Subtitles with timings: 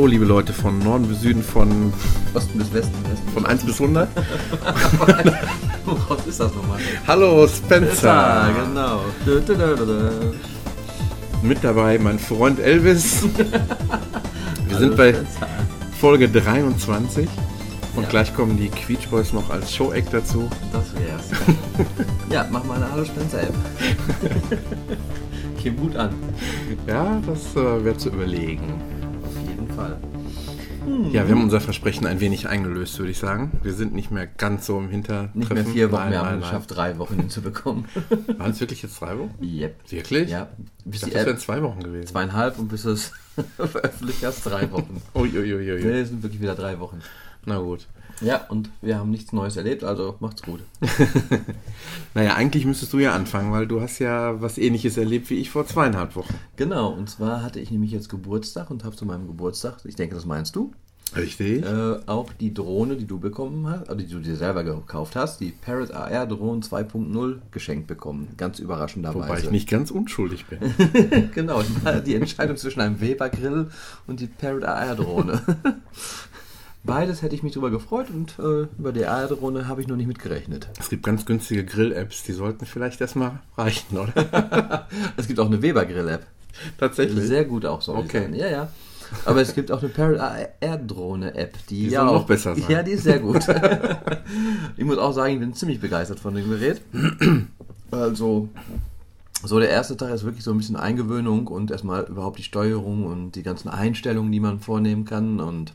[0.00, 1.92] Hallo, liebe Leute von Norden bis Süden, von,
[2.32, 2.94] Osten bis Westen.
[3.10, 3.28] Westen.
[3.34, 4.08] von 1 bis 100.
[6.08, 6.78] Was ist das nochmal?
[7.06, 8.50] Hallo, Spencer.
[8.66, 9.00] genau.
[11.42, 13.22] Mit dabei mein Freund Elvis.
[14.68, 15.14] Wir sind bei.
[15.98, 17.28] Folge 23.
[17.96, 18.08] Und Ja.
[18.08, 20.48] gleich kommen die Queech Boys noch als Show-Act dazu.
[20.72, 21.30] Das wär's.
[22.30, 23.54] ja, mach mal eine Hallo Spencer App.
[25.62, 26.10] Käme gut an.
[26.86, 28.80] Ja, das äh, wäre zu überlegen.
[31.04, 31.14] Fall.
[31.14, 33.52] Ja, wir haben unser Versprechen ein wenig eingelöst, würde ich sagen.
[33.62, 35.38] Wir sind nicht mehr ganz so im Hintertreffen.
[35.38, 37.84] Nicht mehr vier Wochen, Nein, wir haben nein, es geschafft, drei Wochen hinzubekommen.
[38.38, 39.34] Waren es wirklich jetzt drei Wochen?
[39.42, 39.76] yep.
[39.90, 40.30] Wirklich?
[40.30, 40.48] Ja,
[40.84, 42.06] Ich bis dachte, die das wären zwei Wochen gewesen.
[42.08, 43.12] zweieinhalb und bis es
[43.56, 45.00] veröffentlicht erst drei Wochen.
[45.14, 45.82] Uiuiuiui.
[45.84, 47.00] Nee, es sind wirklich wieder drei Wochen.
[47.46, 47.86] Na gut.
[48.20, 50.60] Ja, und wir haben nichts Neues erlebt, also macht's gut.
[52.14, 55.48] Naja, eigentlich müsstest du ja anfangen, weil du hast ja was ähnliches erlebt wie ich
[55.50, 56.34] vor zweieinhalb Wochen.
[56.56, 60.14] Genau, und zwar hatte ich nämlich jetzt Geburtstag und habe zu meinem Geburtstag, ich denke,
[60.16, 60.72] das meinst du,
[61.16, 61.64] Richtig.
[61.64, 65.40] äh, auch die Drohne, die du bekommen hast, also die du dir selber gekauft hast,
[65.40, 68.28] die Parrot AR Drohne 2.0 geschenkt bekommen.
[68.36, 69.28] Ganz überraschenderweise.
[69.28, 70.60] Wobei ich nicht ganz unschuldig bin.
[71.34, 71.62] genau,
[72.06, 73.68] die- Entscheidung zwischen einem Weber Grill
[74.06, 75.40] und die Parrot AR Drohne.
[76.82, 79.96] Beides hätte ich mich drüber gefreut und äh, über die AR Drohne habe ich noch
[79.96, 80.68] nicht mitgerechnet.
[80.78, 84.88] Es gibt ganz günstige Grill-Apps, die sollten vielleicht erstmal reichen, oder?
[85.18, 86.26] Es gibt auch eine Weber Grill App.
[86.78, 87.24] Tatsächlich.
[87.26, 88.06] Sehr gut auch, soll Okay.
[88.06, 88.34] ich sagen.
[88.34, 88.68] Ja, ja.
[89.24, 92.26] Aber es gibt auch eine Parrot AR Drohne App, die, Die ja soll auch, noch
[92.26, 92.64] besser sein.
[92.68, 93.46] Ja, die ist sehr gut.
[94.76, 96.80] ich muss auch sagen, ich bin ziemlich begeistert von dem Gerät.
[97.90, 98.48] Also,
[99.42, 103.04] so der erste Tag ist wirklich so ein bisschen Eingewöhnung und erstmal überhaupt die Steuerung
[103.04, 105.72] und die ganzen Einstellungen, die man vornehmen kann und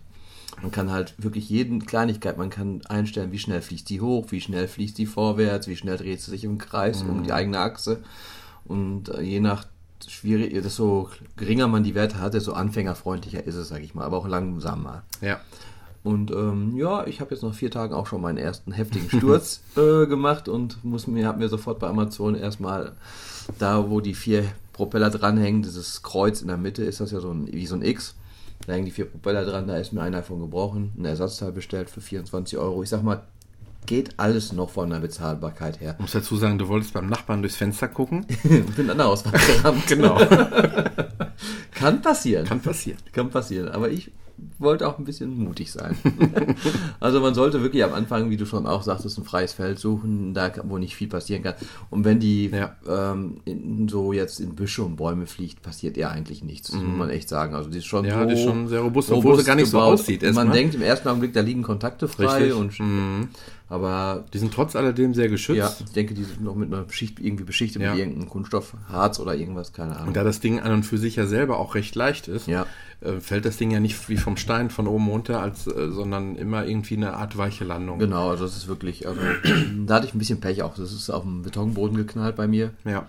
[0.61, 4.39] man kann halt wirklich jeden Kleinigkeit, man kann einstellen, wie schnell fließt die hoch, wie
[4.39, 7.23] schnell fließt die vorwärts, wie schnell dreht sie sich im Kreis um Mhm.
[7.23, 8.02] die eigene Achse.
[8.64, 9.65] Und äh, je nach
[10.08, 14.17] schwierig, desto geringer man die Werte hat, desto anfängerfreundlicher ist es, sag ich mal, aber
[14.17, 15.04] auch langsamer.
[15.22, 15.39] Ja.
[16.04, 19.61] Und ähm, ja, ich habe jetzt nach vier Tagen auch schon meinen ersten heftigen Sturz
[19.76, 22.92] äh, gemacht und muss mir, habe mir sofort bei Amazon erstmal
[23.58, 27.32] da, wo die vier Propeller dranhängen, dieses Kreuz in der Mitte, ist das ja so
[27.32, 28.14] ein, wie so ein X.
[28.67, 31.89] Da hängen die vier Propeller dran, da ist mir einer von gebrochen, ein Ersatzteil bestellt
[31.89, 32.83] für 24 Euro.
[32.83, 33.23] Ich sag mal,
[33.85, 35.95] geht alles noch von der Bezahlbarkeit her.
[35.97, 38.25] Ich muss dazu sagen, du wolltest beim Nachbarn durchs Fenster gucken.
[38.75, 39.87] Bin an der Auswahl gerammt.
[39.87, 40.17] Genau.
[41.71, 42.45] Kann passieren.
[42.45, 42.99] Kann passieren.
[43.11, 44.11] Kann passieren, aber ich
[44.59, 45.95] wollte auch ein bisschen mutig sein.
[46.99, 50.33] also man sollte wirklich am Anfang, wie du schon auch sagtest, ein freies Feld suchen,
[50.33, 51.53] da wo nicht viel passieren kann.
[51.89, 52.75] Und wenn die Ja.
[52.87, 56.71] ähm, in, so jetzt in Büsche und Bäume fliegt, passiert ihr eigentlich nichts.
[56.71, 57.55] Das muss man echt sagen.
[57.55, 58.09] Also die ist schon Mhm.
[58.11, 59.93] Ja, so die ist schon sehr robust, obwohl sie gar nicht so gebaut.
[59.93, 60.57] aussieht Und Man erstmal.
[60.57, 62.79] denkt im ersten Augenblick, da liegen Kontakte frei Richtig.
[62.79, 63.21] Mhm.
[63.21, 63.29] und
[63.67, 65.57] aber Die sind trotz alledem sehr geschützt.
[65.57, 67.91] ja, ich denke, die sind noch mit einer Schicht irgendwie beschichtet Ja.
[67.91, 70.09] mit irgendeinem Kunststoff, Harz oder irgendwas, keine Ahnung.
[70.09, 72.67] Und da das Ding an und für sich ja selber auch recht leicht ist, Ja.
[73.02, 76.36] Äh, fällt das Ding ja nicht wie vom Stein von oben runter, als, äh, sondern
[76.36, 78.00] immer irgendwie eine Art weiche Landung.
[78.00, 79.20] Genau, also das ist wirklich, also
[79.86, 80.76] da hatte ich ein bisschen Pech auch.
[80.76, 82.72] Das ist auf dem Betonboden geknallt bei mir.
[82.83, 83.08] Ja.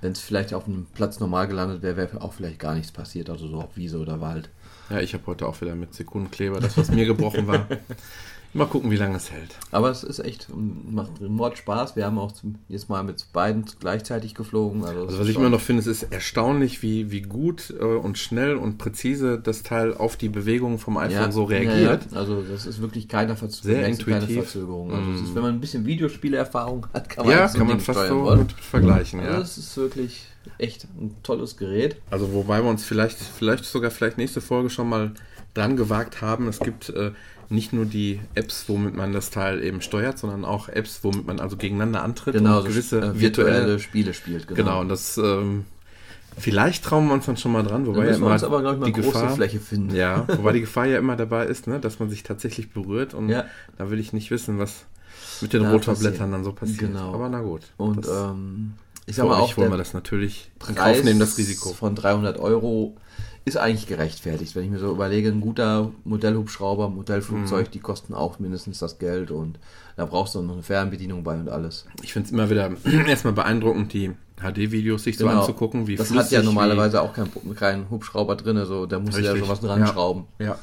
[0.00, 3.30] Wenn es vielleicht auf einem Platz normal gelandet wäre, wäre auch vielleicht gar nichts passiert,
[3.30, 4.50] also so auf Wiese oder Wald.
[4.90, 7.66] Ja, ich habe heute auch wieder mit Sekundenkleber das, was mir gebrochen war.
[8.56, 9.56] Mal gucken, wie lange es hält.
[9.72, 11.96] Aber es ist echt, macht Mord Spaß.
[11.96, 14.84] Wir haben auch zum, jetzt mal mit beiden gleichzeitig geflogen.
[14.84, 18.16] Also, Also was ich immer noch finde, es ist erstaunlich, wie, wie gut äh, und
[18.16, 22.06] schnell und präzise das Teil auf die Bewegungen vom iPhone so reagiert.
[22.06, 22.18] Ja, ja.
[22.20, 24.34] Also das ist wirklich keine, Verz Sehr keine intuitiv.
[24.36, 24.92] Verzögerung.
[24.92, 27.80] Also es ist, wenn man ein bisschen Videospielerfahrung hat, kann man Ja, so kann man
[27.80, 28.38] fast so wollen.
[28.40, 29.40] gut vergleichen, Also ja.
[29.40, 30.26] es ist wirklich
[30.58, 31.96] echt ein tolles Gerät.
[32.10, 35.12] Also wobei wir uns vielleicht, vielleicht sogar vielleicht nächste Folge schon mal
[35.54, 36.48] dran gewagt haben.
[36.48, 37.12] Es gibt äh,
[37.48, 41.40] nicht nur die Apps, womit man das Teil eben steuert, sondern auch Apps, womit man
[41.40, 44.48] also gegeneinander antritt Genau, und so gewisse äh, virtuelle Spiele spielt.
[44.48, 45.64] Genau, und das ähm,
[46.38, 48.86] vielleicht trauen wir uns dann schon mal dran, wobei ja immer aber, glaube ich, mal
[48.86, 49.94] die Gefahr, Fläche finden.
[49.94, 53.28] ja, wobei die Gefahr ja immer dabei ist, ne, dass man sich tatsächlich berührt und
[53.28, 53.44] Ja.
[53.78, 54.84] da will ich nicht wissen, was
[55.40, 56.78] mit den Da Rotorblättern dann so passiert.
[56.78, 57.12] Genau.
[57.14, 57.62] Aber na gut.
[57.76, 58.74] Und ähm,
[59.06, 61.72] ich sag mal auch, wollen der wir das natürlich in Kauf nehmen, das Risiko.
[61.72, 62.96] von 300 Euro
[63.46, 64.54] ist eigentlich gerechtfertigt.
[64.56, 69.30] Wenn ich mir so überlege, ein guter Modellhubschrauber, Modellflugzeug, die kosten auch mindestens das Geld
[69.30, 69.58] und
[69.96, 71.86] da brauchst du noch eine Fernbedienung bei und alles.
[72.02, 72.70] Ich finde es immer wieder
[73.08, 75.40] erstmal beeindruckend, die HD-Videos sich so Genau.
[75.40, 79.20] anzugucken, wie das hat ja normalerweise auch kein, kein Hubschrauber drin, also da muss ja
[79.32, 79.40] Richtig.
[79.40, 79.86] schon was dran Ja.
[79.88, 80.24] schrauben.
[80.38, 80.58] Ja.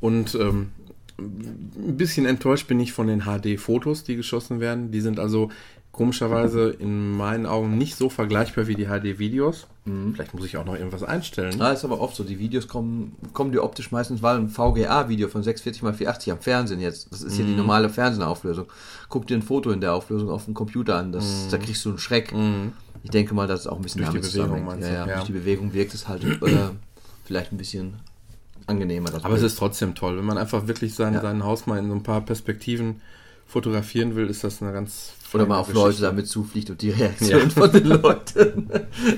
[0.00, 0.70] Und ähm,
[1.18, 4.90] ein bisschen enttäuscht bin ich von den HD-Fotos, die geschossen werden.
[4.90, 5.50] Die sind also
[5.92, 9.66] Komischerweise in meinen Augen nicht so vergleichbar wie die HD-Videos.
[10.12, 11.58] Vielleicht muss ich auch noch irgendwas einstellen.
[11.58, 12.22] Ja, ist aber oft so.
[12.22, 16.38] Die Videos kommen, kommen dir optisch meistens, weil ein VGA-Video von 640 x 480 am
[16.38, 18.66] Fernsehen jetzt, das ist hier die normale Fernsehauflösung.
[19.08, 21.88] Guck dir ein Foto in der Auflösung auf dem Computer an, das, da kriegst du
[21.88, 22.32] einen Schreck.
[23.02, 25.14] Ich denke mal, dass es auch ein bisschen Durch die Bewegung ja, ja, Ja.
[25.14, 26.68] Durch die Bewegung wirkt es halt äh,
[27.24, 27.94] vielleicht ein bisschen
[28.66, 29.10] angenehmer.
[29.22, 30.16] Aber es ist trotzdem toll.
[30.18, 31.20] Wenn man einfach wirklich sein, Ja.
[31.20, 33.00] sein Haus mal in so ein paar Perspektiven
[33.46, 35.14] fotografieren will, ist das eine ganz.
[35.32, 35.72] Oder mal auf.
[35.72, 38.70] Leute damit zufliegt und die Reaktion von den Leuten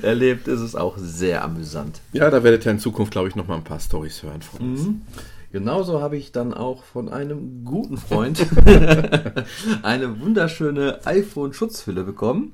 [0.03, 2.01] erlebt, ist es auch sehr amüsant.
[2.13, 4.61] Ja, da werdet ihr in Zukunft, glaube ich, noch mal ein paar Stories hören von
[4.61, 4.89] uns.
[5.53, 8.47] Genauso habe ich dann auch von einem guten Freund
[9.83, 12.53] eine wunderschöne iPhone-Schutzhülle bekommen.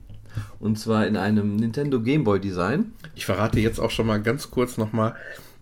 [0.59, 2.93] Und zwar in einem Nintendo Game Boy Design.
[3.15, 5.15] Ich verrate jetzt auch schon mal ganz kurz noch mal,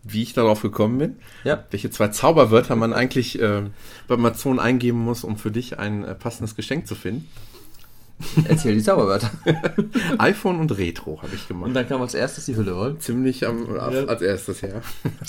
[0.02, 1.16] wie ich darauf gekommen bin.
[1.44, 1.64] Ja.
[1.70, 3.62] Welche zwei Zauberwörter man eigentlich äh,
[4.08, 7.28] bei Amazon eingeben muss, um für dich ein äh, passendes Geschenk zu finden.
[8.48, 9.30] Erzähl die Zauberwörter.
[10.18, 11.68] iPhone und Retro habe ich gemacht.
[11.68, 12.98] Und dann kam als erstes die Hülle, wohl.
[12.98, 14.80] Ziemlich am, als erstes, ja.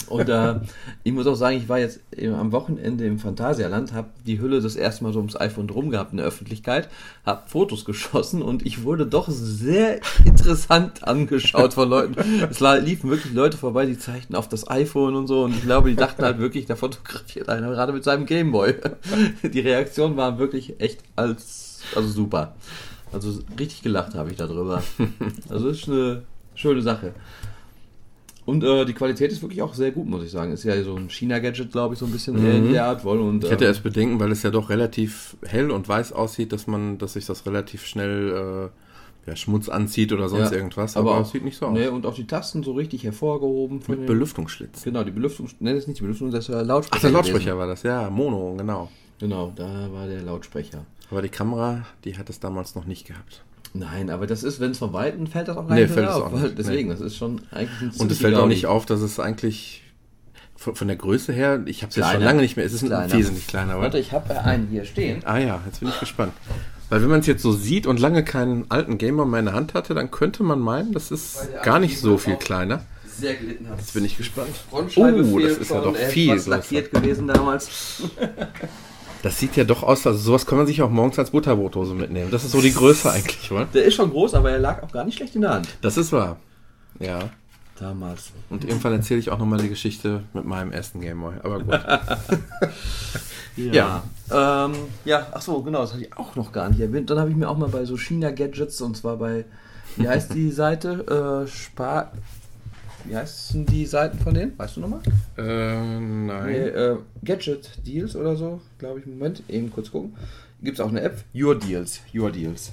[0.08, 0.56] Und äh,
[1.04, 4.76] ich muss auch sagen, ich war jetzt am Wochenende im Phantasialand, habe die Hülle das
[4.76, 6.90] erste Mal so ums iPhone drum gehabt in der Öffentlichkeit,
[7.26, 12.16] habe Fotos geschossen und ich wurde doch sehr interessant angeschaut von Leuten.
[12.50, 15.90] Es liefen wirklich Leute vorbei, die zeigten auf das iPhone und so und ich glaube,
[15.90, 18.76] die dachten halt wirklich, da fotografiert einer gerade mit seinem Gameboy.
[19.44, 22.56] Die Reaktionen waren wirklich echt als, also super.
[23.12, 24.84] Also richtig gelacht habe ich darüber.
[25.50, 26.24] Also ist eine
[26.56, 27.14] schöne Sache.
[28.46, 30.54] Und äh, die Qualität ist wirklich auch sehr gut, muss ich sagen.
[30.54, 33.20] Ist ja so ein China-Gadget, glaube ich, so ein bisschen eher in der Art wohl.
[33.20, 36.54] Und, Ich hätte äh, erst bedenken, weil es ja doch relativ hell und weiß aussieht,
[36.54, 38.72] dass man, dass sich das relativ schnell
[39.26, 41.74] äh, ja, Schmutz anzieht oder sonst ja, irgendwas, aber, auch, es sieht nicht so aus.
[41.74, 43.82] Nee, und auch die Tasten so richtig hervorgehoben.
[43.88, 44.84] Mit Belüftungsschlitz.
[44.84, 46.96] Genau, die Belüftung, ne, das ist nicht die Belüftung, das ist der Lautsprecher.
[46.96, 47.32] Ach, der gewesen.
[47.34, 48.90] Lautsprecher war das, ja, Mono, genau.
[49.20, 50.86] Genau, da war der Lautsprecher.
[51.10, 53.44] Aber die Kamera, die hat es damals noch nicht gehabt.
[53.74, 56.08] Nein, aber das ist, wenn es von Weitem fällt das auch gar Nee, nicht fällt
[56.08, 56.34] auf.
[56.34, 56.58] auch nicht.
[56.58, 56.96] Deswegen, Nee.
[56.96, 59.84] das ist schon eigentlich ein Und es fällt auch nicht auf, dass es eigentlich
[60.56, 62.82] von, von der Größe her, ich habe es jetzt schon lange nicht mehr, es ist
[62.84, 63.14] ein Kleiner.
[63.14, 63.74] wesentlich kleiner.
[63.74, 65.22] Aber, Warte, ich habe einen hier stehen.
[65.26, 66.34] ah ja, jetzt bin ich gespannt.
[66.90, 69.54] Weil wenn man es jetzt so sieht und lange keinen alten Gamer mehr in der
[69.56, 72.86] Hand hatte, dann könnte man meinen, das ist gar nicht so Antrieb viel kleiner.
[73.20, 73.80] Sehr gelitten hat.
[73.80, 74.50] Jetzt bin ich gespannt.
[74.72, 78.04] Oh, das ist ja doch ist viel lackiert gewesen damals.
[79.28, 82.32] Das sieht ja doch aus, also sowas kann man sich auch morgens als Butterbrothose mitnehmen.
[82.32, 83.66] Das ist so die Größe eigentlich, oder?
[83.66, 85.68] Der ist schon groß, aber er lag auch gar nicht schlecht in der Hand.
[85.82, 86.38] Das ist wahr.
[87.00, 87.20] Ja.
[87.78, 88.32] Damals.
[88.50, 91.34] Und irgendwann erzähle ich auch nochmal die Geschichte mit meinem ersten Gameboy.
[91.44, 91.78] Aber gut.
[93.58, 94.04] Ja.
[94.30, 97.10] Ja, ähm, ja ach so, genau, das hatte ich auch noch gar nicht erwähnt.
[97.10, 99.46] Dann habe ich mir auch mal bei so China-Gadgets, und zwar bei,
[99.96, 101.44] wie heißt die Seite?
[101.44, 102.12] Äh, Spar...
[103.08, 104.58] Wie heißen die Seiten von denen?
[104.58, 105.02] Weißt du nochmal?
[105.38, 105.42] äh,
[105.90, 106.46] nein.
[106.46, 109.06] Nee, äh, Gadget Deals oder so, glaube ich.
[109.06, 110.16] Moment, eben kurz gucken.
[110.62, 111.24] Gibt es auch eine App?
[111.36, 112.02] Your Deals.
[112.14, 112.72] Your Deals.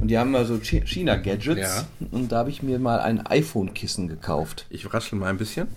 [0.00, 1.60] Und die haben mal so Chi- China-Gadgets.
[1.60, 1.84] Ja.
[2.10, 4.66] Und da habe ich mir mal ein iPhone-Kissen gekauft.
[4.68, 5.68] Ich raschel mal ein bisschen.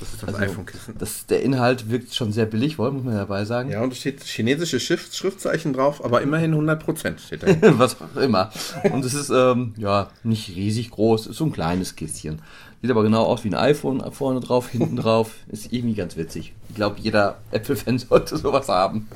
[0.00, 0.94] Das ist das Also, iPhone-Kissen.
[0.98, 3.70] Das, der Inhalt wirkt schon sehr billig, wohl, muss man dabei sagen.
[3.70, 7.48] Ja, und es steht chinesische Schrift, Schriftzeichen drauf, aber immerhin 100% steht da.
[7.78, 8.50] Was auch immer.
[8.92, 12.40] Und es ist ähm, ja nicht riesig groß, ist so ein kleines Kistchen.
[12.80, 15.34] Sieht aber genau aus wie ein iPhone vorne drauf, hinten drauf.
[15.48, 16.54] Ist irgendwie ganz witzig.
[16.68, 19.08] Ich glaube, jeder Apple-Fan sollte sowas haben.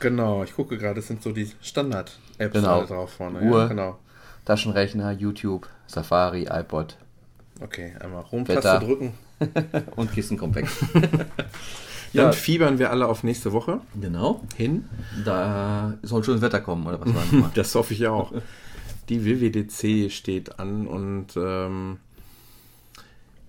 [0.00, 2.84] genau, ich gucke gerade, es sind so die Standard-Apps Genau.
[2.84, 3.40] drauf vorne.
[3.42, 3.60] Uhr.
[3.60, 3.98] Ja, genau.
[4.44, 6.96] Taschenrechner, YouTube, Safari, iPod
[7.62, 8.80] Okay, einmal Wetter.
[8.80, 9.12] drücken.
[9.96, 10.66] und Kissen kommt weg.
[12.14, 12.32] Dann Ja.
[12.32, 14.42] fiebern wir alle auf nächste Woche genau.
[14.56, 14.84] hin.
[15.24, 17.50] Da soll schönes Wetter kommen, oder was war nochmal?
[17.54, 18.32] Das hoffe ich auch.
[19.08, 21.98] Die WWDC steht an und ähm,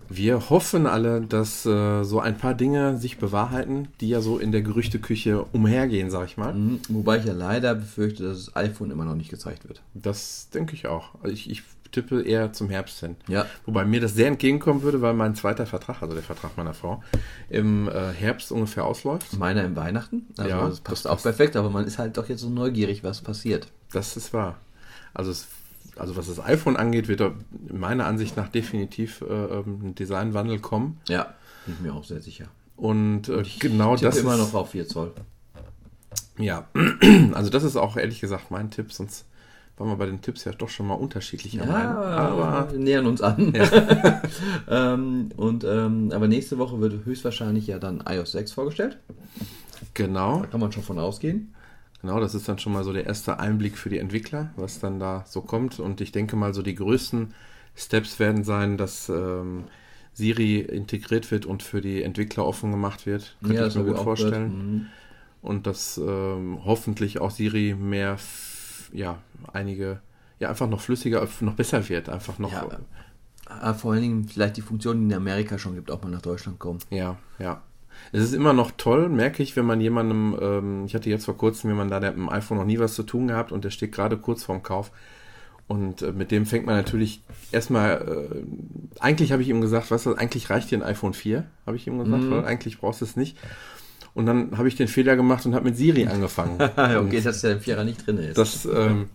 [0.10, 4.52] wir hoffen alle, dass äh, so ein paar Dinge sich bewahrheiten, die ja so in
[4.52, 6.54] der Gerüchteküche umhergehen, sag ich mal.
[6.54, 9.82] Mhm, Wobei ich ja leider befürchte, dass das iPhone immer noch nicht gezeigt wird.
[9.94, 11.16] Das denke ich auch.
[11.22, 11.64] Also ich, ich
[11.94, 13.16] tippe eher zum Herbst hin.
[13.28, 13.46] Ja.
[13.66, 17.02] Wobei mir das sehr entgegenkommen würde, weil mein zweiter Vertrag, also der Vertrag meiner Frau,
[17.50, 19.38] im äh, Herbst ungefähr ausläuft.
[19.38, 20.28] Meiner im Weihnachten.
[20.38, 23.04] Also Ja, das passt das auch perfekt, aber man ist halt doch jetzt so neugierig,
[23.04, 23.68] was passiert.
[23.92, 24.58] Das ist wahr.
[25.14, 25.48] Also, es,
[25.96, 27.32] also was das iPhone angeht, wird da
[27.72, 31.00] meiner Ansicht nach definitiv äh, ähm, ein Designwandel kommen.
[31.08, 31.36] Ja,
[31.66, 32.48] bin ich mir auch sehr sicher.
[32.76, 35.14] Und äh, genau Tippe das immer ist, noch auf 4 Zoll.
[36.38, 36.68] Ja,
[37.34, 39.26] also das ist auch ehrlich gesagt mein Tipp, sonst
[39.78, 41.96] waren wir bei den Tipps ja doch schon mal unterschiedlicher Meinung.
[41.96, 43.54] aber wir nähern uns an.
[44.70, 49.00] ähm, und, ähm, aber nächste Woche wird höchstwahrscheinlich ja dann iOS 6 vorgestellt.
[49.94, 51.54] Genau, Da kann man schon von ausgehen.
[52.02, 55.00] genau, das ist dann schon mal so der erste Einblick für die Entwickler, was dann
[55.00, 55.80] da so kommt.
[55.80, 57.34] Und ich denke mal, so die größten
[57.76, 59.66] Steps werden sein, dass ähm,
[60.14, 63.36] Siri integriert wird und für die Entwickler offen gemacht wird.
[63.42, 64.48] Könnte ich das mir ich gut vorstellen.
[64.52, 64.88] Mhm.
[65.42, 68.18] Und dass ähm, hoffentlich auch Siri mehr
[68.94, 69.18] ja,
[69.52, 70.00] einige,
[70.40, 72.52] ja, einfach noch flüssiger, noch besser wird, einfach noch.
[72.52, 72.68] Ja,
[73.62, 76.22] äh, vor allen Dingen vielleicht die Funktion, die in Amerika schon gibt, auch mal nach
[76.22, 76.80] Deutschland kommen.
[76.90, 77.62] Ja, ja.
[78.12, 81.38] Es ist immer noch toll, merke ich, wenn man jemandem, ähm, ich hatte jetzt vor
[81.38, 83.70] kurzem jemanden da, der mit dem iPhone noch nie was zu tun gehabt und der
[83.70, 84.92] steht gerade kurz vorm Kauf.
[85.68, 87.22] Und äh, mit dem fängt man natürlich
[87.52, 91.78] erstmal, äh, eigentlich habe ich ihm gesagt, was eigentlich reicht dir ein iPhone 4, habe
[91.78, 92.32] ich ihm gesagt, mhm.
[92.32, 93.38] weil eigentlich brauchst du es nicht.
[94.14, 96.62] Und dann habe ich den Fehler gemacht und habe mit Siri angefangen.
[96.62, 98.38] okay, dass der Vierer nicht drin ist.
[98.38, 99.10] Das ähm,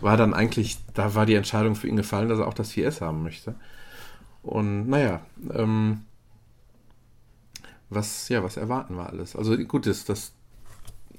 [0.00, 3.00] war dann eigentlich, da war die Entscheidung für ihn gefallen, dass er auch das 4S
[3.00, 3.54] haben möchte.
[4.42, 5.22] Und naja,
[5.52, 6.02] ähm,
[7.88, 9.34] was, ja, was erwarten wir alles?
[9.34, 10.32] Also gut ist das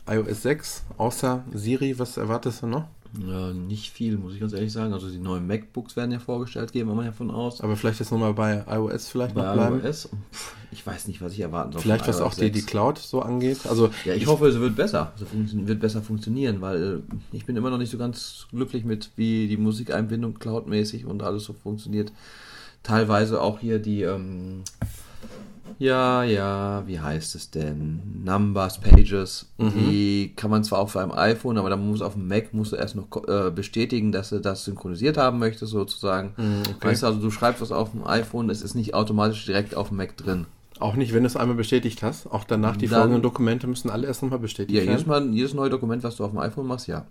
[0.08, 2.88] iOS 6, außer Siri, was erwartest du noch?
[3.28, 4.94] Ja, nicht viel, muss ich ganz ehrlich sagen.
[4.94, 7.62] Also die neuen MacBooks werden ja vorgestellt, gehen wir mal davon aus.
[7.62, 9.82] Aber vielleicht jetzt nochmal bei iOS vielleicht bei noch bleiben.
[9.84, 10.10] iOS?
[10.72, 11.82] Ich weiß nicht, was ich erwarten soll.
[11.82, 13.66] Vielleicht was auch die, die Cloud so angeht.
[13.68, 15.14] Also ja, ich, ich hoffe, es wird besser.
[15.16, 19.48] Es wird besser funktionieren, weil ich bin immer noch nicht so ganz glücklich mit, wie
[19.48, 22.12] die Musikeinbindung cloudmäßig und alles so funktioniert.
[22.84, 24.64] Teilweise auch hier die ähm,
[25.80, 28.22] ja, ja, wie heißt es denn?
[28.24, 29.48] Numbers, Pages.
[29.58, 29.72] Mhm.
[29.76, 32.76] Die kann man zwar auf einem iPhone, aber dann muss auf dem Mac musst du
[32.76, 36.34] erst noch äh, bestätigen, dass du das synchronisiert haben möchtest, sozusagen.
[36.38, 36.88] Mhm, okay.
[36.88, 39.90] Weißt du, also du schreibst was auf dem iPhone, es ist nicht automatisch direkt auf
[39.90, 40.46] dem Mac drin.
[40.80, 42.28] Auch nicht, wenn du es einmal bestätigt hast.
[42.28, 44.88] Auch danach die dann, folgenden Dokumente müssen alle erst nochmal bestätigt ja, werden.
[44.88, 47.06] Ja, jedes, Mal, jedes neue Dokument, was du auf dem iPhone machst, ja.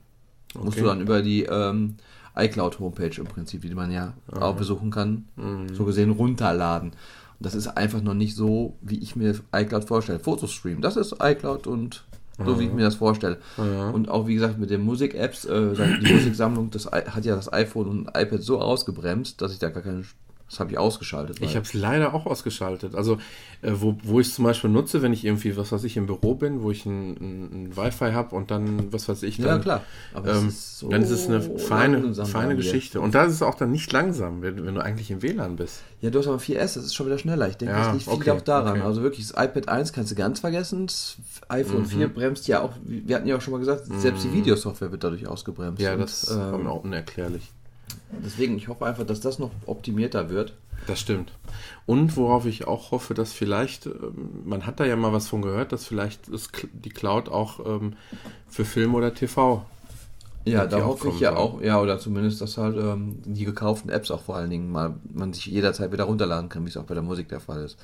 [0.55, 0.65] Okay.
[0.65, 1.97] Musst du dann über die ähm,
[2.37, 4.43] iCloud-Homepage im Prinzip, die man ja Aha.
[4.43, 5.75] auch besuchen kann, mhm.
[5.75, 6.93] so gesehen runterladen.
[7.41, 10.21] Das ist einfach noch nicht so, wie ich mir iCloud vorstelle.
[10.21, 12.05] Fotostream, das ist iCloud und
[12.45, 13.39] so wie ich mir das vorstelle.
[13.57, 13.91] Ja.
[13.91, 17.87] Und auch wie gesagt mit den Musik-Apps, äh, die Musiksammlung, das hat ja das iPhone
[17.87, 20.05] und iPad so ausgebremst, dass ich da gar keine
[20.49, 21.39] das habe ich ausgeschaltet.
[21.41, 22.95] Ich habe es leider auch ausgeschaltet.
[22.95, 23.15] Also,
[23.63, 26.07] äh, wo, wo ich es zum Beispiel nutze, wenn ich irgendwie, was weiß ich, im
[26.07, 29.47] Büro bin, wo ich ein, ein, ein Wi-Fi habe und dann, was weiß ich, dann,
[29.47, 29.83] ja, klar.
[30.15, 33.01] Ähm, ist so dann ist es eine feine, feine Geschichte.
[33.01, 35.81] Und da ist es auch dann nicht langsam, wenn, wenn, du eigentlich im WLAN bist.
[36.03, 37.49] Ja, du hast aber 4S, das ist schon wieder schneller.
[37.49, 38.73] Ich denke, ja, das liegt okay, viel auch daran.
[38.73, 38.83] Okay.
[38.83, 40.87] Also wirklich, das iPad 1 kannst du ganz vergessen.
[40.87, 41.17] Das
[41.49, 41.87] iPhone mhm.
[41.87, 44.35] 4 bremst ja auch, wir hatten ja auch schon mal gesagt, selbst die mhm.
[44.35, 45.81] Videosoftware wird dadurch ausgebremst.
[45.81, 47.54] Ja, das und, ähm, ist auch unerklärlich.
[48.25, 50.55] Deswegen, ich hoffe einfach, dass das noch optimierter wird.
[50.87, 51.33] Das stimmt.
[51.87, 55.43] Und worauf ich auch hoffe, dass vielleicht, ähm, man hat da ja mal was von
[55.43, 56.29] gehört, dass vielleicht
[56.73, 57.95] die Cloud auch ähm,
[58.49, 59.65] für Film oder TV.
[60.45, 61.39] Ja, da hoffe ich ja soll.
[61.39, 64.95] auch, ja, oder zumindest, dass halt ähm, die gekauften Apps auch vor allen Dingen mal
[65.13, 67.79] man sich jederzeit wieder runterladen kann, wie es auch bei der Musik der Fall ist.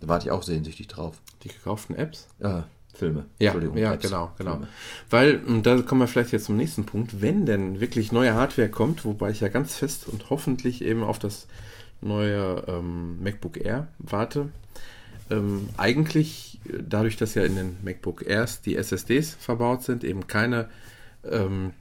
[0.00, 1.20] Da warte ich auch sehnsüchtig drauf.
[1.42, 2.28] Die gekauften Apps?
[2.38, 2.64] Ja.
[2.94, 3.26] Filme.
[3.38, 4.52] Ja, ja genau, genau.
[4.52, 4.68] Filme.
[5.10, 8.68] Weil, und da kommen wir vielleicht jetzt zum nächsten Punkt, wenn denn wirklich neue Hardware
[8.68, 11.46] kommt, wobei ich ja ganz fest und hoffentlich eben auf das
[12.00, 14.48] neue ähm, MacBook Air warte,
[15.30, 20.68] ähm, eigentlich, dadurch, dass ja in den MacBook Airs die SSDs verbaut sind, eben keine
[21.28, 21.72] ähm,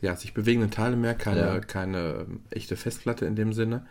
[0.00, 1.60] ja, sich bewegenden Teile mehr, keine, ja.
[1.60, 3.86] keine echte Festplatte in dem Sinne,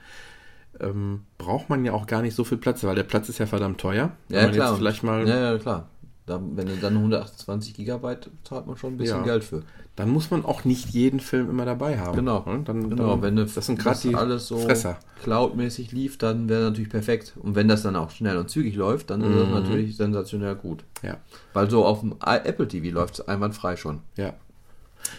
[0.79, 3.45] ähm, braucht man ja auch gar nicht so viel Platz, weil der Platz ist ja
[3.45, 4.11] verdammt teuer.
[4.29, 4.75] Ja, klar.
[4.75, 5.89] vielleicht mal ja, ja, klar.
[6.31, 9.23] Da, wenn du dann 128 Gigabyte zahlt man schon ein bisschen ja.
[9.23, 9.63] Geld für.
[9.97, 12.15] Dann muss man auch nicht jeden Film immer dabei haben.
[12.15, 12.45] Genau.
[12.45, 12.61] Ne?
[12.63, 13.09] Dann, genau.
[13.09, 14.97] Dann, wenn du, das sind gerade die alles so Fresser.
[15.23, 17.33] cloudmäßig lief, dann wäre natürlich perfekt.
[17.41, 19.53] Und wenn das dann auch schnell und zügig läuft, dann ist das mhm.
[19.53, 20.85] natürlich sensationell gut.
[21.03, 21.17] Ja.
[21.51, 23.99] Weil so auf dem Apple TV läuft es einwandfrei schon.
[24.15, 24.33] Ja.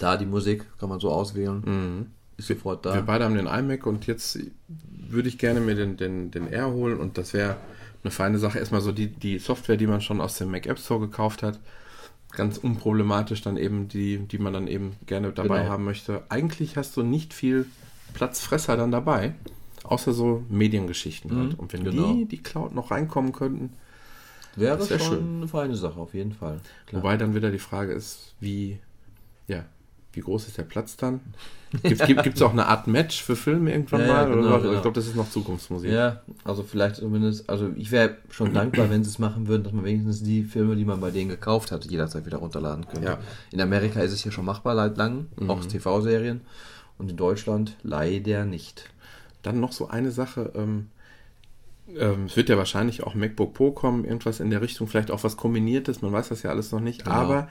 [0.01, 1.63] Da die Musik kann man so auswählen.
[1.65, 2.07] Mhm.
[2.39, 2.95] Ist sofort da.
[2.95, 6.71] Wir beide haben den iMac und jetzt würde ich gerne mir den, den, den Air
[6.71, 7.57] holen und das wäre
[8.03, 8.59] eine feine Sache.
[8.59, 11.61] Erstmal so die, die Software, die man schon aus dem Mac App Store gekauft hat.
[12.33, 15.71] Ganz unproblematisch dann eben die, die man dann eben gerne dabei genau.
[15.71, 16.23] haben möchte.
[16.31, 17.67] Eigentlich hast du nicht viel
[18.15, 19.35] Platzfresser dann dabei,
[19.85, 21.35] außer so Mediengeschichten.
[21.35, 21.59] Mhm, halt.
[21.59, 22.13] Und wenn genau.
[22.13, 23.75] die, die Cloud noch reinkommen könnten,
[24.57, 25.37] wäre das schon schön.
[25.37, 26.61] eine feine Sache, auf jeden Fall.
[26.87, 27.03] Klar.
[27.03, 28.79] Wobei dann wieder die Frage ist, wie,
[29.47, 29.65] ja,
[30.13, 31.21] wie groß ist der Platz dann?
[31.83, 34.15] Gibt es gibt, auch eine Art Match für Filme irgendwann ja, mal?
[34.15, 34.73] Ja, genau, genau.
[34.75, 35.91] Ich glaube, das ist noch Zukunftsmusik.
[35.91, 39.73] Ja, also vielleicht zumindest, also ich wäre schon dankbar, wenn sie es machen würden, dass
[39.73, 43.07] man wenigstens die Filme, die man bei denen gekauft hat, jederzeit wieder runterladen könnte.
[43.07, 43.19] Ja.
[43.51, 45.51] In Amerika ist es hier schon machbar, seit langem, mhm.
[45.51, 46.43] auch TV-Serien.
[46.99, 48.91] Und in Deutschland leider nicht.
[49.43, 50.89] Dann noch so eine Sache, ähm,
[51.97, 55.25] ähm, es wird ja wahrscheinlich auch MacBook Pro kommen, irgendwas in der Richtung, vielleicht auch
[55.25, 57.17] was Kombiniertes, man weiß das ja alles noch nicht, genau.
[57.17, 57.49] aber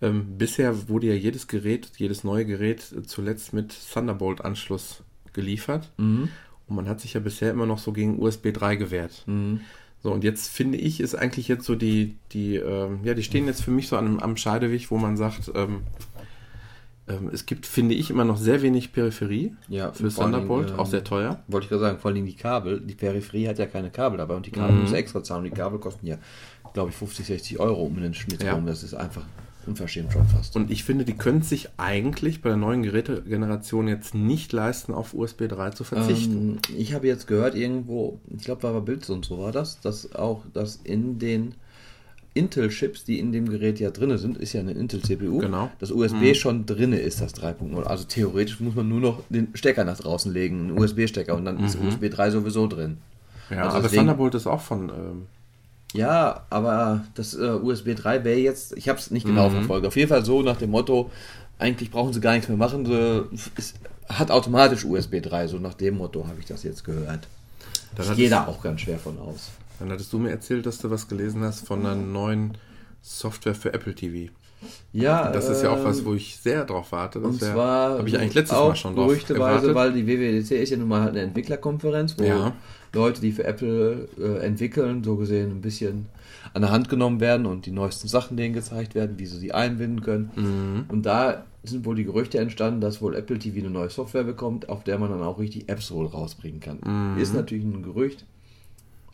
[0.00, 5.02] ähm, bisher wurde ja jedes Gerät, jedes neue Gerät zuletzt mit Thunderbolt-Anschluss
[5.32, 5.90] geliefert.
[5.96, 6.28] Mhm.
[6.68, 9.24] Und man hat sich ja bisher immer noch so gegen USB 3 gewehrt.
[9.26, 9.60] Mhm.
[10.02, 13.46] So, und jetzt finde ich, ist eigentlich jetzt so die, die, ähm, ja, die stehen
[13.46, 15.82] jetzt für mich so am, am Scheideweg, wo man sagt, ähm,
[17.08, 20.86] ähm, es gibt, finde ich, immer noch sehr wenig Peripherie ja, für Thunderbolt, ähm, auch
[20.86, 21.42] sehr teuer.
[21.48, 22.80] Wollte ich gerade sagen, vor allem die Kabel.
[22.80, 24.82] Die Peripherie hat ja keine Kabel dabei und die Kabel mhm.
[24.82, 25.44] müssen extra zahlen.
[25.44, 26.18] Die Kabel kosten ja,
[26.74, 28.52] glaube ich, 50, 60 Euro um den Schnitt ja.
[28.52, 28.66] rum.
[28.66, 29.24] Das ist einfach
[29.68, 30.56] Unverschämt schon fast.
[30.56, 35.14] Und ich finde, die können sich eigentlich bei der neuen Gerätegeneration jetzt nicht leisten, auf
[35.14, 36.58] USB 3 zu verzichten.
[36.68, 39.80] Ähm, ich habe jetzt gehört irgendwo, ich glaube, war bei Bild und so war das,
[39.80, 41.54] dass auch das in den
[42.34, 45.70] Intel-Chips, die in dem Gerät ja drin sind, ist ja eine Intel-CPU, Genau.
[45.80, 47.82] das USB schon drin ist, das 3.0.
[47.82, 51.58] Also theoretisch muss man nur noch den Stecker nach draußen legen, einen USB-Stecker und dann
[51.64, 52.98] ist USB 3 sowieso drin.
[53.50, 54.88] Ja, also aber deswegen- Thunderbolt ist auch von.
[54.90, 55.26] Ähm,
[55.94, 59.96] Ja, aber das äh, USB 3 wäre jetzt, ich habe es nicht genau verfolgt, auf
[59.96, 61.10] jeden Fall so nach dem Motto,
[61.58, 63.24] eigentlich brauchen sie gar nichts mehr machen, sie,
[63.56, 63.74] es
[64.08, 67.26] hat automatisch USB 3, so nach dem Motto habe ich das jetzt gehört.
[67.96, 69.48] Dann Ich gehe da auch ganz schwer von aus.
[69.78, 72.58] dann hattest du mir erzählt, dass du was gelesen hast von einer neuen
[73.02, 74.30] Software für Apple TV.
[74.92, 77.20] Ja, Das ist ja auch ähm, was, wo ich sehr drauf warte.
[77.20, 79.74] Das Und wär- zwar habe ich eigentlich letztes Mal schon drauf gerüchteweise, gewartet.
[79.74, 82.52] weil die WWDC ist ja nun mal halt eine Entwicklerkonferenz, wo Ja.
[82.92, 86.06] Leute, die für Apple äh, entwickeln, so gesehen ein bisschen
[86.54, 89.52] an der Hand genommen werden und die neuesten Sachen denen gezeigt werden, wie sie sie
[89.52, 90.30] einbinden können.
[90.36, 90.84] Mhm.
[90.88, 94.68] Und da sind wohl die Gerüchte entstanden, dass wohl Apple TV eine neue Software bekommt,
[94.68, 96.78] auf der man dann auch richtig Apps wohl rausbringen kann.
[96.84, 97.20] Mhm.
[97.20, 98.24] Ist natürlich ein Gerücht.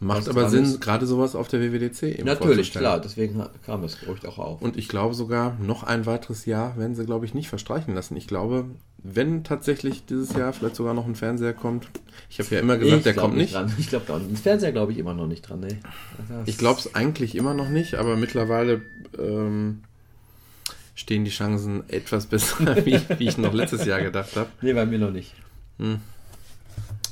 [0.00, 0.80] Macht aber Sinn, ist.
[0.80, 4.60] gerade sowas auf der WWDC eben natürlich, klar, deswegen kam das Gerücht auch auf.
[4.60, 8.16] Und ich glaube sogar, noch ein weiteres Jahr werden sie, glaube ich, nicht verstreichen lassen.
[8.16, 8.66] Ich glaube,
[9.06, 11.88] wenn tatsächlich dieses Jahr vielleicht sogar noch ein Fernseher kommt,
[12.30, 13.52] ich habe ja immer gesagt, der glaub kommt nicht.
[13.54, 13.70] dran.
[13.78, 14.40] Ich glaube da nicht.
[14.40, 15.60] Fernseher glaube ich immer noch nicht dran.
[15.60, 15.76] Das-
[16.46, 18.80] Ich glaube es eigentlich immer noch nicht, aber mittlerweile
[19.18, 19.82] ähm,
[20.94, 24.48] stehen die Chancen etwas besser, wie, wie ich noch letztes Jahr gedacht habe.
[24.62, 25.34] Nee, bei mir noch nicht.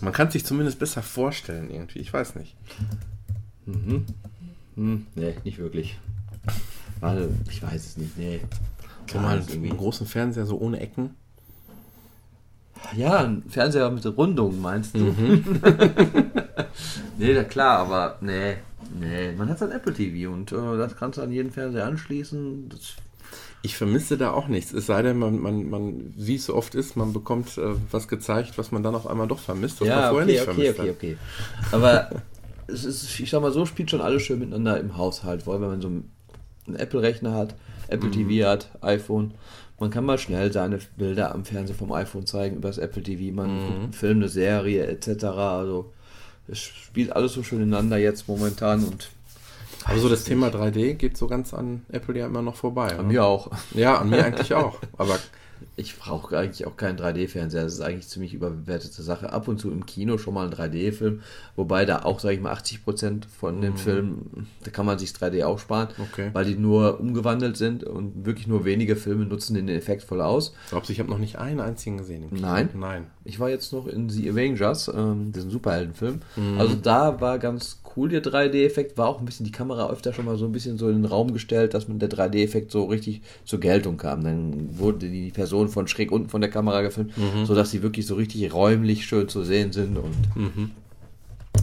[0.01, 2.57] Man kann sich zumindest besser vorstellen irgendwie, ich weiß nicht.
[3.67, 4.07] Mhm.
[4.77, 5.99] Hm, nee, nicht wirklich.
[7.01, 8.41] Warte, ich weiß es nicht, nee.
[9.11, 11.11] So mal einen großen Fernseher so ohne Ecken.
[12.91, 15.05] Ja, ein Fernseher mit Rundung, meinst du?
[15.05, 15.45] Mhm.
[17.19, 18.57] nee, na klar, aber nee.
[18.99, 22.69] Nee, man hat sein Apple TV und äh, das kannst du an jeden Fernseher anschließen.
[22.69, 22.97] Das,
[23.63, 24.73] Ich vermisse da auch nichts.
[24.73, 28.09] Es sei denn, man, man, man wie es so oft ist, man bekommt äh, was
[28.09, 30.73] gezeigt, was man dann auf einmal doch vermisst, was man ja, vorher okay, nicht okay,
[30.75, 30.97] vermisst okay, hat.
[30.97, 31.17] okay.
[31.71, 32.11] Aber
[32.67, 35.45] es ist, ich sag mal so, spielt schon alles schön miteinander im Haushalt.
[35.45, 37.55] Vor allem, wenn man so einen Apple-Rechner hat,
[37.89, 38.13] Apple Mhm.
[38.29, 39.33] TV hat, iPhone.
[39.83, 43.35] Man kann mal schnell seine Bilder am Fernseher vom iPhone zeigen, über das Apple TV.
[43.35, 43.67] Man Mhm.
[43.67, 45.25] guckt einen Film, eine Serie etc.
[45.25, 45.93] Also
[46.47, 49.11] es spielt alles so schön ineinander jetzt momentan und
[49.85, 52.91] Aber so das Thema 3D geht so ganz an Apple ja immer noch vorbei.
[52.91, 53.03] an oder?
[53.09, 53.51] mir auch.
[53.75, 54.79] Ja, an mir eigentlich auch.
[54.99, 55.19] Aber
[55.75, 57.65] Ich brauche eigentlich auch keinen 3D-Fernseher.
[57.65, 59.33] Das ist eigentlich ziemlich überbewertete Sache.
[59.33, 61.23] Ab und zu im Kino schon mal ein 3D-Film,
[61.57, 65.45] wobei da auch, sage ich mal, 80% von den Filmen, da kann man sich 3D
[65.45, 66.05] auch sparen, Mhm.
[66.13, 66.31] Okay.
[66.35, 70.53] weil die nur umgewandelt sind und wirklich nur wenige Filme nutzen den Effekt voll aus.
[70.69, 72.43] glaubst du, ich habe noch nicht einen einzigen gesehen im Kino?
[72.43, 72.69] Nein.
[72.75, 73.07] Nein.
[73.25, 76.21] Ich war jetzt noch in The Avengers, ähm, diesen Superheldenfilm.
[76.37, 76.59] Mhm.
[76.59, 80.25] Also da war ganz cool der 3D-Effekt, war auch ein bisschen die Kamera öfter schon
[80.25, 83.23] mal so ein bisschen so in den Raum gestellt, dass man der 3D-Effekt so richtig
[83.45, 84.25] zur Geltung kam.
[84.25, 87.47] Dann wurde die Person von schräg unten von der Kamera gefilmt, Mhm.
[87.47, 90.71] sodass sie wirklich so richtig räumlich schön zu sehen sind und Mhm.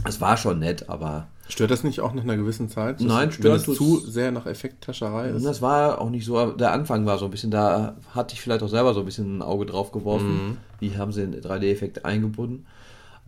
[0.06, 3.02] es war schon nett, aber Stört das nicht auch nach einer gewissen Zeit?
[3.02, 5.44] Nein, Wenn stört es tut's- zu sehr nach Effekttascherei ist.
[5.44, 8.62] das war auch nicht so, der Anfang war so ein bisschen, da hatte ich vielleicht
[8.62, 10.58] auch selber so ein bisschen ein Auge drauf geworfen, Mhm.
[10.80, 12.68] wie haben sie den 3D-Effekt eingebunden.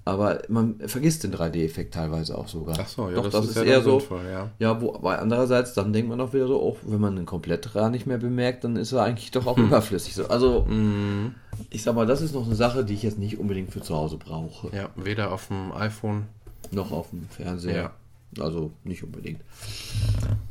[0.04, 2.76] Aber man vergisst den 3D-Effekt teilweise auch sogar.
[2.80, 4.00] Ach so, ja, Doch, das das, ist ist, ja eher so.
[4.00, 4.50] sinnvoll, ja.
[4.58, 7.76] Ja, wo, aber andererseits, dann denkt man auch wieder so, oh, wenn man einen komplett
[7.76, 10.16] Ra nicht mehr bemerkt, dann ist er eigentlich doch auch überflüssig.
[10.16, 10.28] So.
[10.28, 11.36] Also, Mhm.
[11.70, 13.96] ich sag mal, das ist noch eine Sache, die ich jetzt nicht unbedingt für zu
[13.96, 14.76] Hause brauche.
[14.76, 16.24] Ja, weder auf dem iPhone.
[16.72, 17.92] Noch auf dem Fernseher.
[18.40, 19.42] Also, nicht unbedingt.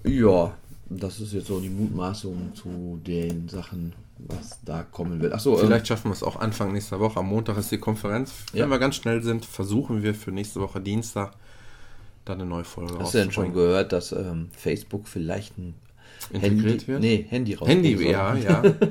[0.05, 0.53] Ja,
[0.89, 3.95] das ist jetzt so die Mutmaßung zu den Sachen,
[4.29, 5.33] was da kommen wird.
[5.33, 7.19] Achso, Vielleicht schaffen wir es auch Anfang nächster Woche.
[7.21, 8.33] Am Montag ist die Konferenz.
[8.53, 8.67] Wenn Ja.
[8.69, 11.33] wir ganz schnell sind, versuchen wir für nächste Woche Dienstag
[12.25, 15.75] dann eine neue Folge Hast du denn schon gehört, dass ähm, Facebook vielleicht ein
[16.33, 17.01] Integriert Handy, wird?
[17.01, 18.13] Nee, Handy rausbringen Handy, soll?
[18.13, 18.61] ja, ja.
[18.61, 18.83] Bin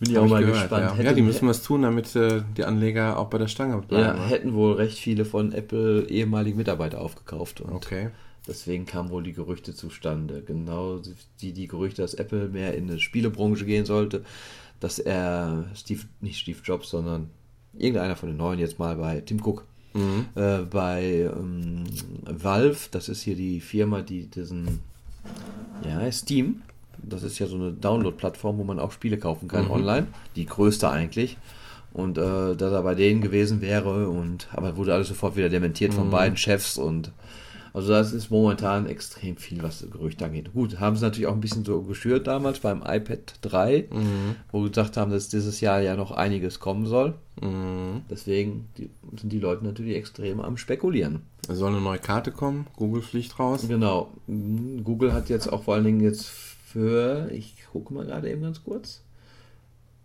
[0.00, 0.82] ich Hab auch ich mal gehört, gespannt.
[0.84, 0.94] Ja.
[0.94, 4.18] Hätte- ja, die müssen was tun, damit äh, die Anleger auch bei der Stange bleiben.
[4.18, 7.60] Ja, hätten wohl recht viele von Apple ehemalige Mitarbeiter aufgekauft.
[7.60, 8.10] Und Okay.
[8.48, 10.42] Deswegen kamen wohl die Gerüchte zustande.
[10.42, 11.00] Genau
[11.40, 14.24] die, die Gerüchte, dass Apple mehr in die Spielebranche gehen sollte,
[14.80, 17.30] dass er Steve, nicht Steve Jobs, sondern
[17.76, 20.26] irgendeiner von den neuen jetzt mal bei Tim Cook, Mhm.
[20.34, 21.84] äh, bei ähm,
[22.24, 24.80] Valve, das ist hier die Firma, die diesen,
[25.84, 26.62] ja, Steam,
[27.02, 29.70] das ist ja so eine Download-Plattform, wo man auch Spiele kaufen kann Mhm.
[29.70, 30.06] online,
[30.36, 31.36] die größte eigentlich.
[31.92, 35.94] Und äh, dass er bei denen gewesen wäre und aber wurde alles sofort wieder dementiert
[35.94, 36.12] von Mhm.
[36.12, 37.12] beiden Chefs und
[37.78, 40.52] also das ist momentan extrem viel, was Gerüchte angeht.
[40.52, 44.34] Gut, haben sie natürlich auch ein bisschen so geschürt damals beim iPad 3, Mhm.
[44.52, 47.14] wo gesagt haben, dass dieses Jahr ja noch einiges kommen soll.
[47.40, 48.02] Mhm.
[48.10, 51.22] Deswegen die, sind die Leute natürlich extrem am Spekulieren.
[51.48, 52.66] Es soll eine neue Karte kommen.
[52.76, 53.64] Google fliegt raus.
[53.68, 54.12] Genau.
[54.26, 58.62] Google hat jetzt auch vor allen Dingen jetzt für, ich gucke mal gerade eben ganz
[58.62, 59.02] kurz.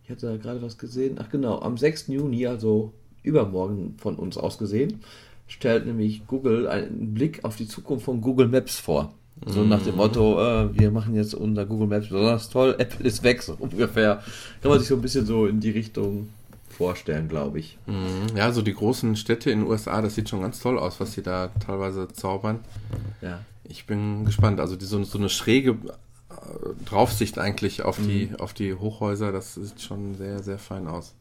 [0.04, 1.18] Ich hatte da gerade was gesehen.
[1.20, 2.08] Ach genau, am 6.
[2.08, 5.00] Juni, also übermorgen von uns aus gesehen,
[5.48, 9.14] stellt nämlich Google einen Blick auf die Zukunft von Google Maps vor.
[9.46, 13.24] So nach dem Motto, äh, wir machen jetzt unser Google Maps besonders toll, Apple ist
[13.24, 14.24] weg, so ungefähr.
[14.62, 16.30] Kann man sich so ein bisschen so in die Richtung
[16.70, 17.78] vorstellen, glaube ich.
[17.86, 18.36] Mhm.
[18.36, 21.14] Ja, so die großen Städte in den USA, das sieht schon ganz toll aus, was
[21.14, 22.60] sie da teilweise zaubern.
[23.22, 23.40] Ja.
[23.64, 24.60] Ich bin gespannt.
[24.60, 29.56] Also die, so, so eine schräge äh, Draufsicht eigentlich auf die, auf die Hochhäuser, das
[29.56, 31.14] sieht schon sehr, sehr fein aus.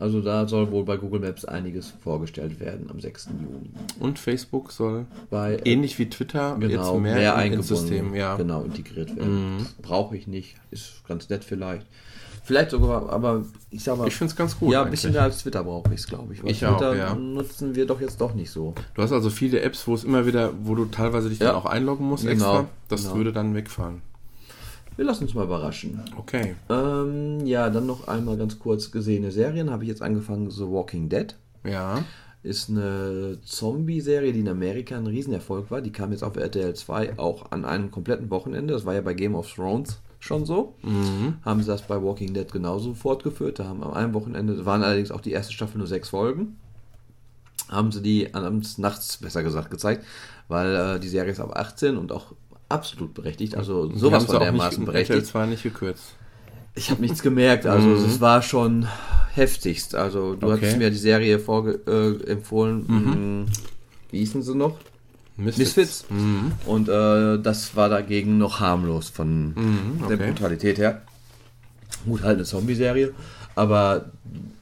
[0.00, 3.28] Also da soll wohl bei Google Maps einiges vorgestellt werden am 6.
[3.40, 3.70] Juni.
[4.00, 8.14] Und Facebook soll Bei ähnlich wie Twitter genau, jetzt mehr, mehr, in- ins eingebunden, System,
[8.14, 8.36] ja.
[8.36, 9.66] genau, integriert werden.
[9.82, 11.86] Brauche ich nicht, ist ganz nett vielleicht.
[12.42, 14.72] Vielleicht sogar, aber ich sag mal, Ich finde es ganz gut.
[14.72, 16.42] ja, ein bisschen mehr als Twitter brauche ich es, glaube ich.
[16.42, 17.14] Weil Ich auch, Twitter ja.
[17.14, 18.74] nutzen wir doch jetzt doch nicht so.
[18.94, 21.48] Du hast also viele Apps, wo es immer wieder, wo du teilweise dich Ja.
[21.48, 22.68] dann auch einloggen musst Genau, extra.
[22.88, 23.16] Das genau.
[23.16, 24.00] würde dann wegfallen.
[25.00, 25.98] Wir lassen uns mal überraschen.
[26.18, 26.56] Okay.
[26.68, 29.70] Ähm, ja, dann noch einmal ganz kurz gesehene Serien.
[29.70, 31.34] Habe ich jetzt angefangen, The Walking Dead.
[31.64, 32.04] Ja.
[32.42, 35.80] Ist eine Zombie-Serie, die in Amerika ein Riesenerfolg war.
[35.80, 38.74] Die kam jetzt auf RTL 2 auch an einem kompletten Wochenende.
[38.74, 40.74] Das war ja bei Game of Thrones schon so.
[41.46, 43.58] Haben sie das bei Walking Dead genauso fortgeführt.
[43.58, 46.58] Da haben am einem Wochenende, waren allerdings auch die erste Staffel nur sechs Folgen.
[47.70, 50.04] Haben sie die abends, nachts besser gesagt gezeigt,
[50.48, 52.34] weil äh, die Serie ist ab 18 und auch
[52.70, 53.54] absolut berechtigt.
[53.56, 55.26] Also sowas von dermaßen berechtigt.
[55.26, 56.14] 2 nicht gekürzt.
[56.74, 58.04] Ich habe nichts gemerkt, also Mhm.
[58.04, 58.86] es war schon
[59.34, 59.94] heftigst.
[59.94, 60.56] Also du Okay.
[60.66, 62.84] hattest mir die Serie vorge äh, empfohlen.
[63.46, 63.52] mh,
[64.10, 64.76] Wie hießen sie noch?
[65.36, 66.04] Misfits.
[66.10, 66.52] Mhm.
[66.66, 70.28] Und äh, das war dagegen noch harmlos von Mhm, der okay.
[70.30, 71.02] Brutalität her.
[72.06, 73.12] Gut, halt eine Zombie-Serie.
[73.56, 74.06] Aber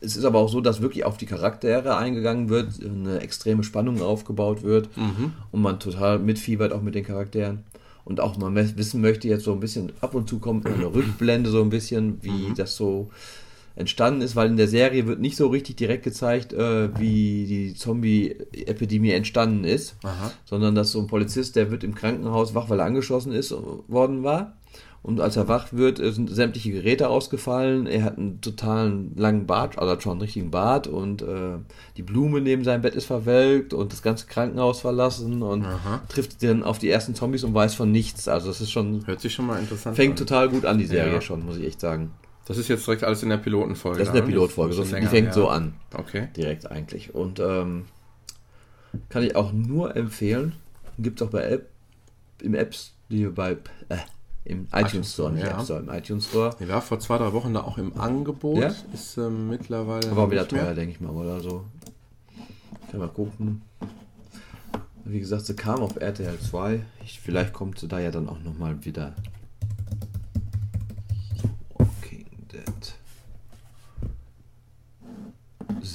[0.00, 4.00] es ist aber auch so, dass wirklich auf die Charaktere eingegangen wird, eine extreme Spannung
[4.02, 5.32] aufgebaut wird Mhm.
[5.52, 7.64] und man total mitfiebert auch mit den Charakteren.
[8.08, 11.50] Und auch mal wissen möchte, jetzt so ein bisschen ab und zu kommt eine Rückblende,
[11.50, 12.54] so ein bisschen, wie Mhm.
[12.54, 13.10] das so
[13.76, 17.74] entstanden ist, weil in der Serie wird nicht so richtig direkt gezeigt, äh, wie die
[17.74, 20.32] Zombie-Epidemie entstanden ist, Aha.
[20.46, 23.52] sondern dass so ein Polizist, der wird im Krankenhaus wach, weil er angeschossen ist
[23.88, 24.56] worden war.
[25.00, 27.86] Und als er wach wird, äh, sind sämtliche Geräte ausgefallen.
[27.86, 31.58] Er hat einen totalen langen Bart, also hat schon einen richtigen Bart und äh,
[31.96, 36.02] die Blume neben seinem Bett ist verwelkt und das ganze Krankenhaus verlassen und Aha.
[36.08, 38.26] trifft dann auf die ersten Zombies und weiß von nichts.
[38.28, 40.26] Also es ist schon, Hört sich schon mal interessant fängt an.
[40.26, 41.20] total gut an, die Serie Ja.
[41.20, 42.10] schon, muss ich echt sagen.
[42.46, 43.98] Das ist jetzt direkt alles in der Pilotenfolge.
[43.98, 44.32] Das ist eine dann, ne?
[44.34, 45.32] Pilotfolge, so, Das ist die länger, fängt ja.
[45.34, 45.74] so an.
[45.94, 46.28] Okay.
[46.36, 47.14] direkt eigentlich.
[47.14, 47.84] Und ähm,
[49.10, 50.54] kann ich auch nur empfehlen.
[50.98, 51.68] Gibt es auch bei App,
[52.42, 53.52] im Apps, die bei
[53.90, 53.96] äh,
[54.48, 55.58] im iTunes Store, nicht ja.
[55.58, 56.56] App Store, im iTunes Store.
[56.58, 58.58] Die war vor zwei, drei Wochen da auch im Angebot.
[58.58, 58.74] Ja?
[58.92, 60.10] Ist ähm, mittlerweile.
[60.12, 61.64] Auch wieder teuer, denke ich mal, oder so.
[62.82, 63.62] Ich kann mal gucken.
[65.04, 66.82] Wie gesagt, sie kam auf RTL 2.
[67.04, 69.14] Ich, vielleicht kommt sie da ja dann auch nochmal wieder.
[71.78, 72.94] Walking Dead.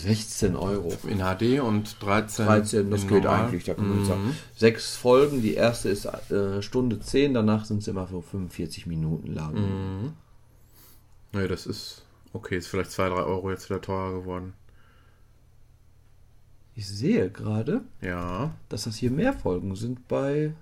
[0.03, 0.93] 16 Euro.
[1.07, 2.45] In HD und 13.
[2.45, 3.45] 13, das geht normal.
[3.45, 4.05] eigentlich, da kann man Mhm.
[4.05, 4.37] sagen.
[4.55, 9.33] Sechs Folgen, die erste ist äh, Stunde 10, danach sind es immer so 45 Minuten
[9.33, 9.53] lang.
[9.55, 10.13] Mhm.
[11.33, 12.57] Nee, das ist okay.
[12.57, 14.53] Ist vielleicht 2, 3 Euro jetzt wieder teurer geworden.
[16.75, 18.51] Ich sehe gerade, Ja.
[18.69, 20.53] dass das hier mehr Folgen sind bei.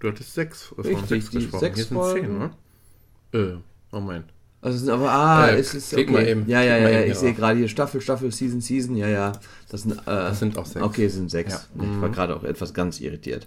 [0.00, 1.60] Du hattest 6 von Richtig, 6 die gesprochen.
[1.60, 2.26] sechs Hier sind Folgen.
[2.26, 2.50] 10, ne?
[3.32, 3.58] Äh,
[3.92, 4.33] Moment.
[4.64, 6.12] Also aber, ah, Äh, es ist klick okay.
[6.16, 9.08] mal eben, ja, ja, ja, ja, ich sehe gerade hier Staffel, Staffel, Season, Season, ja,
[9.08, 9.32] ja.
[9.68, 10.84] Das sind, äh, Das sind auch sechs.
[10.84, 11.52] Okay, sind sechs.
[11.52, 11.84] Ja.
[11.84, 12.12] Ich war Mhm.
[12.12, 13.46] gerade auch etwas ganz irritiert.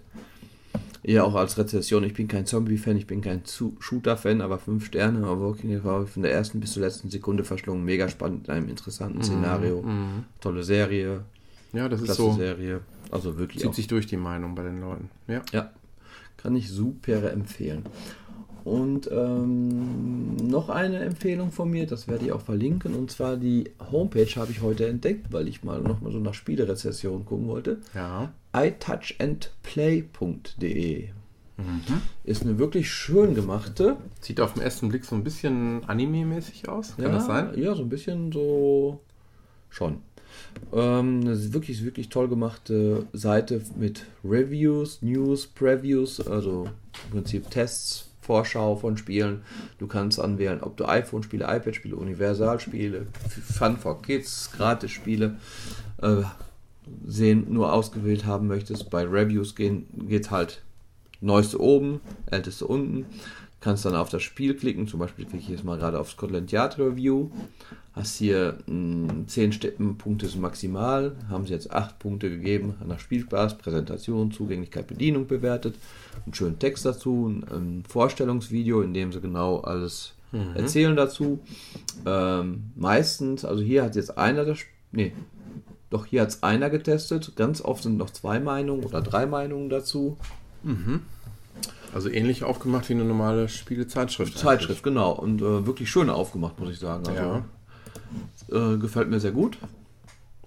[1.01, 2.03] Ja, auch als Rezession.
[2.03, 3.41] Ich bin kein Zombie-Fan, ich bin kein
[3.79, 5.25] Shooter-Fan, aber fünf Sterne.
[5.25, 7.83] Aber Walking Dead war von der ersten bis zur letzten Sekunde verschlungen.
[7.83, 9.81] Mega spannend in einem interessanten Szenario.
[9.81, 10.25] Mhm.
[10.41, 11.21] Tolle Serie,
[11.73, 12.33] Ja, das ist so.
[12.33, 12.81] Serie.
[13.09, 15.09] Also wirklich Zieht auch, sich durch die Meinung bei den Leuten.
[15.27, 15.41] Ja.
[15.53, 15.71] ja,
[16.35, 17.83] kann ich super empfehlen.
[18.67, 22.95] Und ähm, noch eine Empfehlung von mir, das werde ich auch verlinken.
[22.95, 26.33] Und zwar die Homepage habe ich heute entdeckt, weil ich mal noch mal so nach
[26.33, 27.77] Spielerezessionen gucken wollte.
[27.95, 28.33] Ja.
[28.53, 31.07] iTouchandplay.de
[32.25, 33.95] ist eine wirklich schön gemachte.
[34.19, 36.97] Sieht auf den ersten Blick so ein bisschen Anime-mäßig aus.
[36.97, 37.57] Kann ja, das sein?
[37.57, 38.99] Ja, so ein bisschen so
[39.69, 39.99] schon.
[40.73, 46.67] Ähm, eine wirklich, wirklich toll gemachte Seite mit Reviews, News, Previews, also
[47.05, 49.41] im Prinzip Tests, Vorschau von Spielen.
[49.79, 53.07] Du kannst anwählen, ob du iPhone-Spiele, iPad-Spiele, Universalspiele,
[53.57, 55.37] Fun for Kids, Gratis-Spiele
[56.01, 56.23] äh,
[57.05, 58.89] sehen, nur ausgewählt haben möchtest.
[58.89, 60.61] Bei Reviews gehen, geht halt
[61.21, 63.05] neueste oben, älteste unten.
[63.59, 66.51] Kannst dann auf das Spiel klicken, zum Beispiel klicke ich jetzt mal gerade auf Scotland
[66.51, 67.31] Yard Review.
[67.93, 73.57] Hast hier mh, 10 Punkte ist maximal, haben sie jetzt 8 Punkte gegeben nach Spielspaß,
[73.57, 75.75] Präsentation, Zugänglichkeit, Bedienung bewertet,
[76.23, 80.55] einen schönen Text dazu, ein, ein Vorstellungsvideo, in dem sie genau alles mhm.
[80.55, 81.39] erzählen dazu.
[82.05, 84.59] Ähm, meistens, also hier hat jetzt einer das,
[84.91, 85.13] nee,
[85.89, 89.69] doch hier hat es einer getestet, ganz oft sind noch zwei Meinungen oder drei Meinungen
[89.69, 90.17] dazu.
[90.61, 91.01] Mhm.
[91.97, 94.37] Also ähnlich aufgemacht wie eine normale Spielezeitschrift.
[94.37, 94.83] Zeitschrift, eigentlich.
[94.83, 95.13] genau.
[95.13, 97.07] Und äh, wirklich schön aufgemacht, muss ich sagen.
[97.07, 97.41] Also,
[98.51, 98.73] ja.
[98.73, 99.57] äh, gefällt mir sehr gut.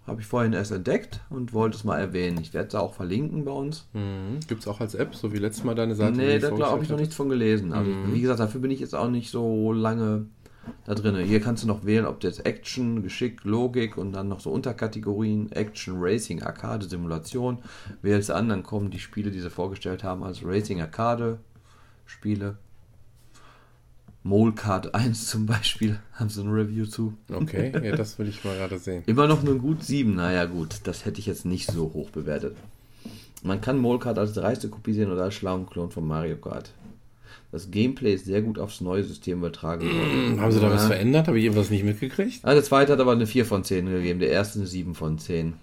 [0.07, 2.39] Habe ich vorhin erst entdeckt und wollte es mal erwähnen.
[2.41, 3.89] Ich werde es auch verlinken bei uns.
[3.95, 4.39] Mhm.
[4.47, 6.19] Gibt es auch als App, so wie letztes Mal deine Seite?
[6.19, 7.73] Nee, da habe ich noch nichts von gelesen.
[7.73, 8.15] Also, mhm.
[8.15, 10.27] wie gesagt, dafür bin ich jetzt auch nicht so lange
[10.85, 11.17] da drin.
[11.25, 15.51] Hier kannst du noch wählen, ob das Action, Geschick, Logik und dann noch so Unterkategorien,
[15.53, 17.59] Action, Racing, Arcade, Simulation.
[18.03, 21.39] Wählst an, dann kommen die Spiele, die sie vorgestellt haben, als Racing Arcade
[22.07, 22.57] Spiele.
[24.23, 27.15] Mole Card 1 zum Beispiel, haben sie ein Review zu.
[27.33, 29.03] Okay, ja, das will ich mal gerade sehen.
[29.07, 32.57] Immer noch nur gut 7, naja gut, das hätte ich jetzt nicht so hoch bewertet.
[33.43, 36.73] Man kann Mole Card als dreiste Kopie sehen oder als schlauen Klon von Mario Kart.
[37.53, 40.37] Das Gameplay ist sehr gut aufs neue System übertragen worden.
[40.37, 41.27] Mmh, haben sie da was verändert?
[41.27, 42.41] Habe ich irgendwas nicht mitgekriegt?
[42.45, 45.19] Ah, der zweite hat aber eine 4 von 10 gegeben, der erste eine 7 von
[45.19, 45.55] 10.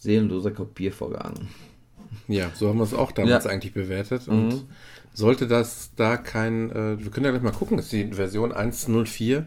[0.00, 1.48] Seelenloser Kopiervorgang.
[2.28, 3.50] Ja, so haben wir es auch damals ja.
[3.50, 4.28] eigentlich bewertet.
[4.28, 4.62] Und mhm.
[5.12, 9.44] sollte das da kein, äh, wir können ja gleich mal gucken, ist die Version 1.04,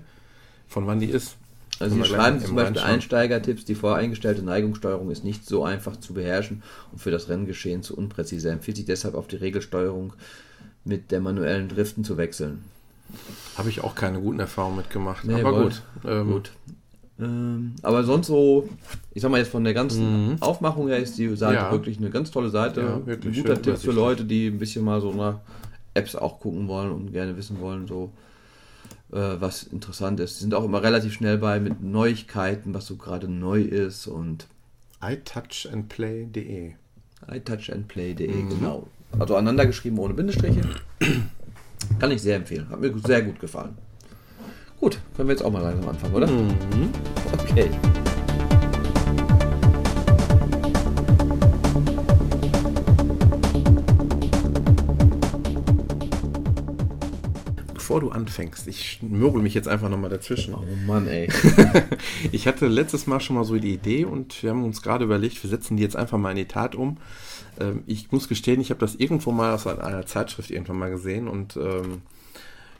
[0.67, 1.37] von wann die ist.
[1.79, 6.63] Also Sie schreiben zum Beispiel Einsteigertipps, die voreingestellte Neigungssteuerung ist nicht so einfach zu beherrschen
[6.91, 8.49] und für das Renngeschehen zu unpräzise.
[8.49, 10.13] Empfiehlt sich deshalb auf die Regelsteuerung
[10.83, 12.63] mit der manuellen Driften zu wechseln.
[13.57, 15.25] Habe ich auch keine guten Erfahrungen mitgemacht.
[15.25, 15.81] Nee, aber gut.
[16.05, 16.51] Ähm, gut.
[17.19, 18.69] Ähm, aber sonst so,
[19.13, 20.41] ich sag mal jetzt von der ganzen mhm.
[20.41, 21.71] Aufmachung her ist die Seite ja.
[21.71, 22.81] wirklich eine ganz tolle Seite.
[22.81, 25.39] Ja, ein guter Tipp für Leute, die ein bisschen mal so nach
[25.93, 28.11] Apps auch gucken wollen und gerne wissen wollen, so
[29.09, 30.35] was interessant ist.
[30.35, 34.47] Sie sind auch immer relativ schnell bei mit Neuigkeiten, was so gerade neu ist und
[35.01, 36.73] iTouchandplay.de
[37.31, 38.49] iTouchandplay.de, mhm.
[38.49, 38.87] genau.
[39.17, 40.61] Also aneinander geschrieben ohne Bindestriche.
[41.99, 42.69] Kann ich sehr empfehlen.
[42.69, 43.77] Hat mir sehr gut gefallen.
[44.79, 46.27] Gut, können wir jetzt auch mal langsam anfangen, oder?
[46.27, 46.91] Mhm.
[47.33, 47.69] Okay.
[57.87, 60.53] Bevor du anfängst, ich mürgel mich jetzt einfach nochmal dazwischen.
[60.53, 61.29] Oh Mann, ey.
[62.33, 65.41] ich hatte letztes Mal schon mal so die Idee und wir haben uns gerade überlegt,
[65.41, 66.97] wir setzen die jetzt einfach mal in die Tat um.
[67.61, 71.29] Ähm, ich muss gestehen, ich habe das irgendwo mal aus einer Zeitschrift irgendwann mal gesehen
[71.29, 72.01] und ähm,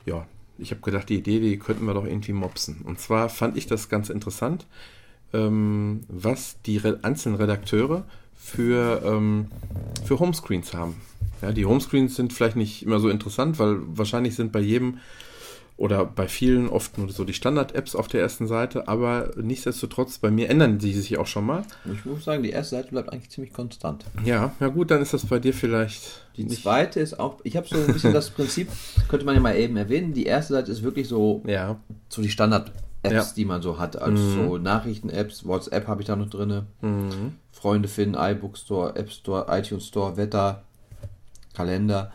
[0.04, 0.26] ja,
[0.58, 2.82] ich habe gedacht, die Idee, die könnten wir doch irgendwie mopsen.
[2.84, 4.66] Und zwar fand ich das ganz interessant,
[5.32, 8.04] ähm, was die einzelnen Redakteure
[8.38, 9.48] für, ähm,
[10.04, 10.96] für Homescreens haben.
[11.42, 14.98] Ja, die Homescreens sind vielleicht nicht immer so interessant, weil wahrscheinlich sind bei jedem
[15.78, 20.30] oder bei vielen oft nur so die Standard-Apps auf der ersten Seite, aber nichtsdestotrotz, bei
[20.30, 21.62] mir ändern sie sich auch schon mal.
[21.92, 24.04] Ich muss sagen, die erste Seite bleibt eigentlich ziemlich konstant.
[24.24, 26.26] Ja, na gut, dann ist das bei dir vielleicht.
[26.36, 26.62] Die nicht.
[26.62, 28.68] zweite ist auch, ich habe so ein bisschen das Prinzip,
[29.06, 31.78] könnte man ja mal eben erwähnen, die erste Seite ist wirklich so, ja.
[32.08, 33.24] so die Standard-Apps, ja.
[33.36, 34.00] die man so hat.
[34.00, 34.48] Also mhm.
[34.48, 37.36] so Nachrichten-Apps, WhatsApp habe ich da noch drin, mhm.
[37.52, 40.62] Freunde finden, iBook Store, App Store, iTunes Store, Wetter,
[41.54, 42.12] Kalender.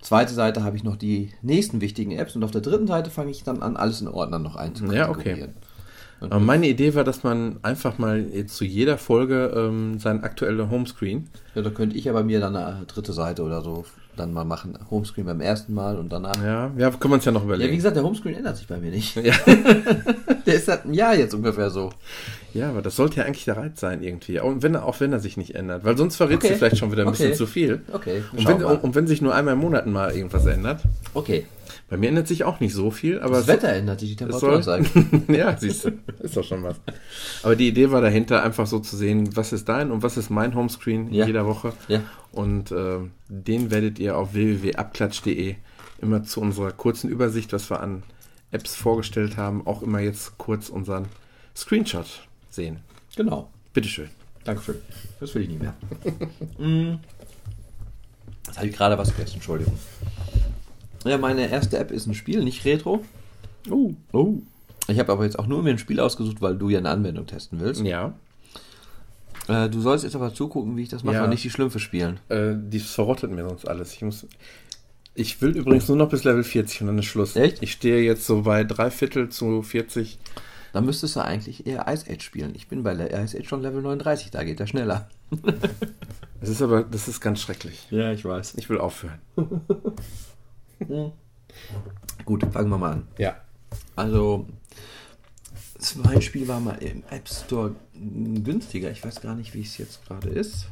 [0.00, 3.30] Zweite Seite habe ich noch die nächsten wichtigen Apps und auf der dritten Seite fange
[3.30, 5.38] ich dann an, alles in Ordnern noch einzukategorieren.
[5.38, 6.34] Ja, okay.
[6.34, 11.30] Und meine Idee war, dass man einfach mal zu jeder Folge ähm, sein aktueller Homescreen.
[11.54, 13.84] Ja, da könnte ich aber mir dann eine dritte Seite oder so
[14.16, 14.78] dann mal machen.
[14.90, 16.36] Homescreen beim ersten Mal und danach.
[16.42, 17.68] Ja, ja können wir uns ja noch überlegen.
[17.68, 19.16] Ja, wie gesagt, der Homescreen ändert sich bei mir nicht.
[19.16, 19.34] Ja.
[20.46, 21.90] der ist seit einem Jahr jetzt ungefähr so.
[22.52, 24.40] Ja, aber das sollte ja eigentlich der Reiz sein irgendwie.
[24.40, 25.84] Auch wenn, auch wenn er sich nicht ändert.
[25.84, 26.54] Weil sonst verrätst okay.
[26.54, 27.18] du vielleicht schon wieder ein okay.
[27.18, 27.82] bisschen zu viel.
[27.92, 28.22] Okay.
[28.36, 30.80] Und wenn, und wenn, sich nur einmal im Monat mal irgendwas ändert.
[31.14, 31.46] Okay.
[31.88, 33.38] Bei mir ändert sich auch nicht so viel, aber.
[33.38, 35.24] Das Wetter ändert sich, die Temperatur sagen.
[35.28, 36.76] ja, siehst du, ist doch schon was.
[37.42, 40.30] Aber die Idee war dahinter, einfach so zu sehen, was ist dein und was ist
[40.30, 41.26] mein Homescreen ja.
[41.26, 41.72] jeder Woche.
[41.88, 42.02] Ja.
[42.32, 45.56] Und äh, den werdet ihr auf www.abklatsch.de
[46.00, 48.02] immer zu unserer kurzen Übersicht, was wir an
[48.52, 51.06] Apps vorgestellt haben, auch immer jetzt kurz unseren
[51.56, 52.06] Screenshot
[52.48, 52.80] sehen.
[53.16, 53.50] Genau.
[53.72, 54.10] Bitteschön.
[54.44, 54.76] Dankeschön.
[55.20, 55.74] Das will ich nicht mehr.
[56.58, 56.98] Mm.
[58.46, 59.78] Jetzt habe ich gerade was vergessen, Entschuldigung.
[61.04, 63.04] Ja, meine erste App ist ein Spiel, nicht Retro.
[63.70, 63.94] Oh.
[64.12, 64.34] Oh.
[64.88, 67.26] Ich habe aber jetzt auch nur mir ein Spiel ausgesucht, weil du ja eine Anwendung
[67.26, 67.82] testen willst.
[67.82, 68.14] Ja.
[69.48, 71.24] Äh, du sollst jetzt aber zugucken, wie ich das mache ja.
[71.24, 72.20] und nicht die Schlümpfe spielen.
[72.28, 73.94] Äh, die verrottet mir sonst alles.
[73.94, 74.26] Ich muss.
[75.14, 77.36] Ich will übrigens nur noch bis Level 40 und dann ist Schluss.
[77.36, 77.62] Echt?
[77.62, 80.18] Ich stehe jetzt so bei drei Viertel zu 40.
[80.72, 82.52] Dann müsstest du eigentlich eher Ice Age spielen.
[82.54, 85.08] Ich bin bei Ice Age schon Level 39, da geht er schneller.
[86.40, 87.86] Das ist aber, das ist ganz schrecklich.
[87.90, 88.54] Ja, ich weiß.
[88.56, 89.18] Ich will aufhören.
[92.24, 93.08] Gut, fangen wir mal an.
[93.18, 93.36] Ja.
[93.96, 94.46] Also,
[96.02, 98.90] mein Spiel war mal im App Store günstiger.
[98.90, 100.66] Ich weiß gar nicht, wie es jetzt gerade ist.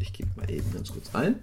[0.00, 1.36] Ich gebe mal eben ganz kurz ein.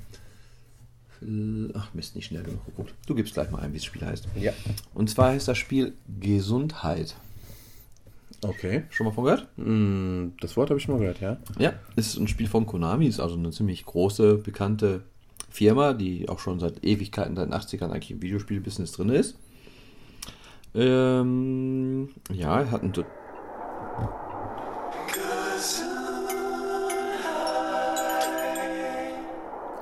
[1.73, 2.93] Ach Mist, nicht schnell genug geguckt.
[3.07, 4.27] Du gibst gleich mal ein, wie das Spiel heißt.
[4.35, 4.51] Ja.
[4.93, 7.15] Und zwar heißt das Spiel Gesundheit.
[8.43, 8.83] Okay.
[8.91, 9.47] Schon mal von gehört?
[9.57, 11.37] Mm, Das Wort habe ich schon mal gehört, ja.
[11.57, 15.01] Ja, es ist ein Spiel von Konami, ist also eine ziemlich große, bekannte
[15.57, 19.35] Firma, die auch schon seit Ewigkeiten, seit den 80ern eigentlich im Videospielbusiness drin ist.
[20.75, 22.93] Ähm, ja, er hat ein.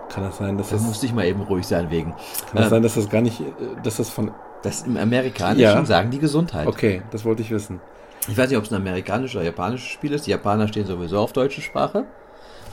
[0.09, 2.11] Kann das sein, dass Da das, musste ich mal eben ruhig sein wegen.
[2.11, 2.19] kann
[2.55, 3.43] das Ähm, sein, dass das gar nicht, äh,
[3.83, 5.83] dass das von, das im Amerikanischen Ja.
[5.85, 6.67] sagen die Gesundheit.
[6.67, 7.81] okay, das wollte ich wissen.
[8.27, 10.25] Ich weiß nicht, ob es ein amerikanisches oder japanisches Spiel ist.
[10.25, 12.05] Die Japaner stehen sowieso auf deutsche Sprache.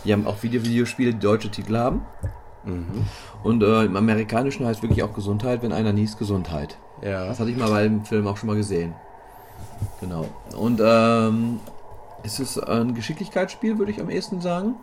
[0.05, 2.03] Die haben auch Video Videospiele, die deutsche Titel haben.
[3.43, 6.77] Und äh, im Amerikanischen heißt wirklich auch Gesundheit, wenn einer niest, Gesundheit.
[7.03, 7.27] Ja.
[7.27, 8.95] Das hatte ich mal bei dem Film auch schon mal gesehen.
[10.01, 10.27] Genau.
[10.57, 11.61] Und ähm,
[12.23, 14.77] es ist ein Geschicklichkeitsspiel, würde ich am ehesten sagen.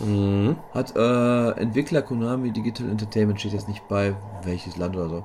[0.00, 0.56] Mhm.
[0.72, 5.24] Hat äh, Entwickler Konami Digital Entertainment, steht jetzt nicht bei welches Land oder so.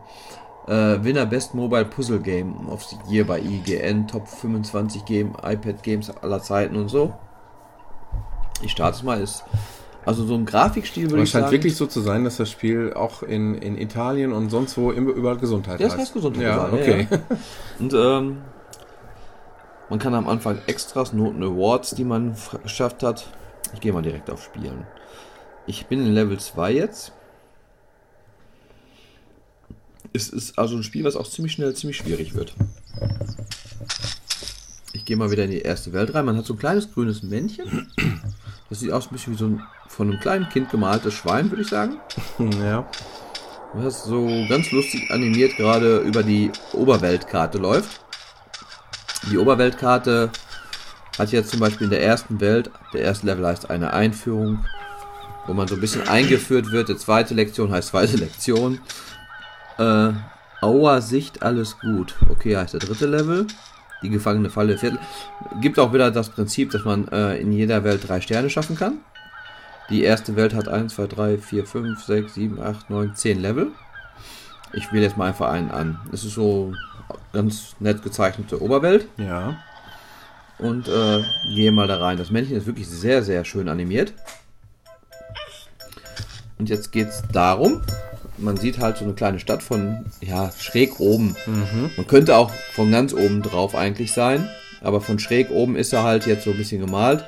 [0.67, 5.81] Äh, Winner Best Mobile Puzzle Game of the Year bei IGN, Top 25 Game, iPad
[5.83, 7.13] Games aller Zeiten und so.
[8.61, 9.43] Ich starte es mal, ist
[10.05, 11.51] also so ein Grafikstil würde ich es scheint sagen.
[11.53, 15.37] wirklich so zu sein, dass das Spiel auch in, in Italien und sonst wo überall
[15.37, 16.01] Gesundheit Ja, das heißt.
[16.01, 16.43] heißt Gesundheit.
[16.43, 17.07] Ja, überall, okay.
[17.09, 17.19] ja.
[17.79, 18.37] Und ähm,
[19.89, 23.27] man kann am Anfang Extras, Noten, Awards, die man geschafft hat.
[23.73, 24.85] Ich gehe mal direkt auf Spielen.
[25.67, 27.11] Ich bin in Level 2 jetzt.
[30.13, 32.53] Es ist also ein Spiel, was auch ziemlich schnell ziemlich schwierig wird.
[34.93, 36.25] Ich gehe mal wieder in die erste Welt rein.
[36.25, 37.91] Man hat so ein kleines grünes Männchen.
[38.71, 41.61] Das sieht aus ein bisschen wie so ein von einem kleinen Kind gemaltes Schwein, würde
[41.61, 41.99] ich sagen.
[42.63, 42.89] ja.
[43.73, 47.99] Was so ganz lustig animiert gerade über die Oberweltkarte läuft.
[49.29, 50.31] Die Oberweltkarte
[51.19, 54.65] hat jetzt zum Beispiel in der ersten Welt, der erste Level heißt eine Einführung,
[55.47, 56.87] wo man so ein bisschen eingeführt wird.
[56.87, 58.79] Die zweite Lektion heißt zweite Lektion.
[59.79, 60.13] Äh,
[60.61, 62.15] Aua Sicht, alles gut.
[62.29, 63.47] Okay, heißt der dritte Level.
[64.01, 64.99] Die gefangene Falle Viertel.
[65.61, 68.99] Gibt auch wieder das Prinzip, dass man äh, in jeder Welt drei Sterne schaffen kann.
[69.89, 73.67] Die erste Welt hat 1, 2, 3, 4, 5, 6, 7, 8, 9, 10 Level.
[74.73, 75.99] Ich wähle jetzt mal einfach einen an.
[76.13, 76.73] Es ist so
[77.33, 79.07] ganz nett gezeichnete Oberwelt.
[79.17, 79.57] Ja.
[80.59, 82.17] Und äh, gehe mal da rein.
[82.17, 84.13] Das Männchen ist wirklich sehr, sehr schön animiert.
[86.57, 87.81] Und jetzt geht es darum,
[88.41, 91.35] man sieht halt so eine kleine Stadt von, ja, schräg oben.
[91.97, 94.49] Man könnte auch von ganz oben drauf eigentlich sein,
[94.81, 97.23] aber von schräg oben ist er halt jetzt so ein bisschen gemalt.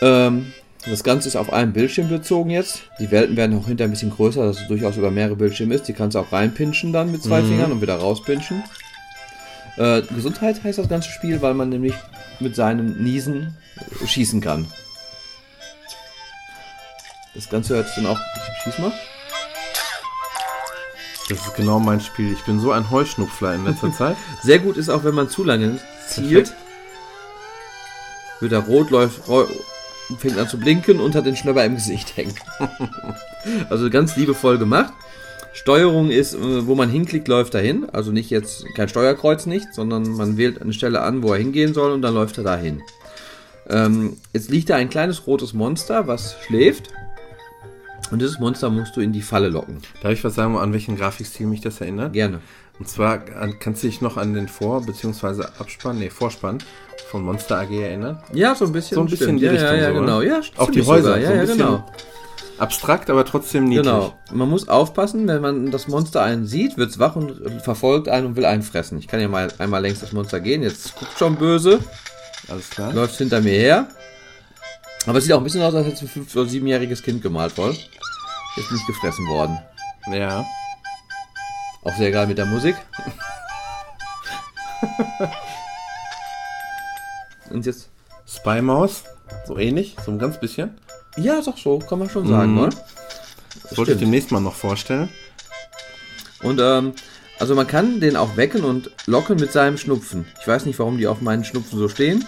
[0.00, 0.52] Ähm,
[0.84, 2.82] das Ganze ist auf einem Bildschirm bezogen jetzt.
[2.98, 5.86] Die Welten werden auch hinter ein bisschen größer, dass es durchaus über mehrere Bildschirme ist.
[5.86, 8.64] Die kannst du auch reinpinschen dann mit zwei Fingern und wieder rauspinschen.
[9.76, 11.94] Äh, Gesundheit heißt das ganze Spiel, weil man nämlich
[12.40, 13.56] mit seinem Niesen
[14.04, 14.66] schießen kann.
[17.34, 18.18] Das Ganze hört sich dann auch.
[18.64, 18.92] Schieß mal.
[21.28, 22.32] Das ist genau mein Spiel.
[22.32, 24.16] Ich bin so ein Heuschnupfler in letzter Zeit.
[24.42, 26.54] Sehr gut ist auch, wenn man zu lange zielt.
[28.40, 29.22] Wird er rot, läuft,
[30.18, 32.34] fängt an zu blinken und hat den Schnöpper im Gesicht hängen.
[33.70, 34.92] also ganz liebevoll gemacht.
[35.52, 37.86] Steuerung ist, äh, wo man hinklickt, läuft er hin.
[37.92, 41.74] Also nicht jetzt kein Steuerkreuz nicht, sondern man wählt eine Stelle an, wo er hingehen
[41.74, 42.82] soll und dann läuft er dahin.
[43.68, 46.88] Ähm, jetzt liegt da ein kleines rotes Monster, was schläft.
[48.12, 49.78] Und dieses Monster musst du in die Falle locken.
[50.02, 52.12] Darf ich was sagen, an welchen Grafikstil mich das erinnert?
[52.12, 52.40] Gerne.
[52.78, 55.44] Und zwar an, kannst du dich noch an den Vor- bzw.
[55.58, 56.58] Abspann, nee, Vorspann
[57.10, 58.22] von Monster AG erinnern?
[58.34, 58.96] Ja, so ein bisschen.
[58.96, 59.40] So ein bisschen stimmt.
[59.40, 60.18] die ja, Richtung ja, ja, so, genau.
[60.18, 60.26] oder?
[60.26, 61.18] Ja, Auch die Häuser, sogar.
[61.18, 61.86] Ja, so ein ja, bisschen genau.
[62.58, 63.86] Abstrakt, aber trotzdem niedlich.
[63.86, 64.14] Genau.
[64.30, 68.26] Man muss aufpassen, wenn man das Monster einen sieht, wird's wach und äh, verfolgt einen
[68.26, 68.98] und will einen fressen.
[68.98, 70.62] Ich kann ja mal einmal längs das Monster gehen.
[70.62, 71.80] Jetzt guckt schon böse,
[72.48, 72.92] Alles klar.
[72.92, 73.88] läuft hinter mir her.
[75.06, 77.22] Aber es sieht auch ein bisschen aus, als hätte es ein fünf- oder siebenjähriges Kind
[77.22, 77.70] gemalt voll.
[78.56, 79.58] Ist nicht gefressen worden.
[80.12, 80.44] Ja.
[81.84, 82.76] Auch sehr geil mit der Musik.
[87.50, 87.88] und jetzt.
[88.26, 89.02] Spy Maus,
[89.46, 90.78] so ähnlich, so ein ganz bisschen.
[91.16, 92.60] Ja, ist auch so, kann man schon sagen, Mhm.
[92.62, 92.68] ne?
[93.68, 95.10] Das wollte ich demnächst mal noch vorstellen.
[96.42, 96.94] Und ähm,
[97.38, 100.24] also man kann den auch wecken und locken mit seinem Schnupfen.
[100.40, 102.24] Ich weiß nicht, warum die auf meinen Schnupfen so stehen.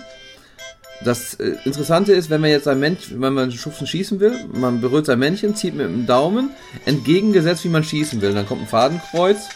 [1.03, 4.81] Das äh, Interessante ist, wenn man jetzt ein Männchen, wenn man Schnupfen schießen will, man
[4.81, 6.51] berührt sein Männchen, zieht mit dem Daumen
[6.85, 8.33] entgegengesetzt, wie man schießen will.
[8.33, 9.49] Dann kommt ein Fadenkreuz.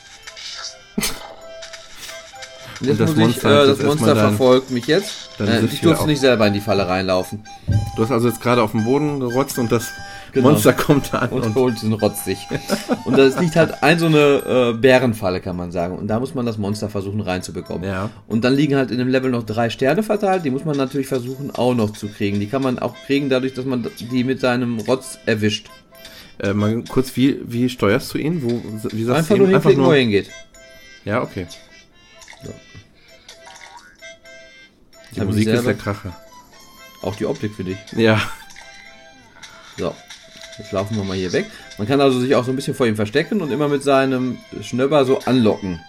[2.80, 5.30] Und jetzt das muss Monster ich, äh, das Monster dein- verfolgt mich jetzt.
[5.40, 7.44] Äh, ich durfte nicht selber in die Falle reinlaufen.
[7.96, 9.88] Du hast also jetzt gerade auf den Boden gerotzt und das
[10.32, 10.50] Genau.
[10.50, 12.36] Monster kommt an und, und, holt diesen Rotzig.
[13.06, 15.96] und das liegt halt ein so eine äh, Bärenfalle, kann man sagen.
[15.96, 17.88] Und da muss man das Monster versuchen reinzubekommen.
[17.88, 18.10] Ja.
[18.26, 20.44] Und dann liegen halt in dem Level noch drei Sterne verteilt.
[20.44, 22.40] Die muss man natürlich versuchen auch noch zu kriegen.
[22.40, 25.68] Die kann man auch kriegen dadurch, dass man die mit seinem Rotz erwischt.
[26.40, 28.42] äh, mal kurz, wie, wie steuerst du ihn?
[28.42, 28.62] Wo,
[28.92, 29.52] wie sagst Einfach du nur ihm?
[29.54, 30.28] hinklicken, wo er hingeht.
[31.06, 31.46] Ja, okay.
[35.14, 36.14] Die Musik ist der Kracher.
[37.02, 37.78] Auch die Optik für dich.
[37.96, 38.20] Ja.
[39.76, 39.94] So.
[40.59, 41.46] Jetzt laufen wir mal hier weg.
[41.78, 44.38] Man kann also sich auch so ein bisschen vor ihm verstecken und immer mit seinem
[44.61, 45.80] Schnöpper so anlocken.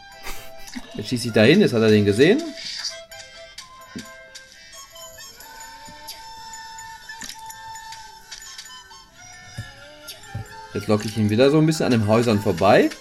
[0.94, 2.42] Jetzt schießt sich dahin, jetzt hat er den gesehen.
[10.76, 12.92] Jetzt locke ich ihn wieder so ein bisschen an den Häusern vorbei.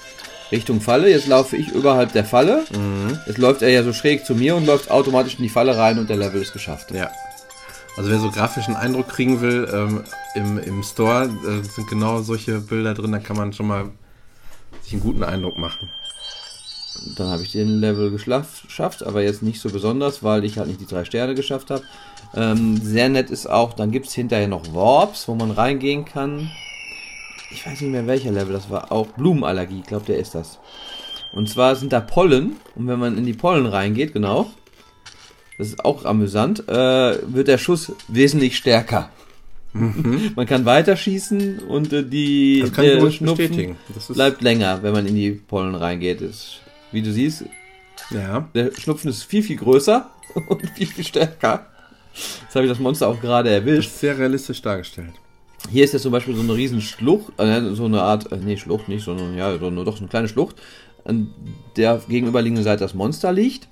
[0.50, 1.10] Richtung Falle.
[1.10, 2.64] Jetzt laufe ich überhalb der Falle.
[3.26, 5.98] Jetzt läuft er ja so schräg zu mir und läuft automatisch in die Falle rein
[5.98, 6.90] und der Level ist geschafft.
[6.92, 7.10] Ja.
[7.98, 10.04] Also wer so grafischen Eindruck kriegen will, ähm,
[10.36, 13.90] im, im Store äh, sind genau solche Bilder drin, da kann man schon mal
[14.82, 15.90] sich einen guten Eindruck machen.
[17.16, 20.80] Dann habe ich den Level geschafft, aber jetzt nicht so besonders, weil ich halt nicht
[20.80, 21.82] die drei Sterne geschafft habe.
[22.36, 26.50] Ähm, sehr nett ist auch, dann gibt es hinterher noch Warps, wo man reingehen kann.
[27.50, 28.92] Ich weiß nicht mehr welcher Level das war.
[28.92, 30.58] Auch Blumenallergie, ich glaube, der ist das.
[31.32, 32.56] Und zwar sind da Pollen.
[32.74, 34.50] Und wenn man in die Pollen reingeht, genau,
[35.56, 39.10] das ist auch amüsant, äh, wird der Schuss wesentlich stärker.
[39.72, 43.76] man kann weiterschießen und äh, die Das kann ich der Schnupfen bestätigen.
[43.94, 46.20] Das ist, bleibt länger, wenn man in die Pollen reingeht.
[46.20, 47.44] Ist, wie du siehst,
[48.10, 48.48] ja.
[48.54, 50.08] der Schnupfen ist viel, viel größer
[50.48, 51.66] und viel, viel stärker.
[52.14, 53.90] Jetzt habe ich das Monster auch gerade Das erwischt.
[53.90, 55.12] ist sehr realistisch dargestellt.
[55.70, 58.56] Hier ist jetzt zum Beispiel so eine riesen Schlucht, äh, so eine Art, äh, nee,
[58.56, 60.56] Schlucht nicht, sondern ja, so eine, doch so eine kleine Schlucht,
[61.04, 61.32] an
[61.76, 63.68] der gegenüberliegenden Seite das Monster liegt.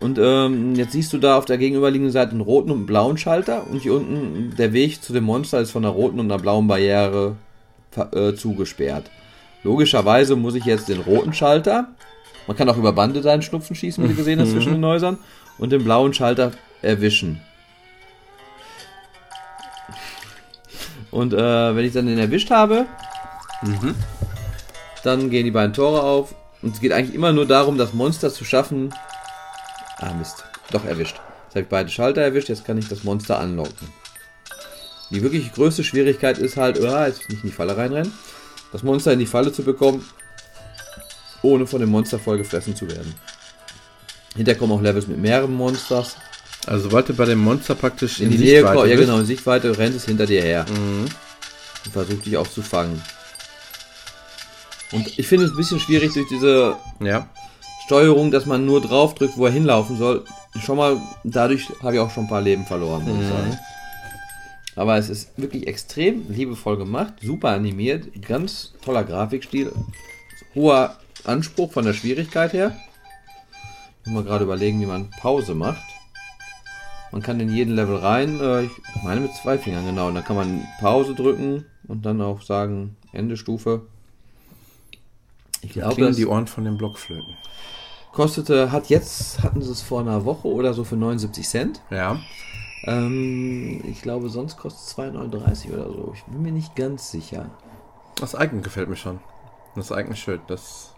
[0.00, 3.16] Und ähm, jetzt siehst du da auf der gegenüberliegenden Seite einen roten und einen blauen
[3.16, 6.40] Schalter und hier unten der Weg zu dem Monster ist von einer roten und einer
[6.40, 7.36] blauen Barriere
[8.12, 9.10] äh, zugesperrt.
[9.64, 11.88] Logischerweise muss ich jetzt den roten Schalter,
[12.46, 15.18] man kann auch über Bande seinen Schnupfen schießen, wie du gesehen hast, zwischen den Häusern,
[15.58, 16.52] und den blauen Schalter
[16.82, 17.40] erwischen.
[21.10, 22.86] Und äh, wenn ich dann den erwischt habe,
[25.02, 26.34] dann gehen die beiden Tore auf.
[26.60, 28.92] Und es geht eigentlich immer nur darum, das Monster zu schaffen.
[29.98, 30.44] Ah, Mist.
[30.70, 31.20] Doch erwischt.
[31.46, 33.88] Jetzt habe ich beide Schalter erwischt, jetzt kann ich das Monster anlocken.
[35.10, 38.12] Die wirklich größte Schwierigkeit ist halt, ah, jetzt nicht in die Falle reinrennen,
[38.72, 40.04] das Monster in die Falle zu bekommen,
[41.40, 43.14] ohne von dem Monster vollgefressen zu werden.
[44.36, 46.16] Hinterher kommen auch Levels mit mehreren Monsters.
[46.68, 49.78] Also sobald du bei dem Monster praktisch In die Nähe kommt, ja genau, in Sichtweite
[49.78, 50.66] rennt es hinter dir her.
[50.68, 51.08] Und
[51.90, 53.00] versucht dich auch zu fangen.
[54.92, 57.28] Und ich finde es ein bisschen schwierig durch diese Ja.
[57.86, 60.24] Steuerung, dass man nur drauf drückt, wo er hinlaufen soll.
[60.62, 63.58] Schon mal, dadurch habe ich auch schon ein paar Leben verloren, muss ich sagen.
[64.76, 69.72] Aber es ist wirklich extrem liebevoll gemacht, super animiert, ganz toller Grafikstil,
[70.54, 72.76] hoher Anspruch von der Schwierigkeit her.
[74.04, 75.82] Ich muss mal gerade überlegen, wie man Pause macht.
[77.10, 78.70] Man kann in jeden Level rein, äh, ich
[79.02, 82.96] meine mit zwei Fingern genau, und dann kann man Pause drücken und dann auch sagen
[83.12, 83.82] Ende Stufe.
[85.62, 87.36] Ich glaube, klingen die Ohren von den Blockflöten.
[88.12, 91.82] kostete, hat jetzt, hatten sie es vor einer Woche oder so für 79 Cent.
[91.90, 92.20] Ja.
[92.84, 96.12] Ähm, ich glaube, sonst kostet es 2,39 oder so.
[96.14, 97.50] Ich bin mir nicht ganz sicher.
[98.16, 99.20] Das Icon gefällt mir schon.
[99.74, 100.94] Das Icon-Schild, das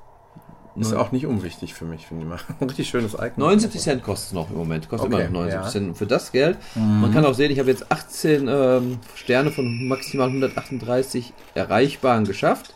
[0.77, 2.39] ist auch nicht unwichtig für mich, finde ich mal.
[2.61, 3.33] Ein richtig schönes Icon.
[3.37, 4.89] 79 Cent kostet es noch im Moment.
[4.89, 5.71] Kostet Okay, immer noch 79 ja.
[5.71, 5.97] Cent.
[5.99, 10.29] Für das Geld, man kann auch sehen, ich habe jetzt 18 ähm, Sterne von maximal
[10.29, 12.75] 138 erreichbaren geschafft.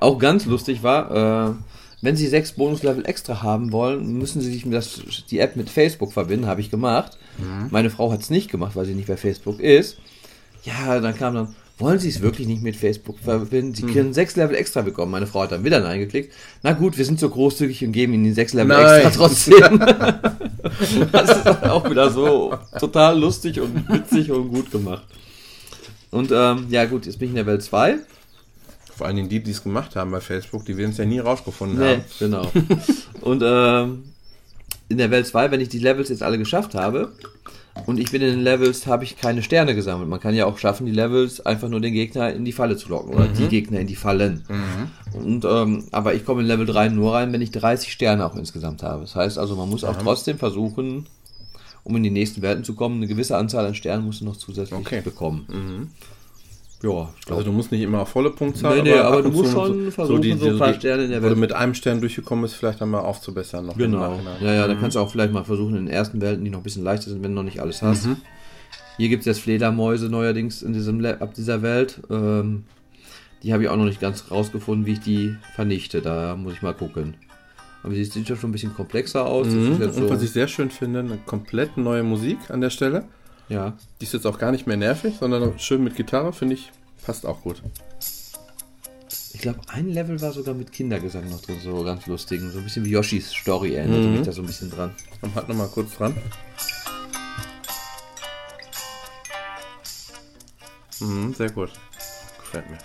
[0.00, 1.54] Auch ganz lustig war, äh,
[2.00, 6.12] wenn Sie sechs Bonuslevel extra haben wollen, müssen Sie sich das, die App mit Facebook
[6.12, 7.18] verbinden, habe ich gemacht.
[7.70, 9.98] Meine Frau hat es nicht gemacht, weil sie nicht bei Facebook ist.
[10.64, 13.74] Ja, dann kam dann, wollen Sie es wirklich nicht mit Facebook verbinden?
[13.74, 15.12] Sie können sechs Level extra bekommen.
[15.12, 16.32] Meine Frau hat dann wieder Nein geklickt.
[16.62, 19.02] Na gut, wir sind so großzügig und geben Ihnen die sechs Level Nein.
[19.06, 19.78] extra trotzdem.
[21.12, 25.04] das ist auch wieder so total lustig und witzig und gut gemacht.
[26.10, 27.98] Und ähm, ja gut, jetzt bin ich in der Welt 2.
[28.96, 31.20] Vor allen Dingen die, die es gemacht haben bei Facebook, die werden es ja nie
[31.20, 32.04] rausgefunden Nee, haben.
[32.18, 32.50] genau.
[33.20, 34.04] Und ähm,
[34.88, 37.12] in der Welt 2, wenn ich die Levels jetzt alle geschafft habe
[37.86, 40.08] und ich bin in den Levels, habe ich keine Sterne gesammelt.
[40.08, 42.88] Man kann ja auch schaffen, die Levels einfach nur den Gegner in die Falle zu
[42.88, 44.44] locken oder die Gegner in die Fallen.
[45.12, 48.36] Und ähm, aber ich komme in Level 3 nur rein, wenn ich 30 Sterne auch
[48.36, 49.02] insgesamt habe.
[49.02, 51.06] Das heißt also, man muss auch trotzdem versuchen,
[51.84, 54.36] um in die nächsten Welten zu kommen, eine gewisse Anzahl an Sternen musst du noch
[54.36, 55.00] zusätzlich Okay.
[55.00, 55.90] bekommen.
[56.82, 59.50] Ja, Also du musst nicht immer auf volle Punktzahl, Nee, nee, aber ab du musst
[59.52, 62.42] schon versuchen, so ein paar Sterne in der Wo du Welt- mit einem Stern durchgekommen
[62.42, 63.76] bist, vielleicht einmal aufzubessern noch.
[63.76, 64.20] Genau.
[64.40, 66.60] Ja, ja, dann kannst du auch vielleicht mal versuchen, in den ersten Welten, die noch
[66.60, 68.06] ein bisschen leichter sind, wenn du noch nicht alles hast.
[68.06, 68.16] Mhm.
[68.96, 72.00] Hier gibt es jetzt Fledermäuse neuerdings in diesem Le ab dieser Welt.
[72.10, 72.64] Ähm,
[73.42, 76.00] die habe ich auch noch nicht ganz rausgefunden, wie ich die vernichte.
[76.00, 77.14] Da muss ich mal gucken.
[77.84, 79.46] Aber sie sieht schon ein bisschen komplexer aus.
[79.46, 79.80] Das Mhm.
[79.82, 83.04] Und so, was ich sehr schön finde, eine komplett neue Musik an der Stelle.
[83.48, 83.76] Ja.
[84.00, 86.70] Die ist jetzt auch gar nicht mehr nervig, sondern schön mit Gitarre, finde ich,
[87.04, 87.62] passt auch gut.
[89.32, 92.40] Ich glaube, ein Level war sogar mit Kindergesang noch drin, so ganz lustig.
[92.52, 94.94] So ein bisschen wie Yoshis Story erinnert mich da so ein bisschen dran.
[95.20, 96.16] Komm halt nochmal kurz dran.
[101.00, 101.70] Mhm, sehr gut.
[102.40, 102.78] Gefällt mir.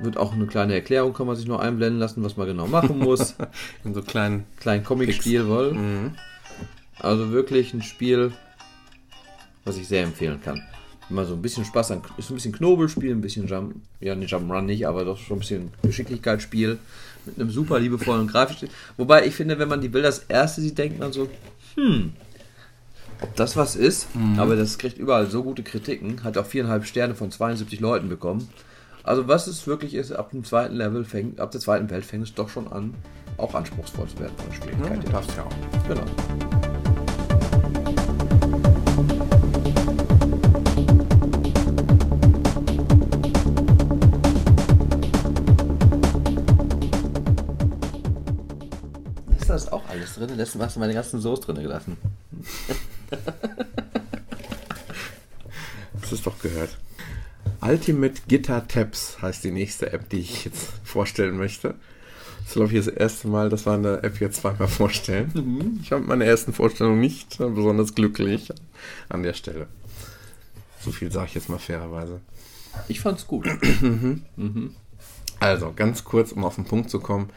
[0.00, 2.98] Wird auch eine kleine Erklärung, kann man sich noch einblenden lassen, was man genau machen
[2.98, 3.34] muss.
[3.84, 4.44] In so kleinen.
[4.58, 5.72] Kleinen Comic-Spiel wohl.
[5.72, 6.16] Mhm.
[7.02, 8.32] Also wirklich ein Spiel,
[9.64, 10.62] was ich sehr empfehlen kann.
[11.08, 14.14] Wenn man so ein bisschen Spaß an, ist ein bisschen Knobelspiel, ein bisschen Jump, ja,
[14.14, 16.78] nicht Jump'n'Run nicht, aber doch schon ein bisschen Geschicklichkeitsspiel
[17.26, 18.68] mit einem super liebevollen Grafikstil.
[18.96, 21.28] Wobei ich finde, wenn man die Bilder das erste sieht, denkt man so,
[21.74, 22.12] hm,
[23.22, 24.06] ob das was ist,
[24.38, 28.48] aber das kriegt überall so gute Kritiken, hat auch viereinhalb Sterne von 72 Leuten bekommen.
[29.02, 32.24] Also was es wirklich ist, ab dem zweiten Level fängt, ab der zweiten Welt fängt
[32.24, 32.94] es doch schon an,
[33.36, 35.12] auch anspruchsvoll zu werden von der Ja, Schwierigkeit.
[35.12, 35.88] darfst ja auch.
[35.88, 36.59] Genau.
[50.20, 50.36] Drin?
[50.36, 51.96] Letztes Mal hast du meine ganzen Soße drin gelassen.
[56.00, 56.76] Das ist doch gehört.
[57.60, 61.74] Ultimate Guitar Tabs heißt die nächste App, die ich jetzt vorstellen möchte.
[62.38, 65.78] Das ist, glaube ich, das erste Mal, dass wir eine App jetzt zweimal vorstellen.
[65.82, 68.50] Ich habe meine ersten Vorstellungen nicht besonders glücklich
[69.08, 69.68] an der Stelle.
[70.80, 72.20] So viel sage ich jetzt mal fairerweise.
[72.88, 73.46] Ich fand's gut.
[75.38, 77.30] Also, ganz kurz, um auf den Punkt zu kommen.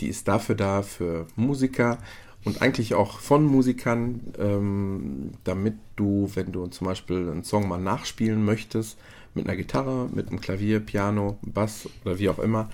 [0.00, 1.98] Die ist dafür da, für Musiker
[2.44, 7.80] und eigentlich auch von Musikern, ähm, damit du, wenn du zum Beispiel einen Song mal
[7.80, 8.98] nachspielen möchtest,
[9.34, 12.68] mit einer Gitarre, mit einem Klavier, Piano, Bass oder wie auch immer,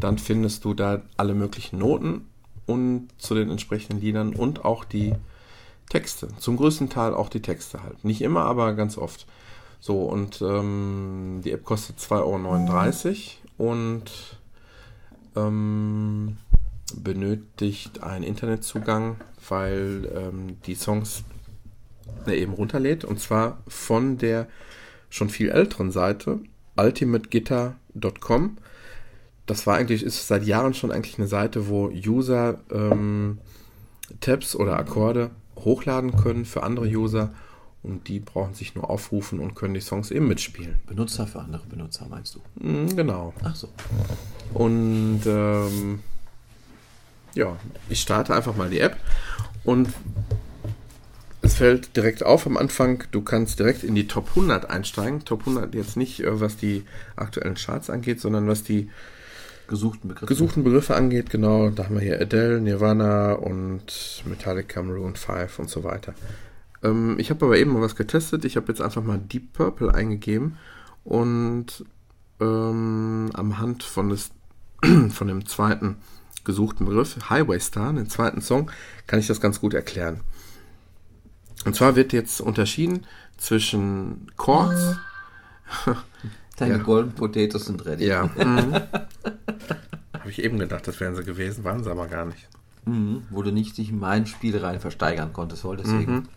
[0.00, 2.26] dann findest du da alle möglichen Noten
[2.66, 5.14] und zu den entsprechenden Liedern und auch die
[5.88, 6.28] Texte.
[6.38, 8.04] Zum größten Teil auch die Texte halt.
[8.04, 9.26] Nicht immer, aber ganz oft.
[9.80, 14.10] So, und ähm, die App kostet 2,39 Euro und
[15.36, 16.36] ähm,
[16.96, 19.16] benötigt einen Internetzugang,
[19.48, 21.24] weil ähm, die Songs
[22.26, 23.04] er eben runterlädt.
[23.04, 24.46] Und zwar von der
[25.10, 26.40] schon viel älteren Seite
[26.76, 28.58] ultimateguitar.com.
[29.46, 33.38] Das war eigentlich, ist seit Jahren schon eigentlich eine Seite, wo User ähm,
[34.20, 37.32] Tabs oder Akkorde hochladen können für andere User
[37.82, 40.80] und die brauchen sich nur aufrufen und können die Songs eben mitspielen.
[40.86, 42.40] Benutzer für andere Benutzer, meinst du?
[42.64, 43.32] Mhm, genau.
[43.42, 43.68] Ach so.
[44.52, 46.00] Und ähm,
[47.38, 47.56] ja,
[47.88, 48.96] ich starte einfach mal die App
[49.64, 49.88] und
[51.40, 55.24] es fällt direkt auf am Anfang, du kannst direkt in die Top 100 einsteigen.
[55.24, 56.84] Top 100 jetzt nicht, äh, was die
[57.14, 58.90] aktuellen Charts angeht, sondern was die
[59.68, 60.28] Gesuchten Begriff.
[60.28, 61.30] gesuchten Begriffe angeht.
[61.30, 66.14] Genau, da haben wir hier Adele, Nirvana und Metallica, Maroon 5 und so weiter.
[66.82, 68.44] Ähm, ich habe aber eben mal was getestet.
[68.44, 70.58] Ich habe jetzt einfach mal Deep Purple eingegeben
[71.04, 71.84] und
[72.40, 74.30] ähm, am Hand von, des,
[75.10, 75.98] von dem zweiten
[76.44, 78.70] gesuchten Begriff, Highway Star, den zweiten Song,
[79.06, 80.20] kann ich das ganz gut erklären.
[81.64, 84.96] Und zwar wird jetzt unterschieden zwischen Chords,
[86.56, 86.82] Deine Ja.
[86.82, 88.06] Golden Potatoes sind ready.
[88.06, 88.74] ja, mhm.
[88.74, 92.48] habe ich eben gedacht, das wären sie gewesen, waren sie aber gar nicht.
[92.84, 96.28] Mhm, wo du nicht dich in mein Spiel rein versteigern konntest, wohl deswegen.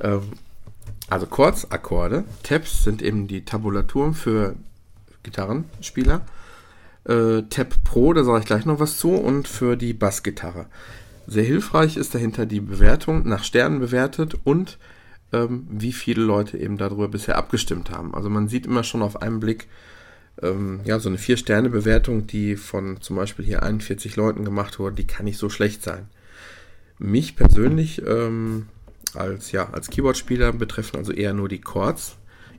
[0.00, 0.22] Ähm,
[1.08, 4.56] also Chords, Akkorde, Tabs sind eben die Tabulaturen für
[5.22, 6.22] Gitarrenspieler.
[7.04, 10.66] Äh, Tab Pro, da sage ich gleich noch was zu, und für die Bassgitarre.
[11.26, 14.78] Sehr hilfreich ist dahinter die Bewertung nach Sternen bewertet und
[15.32, 18.14] ähm, wie viele Leute eben darüber bisher abgestimmt haben.
[18.14, 19.68] Also man sieht immer schon auf einen Blick,
[20.40, 25.06] ähm, ja, so eine Vier-Sterne-Bewertung, die von zum Beispiel hier 41 Leuten gemacht wurde, die
[25.06, 26.08] kann nicht so schlecht sein.
[26.98, 28.66] Mich persönlich ähm,
[29.14, 32.16] als, ja, als Keyboard-Spieler betreffen also eher nur die Chords.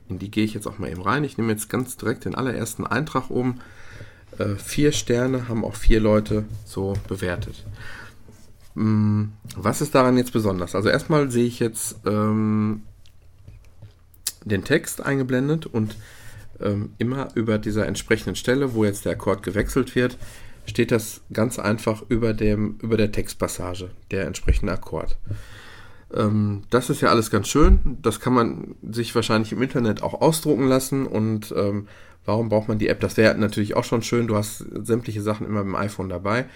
[0.08, 1.24] In die gehe ich jetzt auch mal eben rein.
[1.24, 3.60] Ich nehme jetzt ganz direkt den allerersten Eintrag oben.
[4.38, 7.64] Äh, vier Sterne haben auch vier Leute so bewertet.
[8.74, 9.24] Mm,
[9.56, 10.74] Was ist daran jetzt besonders?
[10.74, 12.82] Also erstmal sehe ich jetzt ähm,
[14.44, 15.96] den Text eingeblendet und
[16.60, 20.18] ähm, immer über dieser entsprechenden Stelle, wo jetzt der Akkord gewechselt wird,
[20.66, 25.18] steht das ganz einfach über, dem, über der Textpassage, der entsprechende Akkord.
[26.12, 27.98] Ähm, das ist ja alles ganz schön.
[28.02, 31.06] Das kann man sich wahrscheinlich im Internet auch ausdrucken lassen.
[31.06, 31.88] Und ähm,
[32.24, 33.00] warum braucht man die App?
[33.00, 34.26] Das wäre natürlich auch schon schön.
[34.26, 36.46] Du hast sämtliche Sachen immer mit dem iPhone dabei.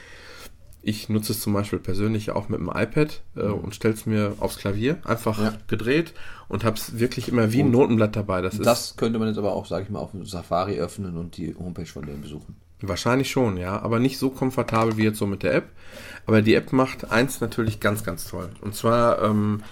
[0.81, 3.55] Ich nutze es zum Beispiel persönlich auch mit dem iPad äh, mhm.
[3.55, 5.53] und stelle es mir aufs Klavier, einfach ja.
[5.67, 6.15] gedreht
[6.49, 8.41] und habe es wirklich immer wie ein Notenblatt dabei.
[8.41, 11.37] Das, das könnte man jetzt aber auch, sage ich mal, auf dem Safari öffnen und
[11.37, 12.57] die Homepage von denen besuchen.
[12.81, 15.71] Wahrscheinlich schon, ja, aber nicht so komfortabel wie jetzt so mit der App.
[16.27, 18.51] Aber die App macht eins natürlich ganz, ganz toll.
[18.61, 19.63] Und zwar, ähm,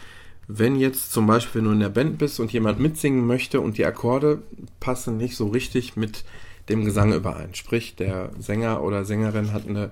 [0.49, 3.79] wenn jetzt zum Beispiel, wenn du in der Band bist und jemand mitsingen möchte und
[3.79, 4.43] die Akkorde
[4.81, 6.25] passen nicht so richtig mit
[6.69, 7.55] dem Gesang überein.
[7.55, 9.91] Sprich, der Sänger oder Sängerin hat eine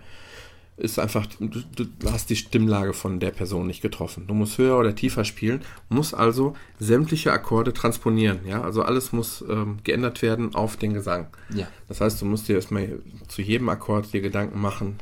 [0.77, 4.27] ist einfach, du, du, hast die Stimmlage von der Person nicht getroffen.
[4.27, 8.41] Du musst höher oder tiefer spielen, musst also sämtliche Akkorde transponieren.
[8.45, 11.29] Ja, also alles muss ähm, geändert werden auf den Gesang.
[11.55, 11.69] Ja.
[11.87, 12.99] Das heißt, du musst dir erstmal
[13.29, 14.97] zu jedem Akkord dir Gedanken machen,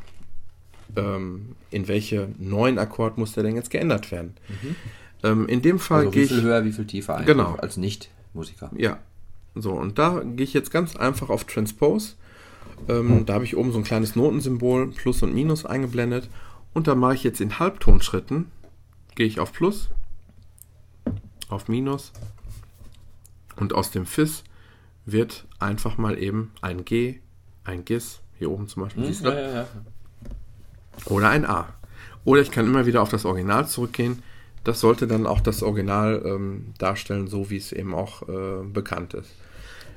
[0.96, 4.34] ähm, in welche neuen Akkord muss der denn jetzt geändert werden.
[4.48, 4.76] Mhm.
[5.22, 6.30] Ähm, in dem Fall also gehe ich.
[6.30, 7.54] Wie viel höher, wie viel tiefer eigentlich genau.
[7.56, 8.70] als Nicht-Musiker.
[8.76, 8.98] Ja.
[9.54, 12.14] So, und da gehe ich jetzt ganz einfach auf Transpose
[12.88, 16.28] ähm, da habe ich oben so ein kleines Notensymbol, Plus und Minus eingeblendet.
[16.74, 18.50] Und da mache ich jetzt in Halbtonschritten,
[19.14, 19.90] gehe ich auf Plus,
[21.48, 22.12] auf Minus
[23.56, 24.42] und aus dem Fis
[25.04, 27.20] wird einfach mal eben ein G,
[27.64, 29.66] ein Gis, hier oben zum Beispiel, hm, ja, ja, ja.
[31.06, 31.68] oder ein A.
[32.24, 34.22] Oder ich kann immer wieder auf das Original zurückgehen.
[34.64, 39.14] Das sollte dann auch das Original ähm, darstellen, so wie es eben auch äh, bekannt
[39.14, 39.30] ist.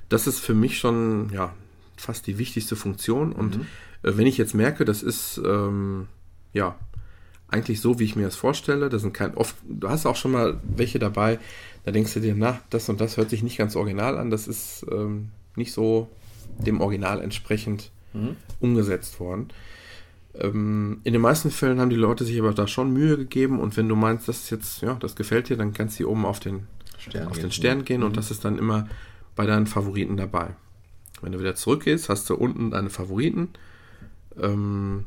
[0.10, 1.54] Das ist für mich schon ja,
[1.98, 3.32] fast die wichtigste Funktion.
[3.32, 3.68] Und mhm.
[4.04, 6.08] äh, wenn ich jetzt merke, das ist ähm,
[6.54, 6.76] ja
[7.48, 10.32] eigentlich so, wie ich mir das vorstelle, das sind kein oft, du hast auch schon
[10.32, 11.40] mal welche dabei,
[11.84, 14.48] da denkst du dir, na, das und das hört sich nicht ganz original an, das
[14.48, 16.10] ist ähm, nicht so
[16.58, 18.36] dem Original entsprechend mhm.
[18.60, 19.50] umgesetzt worden.
[20.40, 23.78] Ähm, in den meisten Fällen haben die Leute sich aber da schon Mühe gegeben und
[23.78, 26.26] wenn du meinst, das ist jetzt, ja, das gefällt dir, dann kannst du hier oben
[26.26, 26.68] auf den
[26.98, 27.42] Stern, auf gehen.
[27.44, 28.08] Den Stern gehen mhm.
[28.08, 28.88] und das ist dann immer
[29.36, 30.56] bei deinen Favoriten dabei.
[31.22, 33.50] Wenn du wieder zurückgehst, hast du unten deine Favoriten.
[34.42, 35.06] Ähm,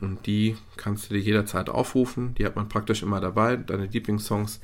[0.00, 2.34] und die kannst du dir jederzeit aufrufen.
[2.34, 3.56] Die hat man praktisch immer dabei.
[3.56, 4.60] Deine Lieblingssongs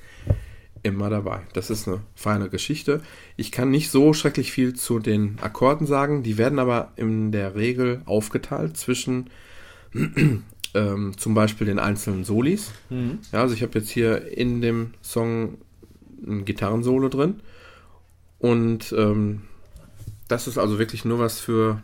[0.83, 1.41] immer dabei.
[1.53, 3.03] Das ist eine feine Geschichte.
[3.37, 6.23] Ich kann nicht so schrecklich viel zu den Akkorden sagen.
[6.23, 9.31] Die werden aber in der Regel aufgeteilt zwischen
[10.75, 12.73] ähm, zum Beispiel den einzelnen Solis.
[12.91, 13.19] Mhm.
[13.33, 15.59] Ja, also ich habe jetzt hier in dem Song
[16.27, 17.41] ein Gitarrensolo drin.
[18.39, 19.43] Und ähm,
[20.29, 21.83] das ist also wirklich nur was für,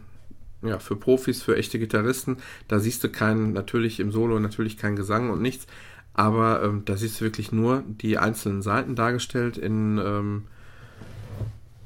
[0.63, 2.37] ja, für Profis, für echte Gitarristen.
[2.69, 5.67] Da siehst du keinen, natürlich im Solo natürlich kein Gesang und nichts,
[6.15, 10.45] aber ähm, da siehst du wirklich nur die einzelnen Seiten dargestellt in, ähm,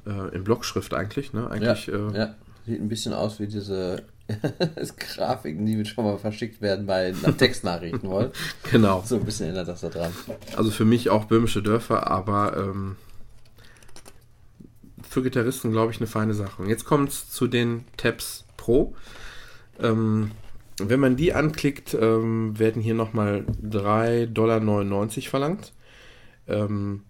[0.06, 1.32] äh, in Blockschrift eigentlich.
[1.32, 1.50] Ne?
[1.50, 2.34] eigentlich ja, äh, ja,
[2.66, 4.02] sieht ein bisschen aus wie diese
[4.98, 8.30] Grafiken, die schon mal verschickt werden bei Textnachrichten wollen.
[8.70, 9.02] genau.
[9.04, 10.12] So ein bisschen erinnert das da dran.
[10.56, 12.96] Also für mich auch böhmische Dörfer, aber ähm,
[15.08, 16.60] für Gitarristen, glaube ich, eine feine Sache.
[16.60, 18.94] Und jetzt kommt es zu den Tabs Pro.
[19.80, 20.32] Ähm,
[20.80, 24.60] wenn man die anklickt, ähm, werden hier nochmal 3,99 Dollar
[25.22, 25.72] verlangt.
[26.46, 27.02] Ähm,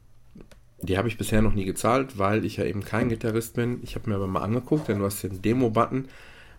[0.81, 3.81] die habe ich bisher noch nie gezahlt, weil ich ja eben kein Gitarrist bin.
[3.83, 6.09] Ich habe mir aber mal angeguckt, denn du hast den Demo-Button,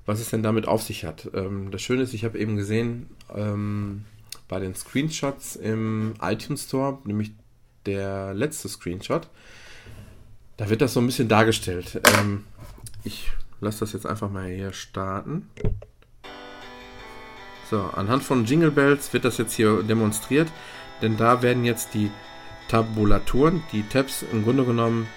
[0.06, 1.30] was es denn damit auf sich hat.
[1.34, 4.04] Ähm, das Schöne ist, ich habe eben gesehen, ähm,
[4.48, 7.32] bei den Screenshots im iTunes Store, nämlich
[7.86, 9.30] der letzte Screenshot,
[10.58, 12.02] da wird das so ein bisschen dargestellt.
[12.18, 12.44] Ähm,
[13.04, 13.32] ich
[13.62, 15.50] lasse das jetzt einfach mal hier starten.
[17.70, 20.48] So, anhand von Jingle Bells wird das jetzt hier demonstriert,
[21.02, 22.10] denn da werden jetzt die
[22.68, 25.08] Tabulaturen, die Tabs im Grunde genommen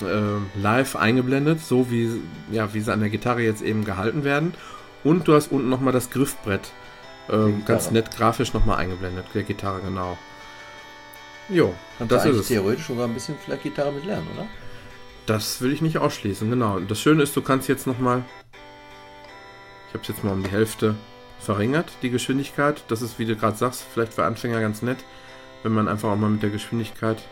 [0.00, 2.20] äh, live eingeblendet, so wie,
[2.52, 4.54] ja, wie sie an der Gitarre jetzt eben gehalten werden.
[5.02, 6.72] Und du hast unten nochmal das Griffbrett
[7.28, 10.16] äh, ganz nett grafisch nochmal eingeblendet, der Gitarre genau.
[11.48, 12.48] Jo, und das ist es.
[12.48, 14.46] theoretisch sogar ein bisschen vielleicht Gitarre mit lernen, oder?
[15.26, 16.78] Das will ich nicht ausschließen, genau.
[16.78, 18.24] Das Schöne ist, du kannst jetzt nochmal.
[19.88, 20.94] Ich habe es jetzt mal um die Hälfte
[21.38, 22.82] verringert, die Geschwindigkeit.
[22.88, 24.98] Das ist, wie du gerade sagst, vielleicht für Anfänger ganz nett,
[25.62, 27.22] wenn man einfach auch mal mit der Geschwindigkeit.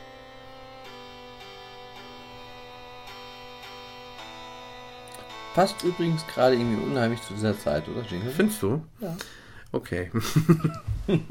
[5.54, 8.30] Passt übrigens gerade irgendwie unheimlich zu dieser Zeit, oder Jingle?
[8.30, 8.84] Findest du?
[9.00, 9.16] Ja.
[9.72, 10.10] Okay.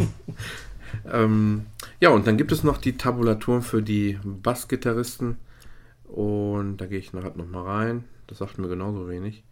[1.12, 1.68] ähm,
[2.00, 5.38] ja, und dann gibt es noch die Tabulaturen für die Bassgitarristen.
[6.06, 8.04] Und da gehe ich nachher nochmal rein.
[8.28, 9.44] Das sagt mir genauso wenig.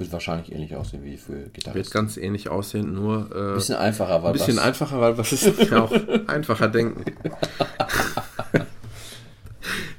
[0.00, 1.74] Wird wahrscheinlich ähnlich aussehen wie für Gitarristen.
[1.74, 3.30] Wird ganz ähnlich aussehen, nur.
[3.36, 4.32] Äh, bisschen einfacher, weil.
[4.32, 5.92] Bisschen was einfacher, weil was ist ja auch
[6.26, 7.04] einfacher denken.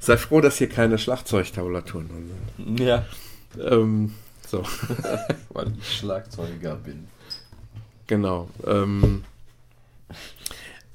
[0.00, 2.80] Sei froh, dass hier keine Schlagzeugtabulaturen drin sind.
[2.80, 3.04] Ja.
[3.60, 4.12] Ähm,
[4.44, 4.64] so.
[5.50, 7.06] weil ich Schlagzeuger bin.
[8.08, 8.48] Genau.
[8.66, 9.22] Ähm,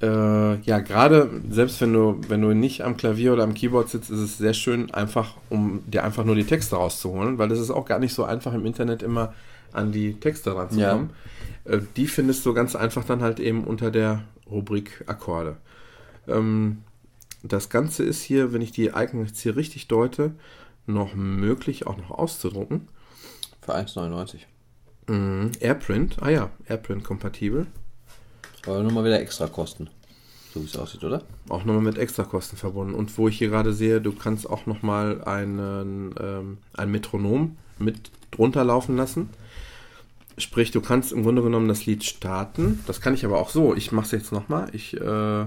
[0.00, 4.10] Äh, ja, gerade selbst wenn du, wenn du nicht am Klavier oder am Keyboard sitzt,
[4.10, 7.70] ist es sehr schön, einfach, um dir einfach nur die Texte rauszuholen, weil es ist
[7.70, 9.34] auch gar nicht so einfach im Internet immer
[9.72, 11.10] an die Texte ranzukommen.
[11.64, 11.72] Ja.
[11.72, 15.56] Äh, die findest du ganz einfach dann halt eben unter der Rubrik Akkorde.
[16.28, 16.78] Ähm,
[17.42, 20.32] das Ganze ist hier, wenn ich die Icons jetzt hier richtig deute,
[20.86, 22.88] noch möglich auch noch auszudrucken.
[23.60, 24.40] Für 1,99.
[25.08, 25.52] Mhm.
[25.60, 27.66] Airprint, ah ja, Airprint kompatibel.
[28.68, 29.88] Aber nochmal wieder extra Kosten.
[30.52, 31.22] So wie es aussieht, oder?
[31.48, 32.94] Auch nochmal mit extra Kosten verbunden.
[32.94, 38.10] Und wo ich hier gerade sehe, du kannst auch nochmal einen, ähm, ein Metronom mit
[38.30, 39.30] drunter laufen lassen.
[40.36, 42.80] Sprich, du kannst im Grunde genommen das Lied starten.
[42.86, 43.74] Das kann ich aber auch so.
[43.74, 44.68] Ich mache es jetzt nochmal.
[44.72, 45.46] Ich, äh,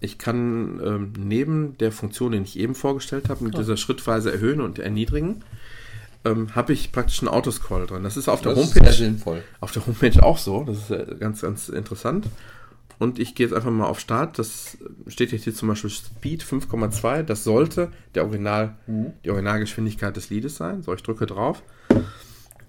[0.00, 3.58] ich kann ähm, neben der Funktion, die ich eben vorgestellt habe, mit oh.
[3.58, 5.42] dieser schrittweise erhöhen und erniedrigen,
[6.24, 8.02] ähm, habe ich praktisch einen Autoscroll drin.
[8.02, 8.92] Das ist auf der das Homepage.
[8.92, 9.42] sinnvoll.
[9.60, 10.64] Auf der Homepage auch so.
[10.64, 12.26] Das ist äh, ganz, ganz interessant.
[12.98, 14.38] Und ich gehe jetzt einfach mal auf Start.
[14.38, 17.22] Das steht jetzt hier zum Beispiel Speed 5,2.
[17.22, 19.12] Das sollte der Original, mhm.
[19.24, 20.82] die Originalgeschwindigkeit des Liedes sein.
[20.82, 21.62] So, ich drücke drauf.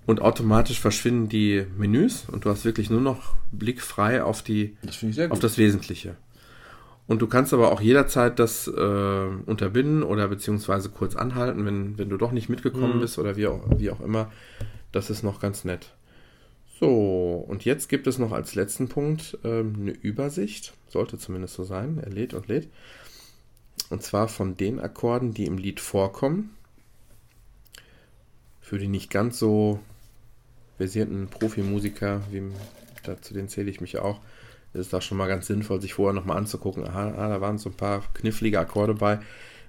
[0.05, 4.75] Und automatisch verschwinden die Menüs und du hast wirklich nur noch Blick frei auf die,
[4.81, 6.15] das auf das Wesentliche.
[7.09, 8.71] Und du kannst aber auch jederzeit das äh,
[9.47, 12.99] unterbinden oder beziehungsweise kurz anhalten, wenn, wenn du doch nicht mitgekommen mhm.
[13.01, 14.31] bist oder wie auch, wie auch immer.
[14.91, 15.91] Das ist noch ganz nett.
[16.79, 20.73] So, und jetzt gibt es noch als letzten Punkt ähm, eine Übersicht.
[20.87, 21.99] Sollte zumindest so sein.
[21.99, 22.69] Er lädt und lädt.
[23.89, 26.51] Und zwar von den Akkorden, die im Lied vorkommen.
[28.61, 29.79] Für die nicht ganz so
[30.77, 32.43] versierten Profimusiker, wie,
[33.21, 34.21] zu denen zähle ich mich auch,
[34.73, 37.69] ist da schon mal ganz sinnvoll, sich vorher nochmal anzugucken, aha, ah, da waren so
[37.69, 39.19] ein paar knifflige Akkorde bei,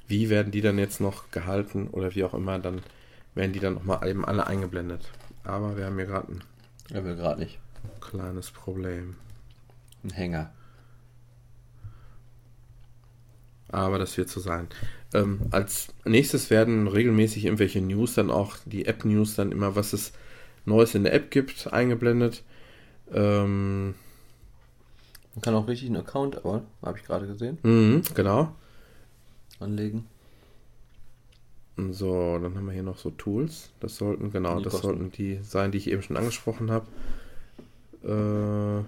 [0.08, 2.82] wie werden die dann jetzt noch gehalten oder wie auch immer, dann
[3.34, 5.10] werden die dann nochmal eben alle eingeblendet.
[5.44, 6.44] Aber wir haben hier gerade ein
[6.92, 7.58] ja, wir gerade nicht.
[8.00, 9.14] kleines Problem.
[10.02, 10.52] Ein Hänger.
[13.68, 14.68] Aber das wird so sein.
[15.14, 20.12] Ähm, als nächstes werden regelmäßig irgendwelche News dann auch, die App-News dann immer, was es
[20.64, 22.42] Neues in der App gibt, eingeblendet.
[23.12, 23.94] Ähm,
[25.34, 27.58] man kann auch richtig einen Account, aber habe ich gerade gesehen.
[27.62, 28.54] Mhm, genau.
[29.60, 30.06] Anlegen.
[31.90, 33.70] So, dann haben wir hier noch so Tools.
[33.80, 34.86] Das sollten, genau, die das kosten.
[34.86, 36.86] sollten die sein, die ich eben schon angesprochen habe.
[38.02, 38.84] Äh,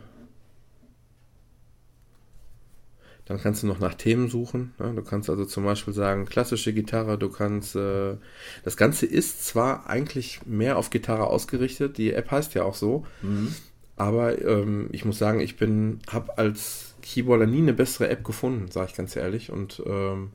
[3.24, 4.74] dann kannst du noch nach Themen suchen.
[4.78, 4.92] Ne?
[4.94, 7.76] Du kannst also zum Beispiel sagen, klassische Gitarre, du kannst.
[7.76, 8.16] Äh,
[8.64, 13.06] das Ganze ist zwar eigentlich mehr auf Gitarre ausgerichtet, die App heißt ja auch so.
[13.22, 13.54] Mhm.
[13.96, 18.70] Aber ähm, ich muss sagen, ich bin, habe als Keyboarder nie eine bessere App gefunden,
[18.70, 19.50] sage ich ganz ehrlich.
[19.50, 20.30] Und ähm,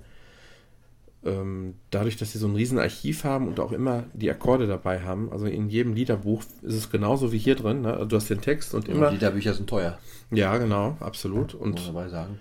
[1.25, 5.01] ähm, dadurch, dass sie so ein riesen Archiv haben und auch immer die Akkorde dabei
[5.01, 7.81] haben, also in jedem Liederbuch ist es genauso wie hier drin.
[7.81, 7.93] Ne?
[7.93, 9.07] Also du hast den Text und immer.
[9.07, 9.97] Und Liederbücher sind teuer.
[10.31, 11.53] Ja, genau, absolut.
[11.53, 12.39] Und Muss dabei sagen.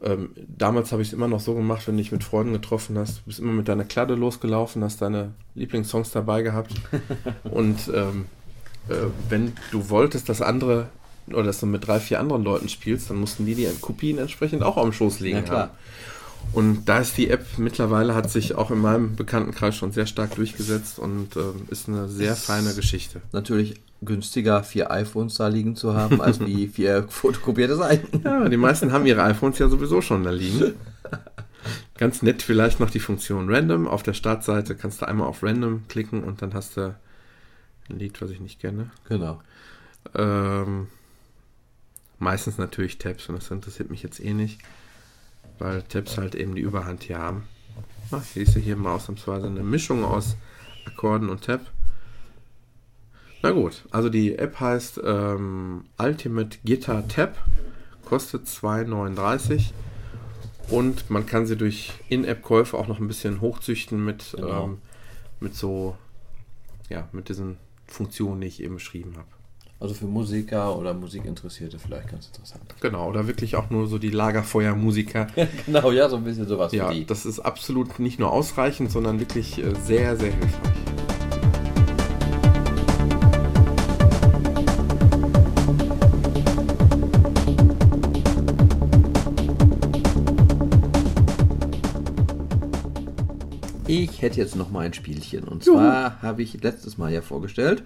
[0.00, 2.96] Ähm, damals habe ich es immer noch so gemacht, wenn du dich mit Freunden getroffen
[2.96, 6.72] hast, du bist immer mit deiner Kladde losgelaufen, hast deine Lieblingssongs dabei gehabt
[7.50, 8.26] und ähm,
[8.88, 8.94] äh,
[9.28, 10.88] wenn du wolltest, dass andere
[11.28, 14.62] oder dass du mit drei, vier anderen Leuten spielst, dann mussten die die Kopien entsprechend
[14.62, 15.70] auch am Schoß liegen ja, haben.
[16.52, 20.34] Und da ist die App mittlerweile, hat sich auch in meinem Bekanntenkreis schon sehr stark
[20.36, 23.20] durchgesetzt und äh, ist eine sehr ist feine Geschichte.
[23.32, 28.22] Natürlich günstiger, vier iPhones da liegen zu haben, als wie vier fotokopierte Seiten.
[28.24, 30.74] Ja, die meisten haben ihre iPhones ja sowieso schon da liegen.
[31.98, 33.86] Ganz nett vielleicht noch die Funktion Random.
[33.86, 36.94] Auf der Startseite kannst du einmal auf Random klicken und dann hast du
[37.88, 38.90] ein Lied, was ich nicht kenne.
[39.08, 39.40] Genau.
[40.14, 40.88] Ähm,
[42.18, 44.60] meistens natürlich Tabs und das interessiert mich jetzt eh nicht,
[45.58, 47.44] weil Tabs halt eben die Überhand hier haben.
[48.10, 50.36] Ach, hier ist ja hier mal ausnahmsweise eine Mischung aus
[50.86, 51.60] Akkorden und Tab.
[53.42, 57.36] Na gut, also die App heißt ähm, Ultimate Guitar Tab,
[58.04, 59.72] kostet 2,39
[60.70, 64.64] und man kann sie durch In-App-Käufe auch noch ein bisschen hochzüchten mit, genau.
[64.64, 64.78] ähm,
[65.40, 65.96] mit so,
[66.88, 67.58] ja, mit diesen
[67.88, 69.28] Funktionen, die ich eben beschrieben habe.
[69.80, 72.64] Also für Musiker oder Musikinteressierte vielleicht ganz interessant.
[72.80, 75.28] Genau, oder wirklich auch nur so die Lagerfeuermusiker.
[75.66, 77.06] genau, ja, so ein bisschen sowas ja, die.
[77.06, 81.27] Das ist absolut nicht nur ausreichend, sondern wirklich äh, sehr, sehr hilfreich.
[93.98, 95.44] Ich hätte jetzt noch mal ein Spielchen.
[95.44, 97.82] Und zwar habe ich letztes Mal ja vorgestellt,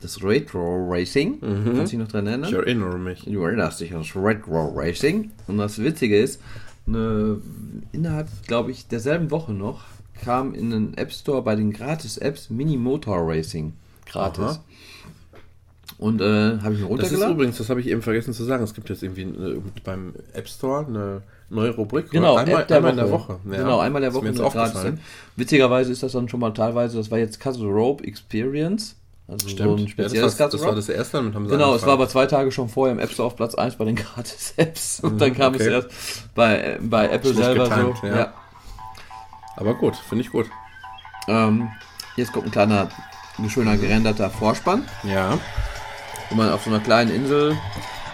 [0.00, 1.38] das Retro Racing.
[1.40, 1.76] Mhm.
[1.76, 2.48] Kannst du dich noch dran erinnern?
[2.48, 3.24] Ich erinnere mich.
[3.24, 5.30] Du erinnerst dich an das Retro Racing.
[5.46, 6.40] Und das Witzige ist,
[6.86, 7.40] eine,
[7.92, 9.82] innerhalb, glaube ich, derselben Woche noch
[10.22, 13.74] kam in den App Store bei den Gratis-Apps Mini Motor Racing.
[14.06, 14.44] Gratis.
[14.44, 14.64] Aha.
[15.98, 17.34] Und äh, habe ich mir Das ist runtergeladen.
[17.34, 20.48] übrigens, das habe ich eben vergessen zu sagen, es gibt jetzt irgendwie äh, beim App
[20.48, 22.10] Store eine neue Rubrik.
[22.10, 23.04] Genau, einmal, der einmal in Woche.
[23.06, 23.38] der Woche.
[23.52, 25.00] Ja, genau, einmal der ist Woche Mir jetzt eine gratis aufgefallen.
[25.36, 28.96] Witzigerweise ist das dann schon mal teilweise, das war jetzt Castle Rope Experience.
[29.26, 29.68] Also Stimmt.
[29.70, 31.82] so ein ja, spezielles das, war, das war das erste, damit haben sie Genau, es
[31.86, 35.00] war aber zwei Tage schon vorher im App Store auf Platz 1 bei den Gratis-Apps.
[35.00, 35.70] Und Mhm, dann kam es okay.
[35.72, 35.88] erst
[36.34, 38.06] bei, bei Apple selber getimed, so.
[38.06, 38.16] ja.
[38.18, 38.34] Ja.
[39.56, 40.46] Aber gut, finde ich gut.
[41.28, 41.68] Ähm,
[42.16, 42.88] jetzt kommt ein kleiner,
[43.38, 44.84] ein schöner gerenderter Vorspann.
[45.04, 45.38] Ja.
[46.30, 47.56] Wo man auf so einer kleinen Insel.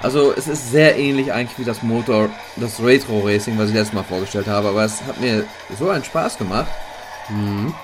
[0.03, 3.95] Also es ist sehr ähnlich eigentlich wie das Motor, das Retro Racing, was ich letztes
[3.95, 5.45] Mal vorgestellt habe, aber es hat mir
[5.79, 6.71] so einen Spaß gemacht.
[7.29, 7.75] Mhm.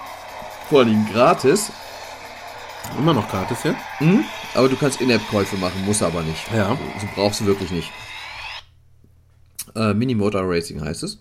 [0.68, 1.70] Vor allem gratis.
[2.98, 3.78] Immer noch gratis jetzt?
[4.00, 4.24] Mhm.
[4.54, 6.50] Aber du kannst In-App-Käufe machen, musst aber nicht.
[6.52, 6.76] Ja.
[6.94, 7.90] Das brauchst du wirklich nicht.
[9.74, 11.18] Äh, Mini Motor Racing heißt es.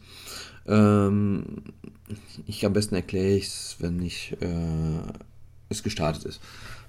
[0.67, 1.63] Ähm,
[2.45, 5.13] ich am besten erkläre ich es, wenn ich äh,
[5.69, 6.39] es gestartet ist.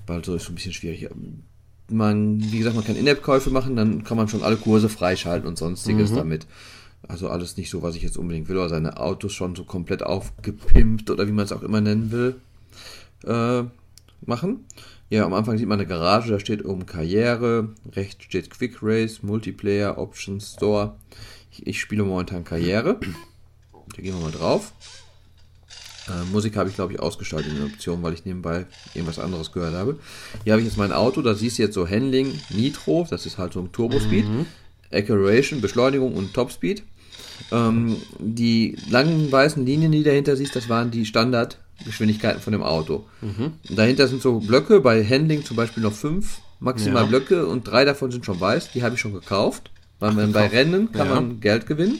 [0.07, 1.09] Weil so ist es ein bisschen schwierig.
[1.89, 5.57] Man, wie gesagt, man kann In-App-Käufe machen, dann kann man schon alle Kurse freischalten und
[5.57, 6.47] sonstiges damit.
[7.07, 10.03] Also alles nicht so, was ich jetzt unbedingt will, oder seine Autos schon so komplett
[10.03, 12.41] aufgepimpt oder wie man es auch immer nennen will,
[13.25, 13.63] äh,
[14.27, 14.65] machen.
[15.09, 19.23] Ja, am Anfang sieht man eine Garage, da steht oben Karriere, rechts steht Quick Race,
[19.23, 20.97] Multiplayer, Options, Store.
[21.53, 22.99] Ich, ich spiele momentan Karriere.
[23.95, 24.73] Da gehen wir mal drauf.
[26.09, 29.51] Äh, Musik habe ich, glaube ich, ausgeschaltet in der Option, weil ich nebenbei irgendwas anderes
[29.53, 29.99] gehört habe.
[30.45, 33.39] Hier habe ich jetzt mein Auto, da siehst du jetzt so Handling, Nitro, das ist
[33.39, 34.25] halt so ein Turbo-Speed,
[34.93, 36.83] Acceleration, Beschleunigung und Top-Speed.
[37.53, 43.05] Ähm, die langen weißen Linien, die dahinter siehst, das waren die Standardgeschwindigkeiten von dem Auto.
[43.69, 47.09] Dahinter sind so Blöcke, bei Handling zum Beispiel noch fünf maximal Ja.
[47.09, 49.71] Blöcke und drei davon sind schon weiß, die habe ich schon gekauft.
[49.99, 50.47] Weil man bei.
[50.49, 51.15] Rennen kann Ja.
[51.15, 51.99] man Geld gewinnen.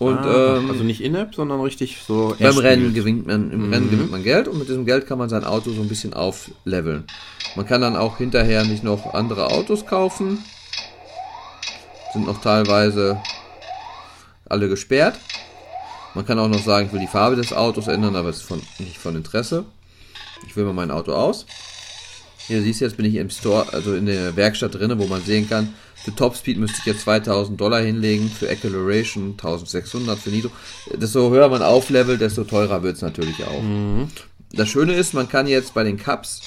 [0.00, 2.34] Und ah, ähm, also nicht in-App, sondern richtig so.
[2.40, 2.56] beim.
[2.56, 3.72] Rennen gewinnt man, im Mhm.
[3.74, 6.14] Rennen gewinnt man Geld und mit diesem Geld kann man sein Auto so ein bisschen
[6.14, 7.04] aufleveln.
[7.54, 10.42] Man kann dann auch hinterher nicht noch andere Autos kaufen.
[12.14, 13.20] Sind noch teilweise
[14.48, 15.18] alle gesperrt.
[16.14, 18.44] Man kann auch noch sagen, ich will die Farbe des Autos ändern, aber es ist
[18.44, 19.66] von, nicht von Interesse.
[20.46, 21.44] Ich will mal mein Auto aus.
[22.50, 25.22] Hier siehst du, jetzt bin ich im Store, also in der Werkstatt drinne, wo man
[25.22, 25.72] sehen kann,
[26.02, 30.50] für Topspeed müsste ich jetzt 2000 Dollar hinlegen, für Acceleration 1600, für Nitro.
[30.92, 33.62] Desto höher man auflevelt, desto teurer wird es natürlich auch.
[34.52, 36.40] Das Schöne ist, man kann jetzt bei den Cups,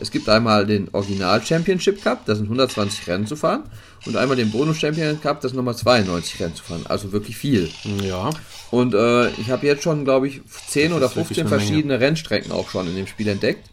[0.00, 3.64] es gibt einmal den Original Championship Cup, da sind 120 Rennen zu fahren,
[4.06, 6.86] und einmal den Bonus Champion Cup, das sind nochmal 92 Rennen zu fahren.
[6.88, 7.68] Also wirklich viel.
[8.02, 8.30] Ja.
[8.70, 11.60] Und äh, ich habe jetzt schon, glaube ich, 10 oder ist wirklich 15 eine Menge.
[11.60, 13.68] verschiedene Rennstrecken auch schon in dem Spiel entdeckt.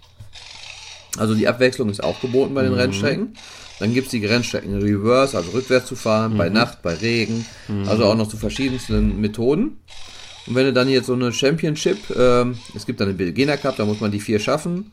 [1.18, 3.36] Also die Abwechslung ist auch geboten bei den Rennstrecken.
[3.80, 7.46] Dann gibt es die Rennstrecken Reverse, also rückwärts zu fahren, bei Nacht, bei Regen.
[7.88, 9.80] Also auch noch zu verschiedensten Methoden.
[10.48, 13.78] Und wenn du dann jetzt so eine Championship, ähm, es gibt dann den Beginner Cup,
[13.78, 14.92] da muss man die vier schaffen.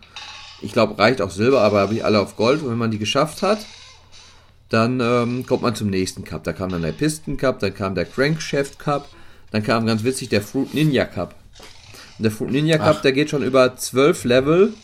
[0.60, 2.62] Ich glaube, reicht auch Silber, aber habe ich alle auf Gold.
[2.62, 3.58] Und wenn man die geschafft hat,
[4.68, 6.44] dann ähm, kommt man zum nächsten Cup.
[6.44, 9.08] Da kam dann der Pisten Cup, dann kam der Crankshaft Cup,
[9.50, 11.34] dann kam ganz witzig der Fruit Ninja Cup.
[12.18, 13.02] Und der Fruit Ninja Cup, Ach.
[13.02, 14.74] der geht schon über zwölf Level,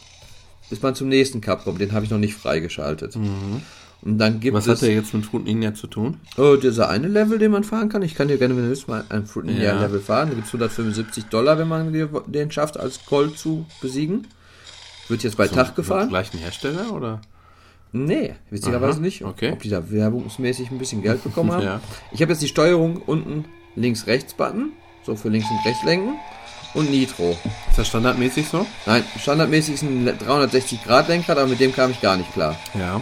[0.71, 1.81] bis man zum nächsten Cup kommt.
[1.81, 3.17] Den habe ich noch nicht freigeschaltet.
[3.17, 4.59] Und dann gibt Mhm.
[4.59, 6.19] Was es hat der jetzt mit Fruit Ninja zu tun?
[6.37, 8.03] oh, dieser eine Level, den man fahren kann.
[8.03, 9.81] Ich kann dir gerne, wenn du willst, mal ein Fruit Ninja Ja.
[9.81, 10.29] Level fahren.
[10.29, 11.93] Da gibt es 175 Dollar, wenn man
[12.27, 14.27] den schafft, als Gold zu besiegen.
[15.09, 16.09] Wird jetzt bei Tag Vom gefahren?
[16.09, 17.21] gleichen Hersteller oder?
[17.93, 19.25] Nee, witzigerweise Aha, nicht.
[19.25, 19.53] okay.
[19.53, 21.62] Ob die da werbungsmäßig ein bisschen Geld bekommen haben.
[21.65, 21.81] Ja.
[22.12, 23.45] Ich habe jetzt die Steuerung unten
[23.77, 24.73] links-rechts-Button,
[25.05, 26.15] so für links und rechts lenken
[26.75, 27.39] und Nitro.
[27.70, 28.66] Ist das standardmäßig so?
[28.87, 32.57] Nein, standardmäßig ist ein 360-Grad-Lenkrad, aber mit dem kam ich gar nicht klar.
[32.75, 33.01] Ja.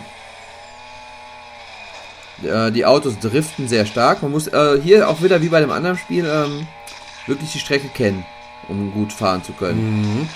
[2.67, 4.23] Äh, die Autos driften sehr stark.
[4.23, 6.67] Man muss äh, hier auch wieder wie bei dem anderen Spiel ähm,
[7.27, 8.25] wirklich die Strecke kennen,
[8.69, 10.01] um gut fahren zu können.
[10.21, 10.29] Mhm.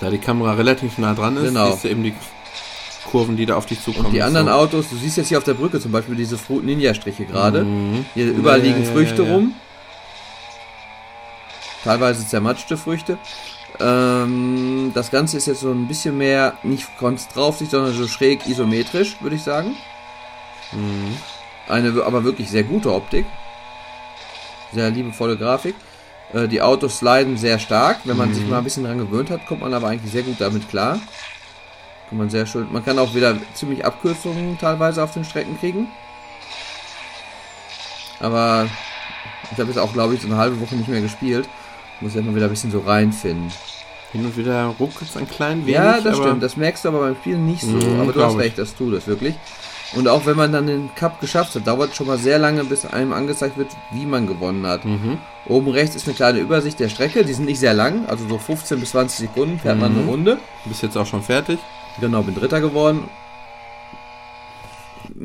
[0.00, 1.70] Da die Kamera relativ nah dran ist, Genau.
[1.70, 2.14] siehst du eben die
[3.10, 4.06] Kurven, die da auf dich zukommen.
[4.06, 4.52] Und die anderen so.
[4.52, 7.62] Autos, du siehst jetzt hier auf der Brücke zum Beispiel diese Fruit Ninja Striche gerade.
[7.64, 8.04] Mhm.
[8.14, 9.32] Hier überall Ja, liegen ja, Früchte ja.
[9.32, 9.54] rum.
[11.84, 13.18] Teilweise zermatschte Früchte.
[13.80, 18.46] Ähm, das Ganze ist jetzt so ein bisschen mehr nicht ganz Draufsicht, sondern so schräg
[18.46, 19.76] isometrisch, würde ich sagen.
[20.72, 21.16] Mhm.
[21.68, 23.26] Eine aber wirklich sehr gute Optik.
[24.72, 25.74] Sehr liebevolle Grafik.
[26.32, 27.98] Äh, die Autos sliden sehr stark.
[28.04, 28.34] Wenn man Mhm.
[28.34, 30.98] sich mal ein bisschen dran gewöhnt hat, kommt man aber eigentlich sehr gut damit klar.
[32.08, 32.72] Kann man sehr schön.
[32.72, 35.88] Man kann auch wieder ziemlich Abkürzungen teilweise auf den Strecken kriegen.
[38.20, 38.68] Aber
[39.52, 41.48] ich habe jetzt auch, glaube ich, so eine halbe Woche nicht mehr gespielt.
[42.04, 43.50] Muss jetzt mal wieder ein bisschen so reinfinden.
[44.12, 45.74] Hin und wieder ruckelt es ein klein wenig.
[45.74, 46.42] ja, das stimmt.
[46.42, 47.68] Das merkst du aber beim Spielen nicht so.
[47.68, 48.38] Mhm, aber du hast ich.
[48.40, 49.34] recht, das tut es wirklich.
[49.96, 52.84] Und auch wenn man dann den Cup geschafft hat, dauert schon mal sehr lange, bis
[52.84, 54.84] einem angezeigt wird, wie man gewonnen hat.
[54.84, 55.18] Mhm.
[55.46, 57.24] Oben rechts ist eine kleine Übersicht der Strecke.
[57.24, 59.98] Die sind nicht sehr lang, also so 15 bis 20 Sekunden fährt man Mhm.
[60.00, 60.38] eine Runde.
[60.66, 61.58] Bist jetzt auch schon fertig?
[62.00, 63.04] Genau, bin Dritter geworden.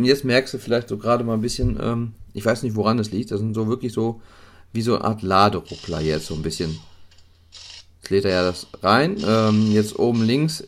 [0.02, 3.12] Jetzt merkst du vielleicht so gerade mal ein bisschen, ähm, ich weiß nicht, woran es
[3.12, 3.32] liegt.
[3.32, 4.22] Das sind so wirklich so
[4.74, 6.80] wie so eine Art Laderuckler jetzt so ein bisschen.
[8.02, 9.18] Jetzt lädt er ja das rein.
[9.26, 10.64] Ähm, jetzt oben links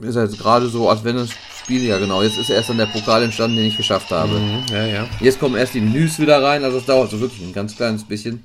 [0.00, 2.78] ist er jetzt gerade so, als wenn das Spiel, ja genau, jetzt ist erst dann
[2.78, 4.38] der Pokal entstanden, den ich geschafft habe.
[4.38, 5.08] Mhm, ja, ja.
[5.20, 8.04] Jetzt kommen erst die Menüs wieder rein, also es dauert so wirklich ein ganz kleines
[8.04, 8.44] bisschen,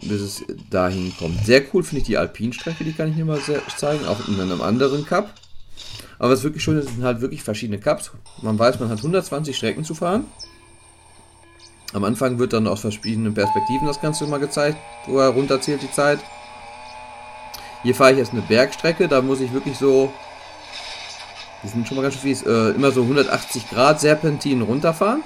[0.00, 1.44] bis es dahin kommt.
[1.44, 3.40] Sehr cool finde ich die Alpinstrecke, die kann ich mir mal
[3.76, 5.34] zeigen, auch in einem anderen Cup.
[6.18, 8.12] Aber was wirklich schön ist, sind halt wirklich verschiedene Cups.
[8.40, 10.26] Man weiß, man hat 120 Strecken zu fahren.
[11.94, 14.76] Am Anfang wird dann aus verschiedenen Perspektiven das Ganze mal gezeigt,
[15.06, 16.18] wo er runterzählt die Zeit.
[17.84, 20.12] Hier fahre ich jetzt eine Bergstrecke, da muss ich wirklich so,
[21.62, 25.22] die sind schon mal ganz schön fies, äh, immer so 180 Grad Serpentin runterfahren.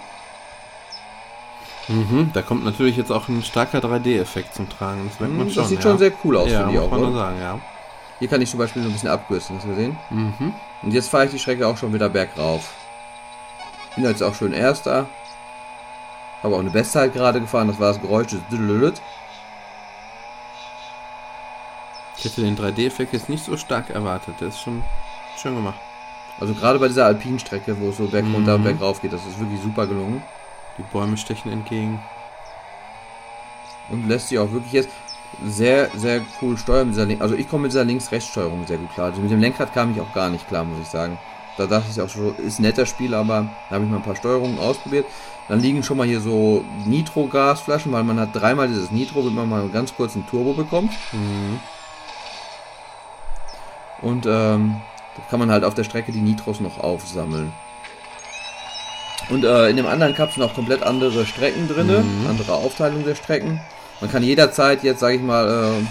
[1.88, 5.08] Mhm, da kommt natürlich jetzt auch ein starker 3D-Effekt zum Tragen.
[5.08, 5.64] Das merkt man Das schon.
[5.68, 5.82] sieht ja.
[5.90, 6.90] schon sehr cool aus, ja, finde ich auch.
[6.90, 7.18] man nur oder?
[7.18, 7.58] sagen, ja.
[8.18, 9.96] Hier kann ich zum Beispiel so ein bisschen abkürzen, hast du gesehen?
[10.10, 10.52] Mhm.
[10.82, 12.74] Und jetzt fahre ich die Strecke auch schon wieder bergauf.
[13.94, 15.06] Bin jetzt auch schön Erster.
[16.42, 18.40] Habe auch eine Bestzeit gerade gefahren, das war das Geräusch des.
[22.16, 24.34] Ich hätte den 3D-Effekt jetzt nicht so stark erwartet.
[24.40, 24.82] Der ist schon
[25.36, 25.78] schön gemacht.
[26.40, 28.64] Also gerade bei dieser Alpinstrecke, wo es so berg runter und Mhm.
[28.64, 30.22] berg rauf geht, das ist wirklich super gelungen.
[30.78, 32.00] Die Bäume stechen entgegen.
[33.90, 34.90] Und lässt sich auch wirklich jetzt
[35.44, 36.94] sehr, sehr cool steuern.
[37.20, 39.06] Also ich komme mit dieser Links-Rechts-Steuerung sehr gut klar.
[39.06, 41.18] Also mit dem Lenkrad kam ich auch gar nicht klar, muss ich sagen.
[41.56, 44.02] Da dachte ich auch schon, ist ein netter Spiel, aber da habe ich mal ein
[44.02, 45.06] paar Steuerungen ausprobiert.
[45.48, 49.48] Dann liegen schon mal hier so Nitro-Gasflaschen, weil man hat dreimal dieses Nitro, wenn man
[49.48, 50.92] mal ganz kurz einen Turbo bekommt.
[51.12, 51.58] Mhm.
[54.02, 54.76] Und ähm,
[55.16, 57.52] da kann man halt auf der Strecke die Nitros noch aufsammeln.
[59.30, 62.26] Und äh, in dem anderen Cup sind auch komplett andere Strecken drin, Mhm.
[62.28, 63.60] andere Aufteilung der Strecken.
[64.00, 65.48] Man kann jederzeit jetzt, sage ich mal,
[65.80, 65.86] äh,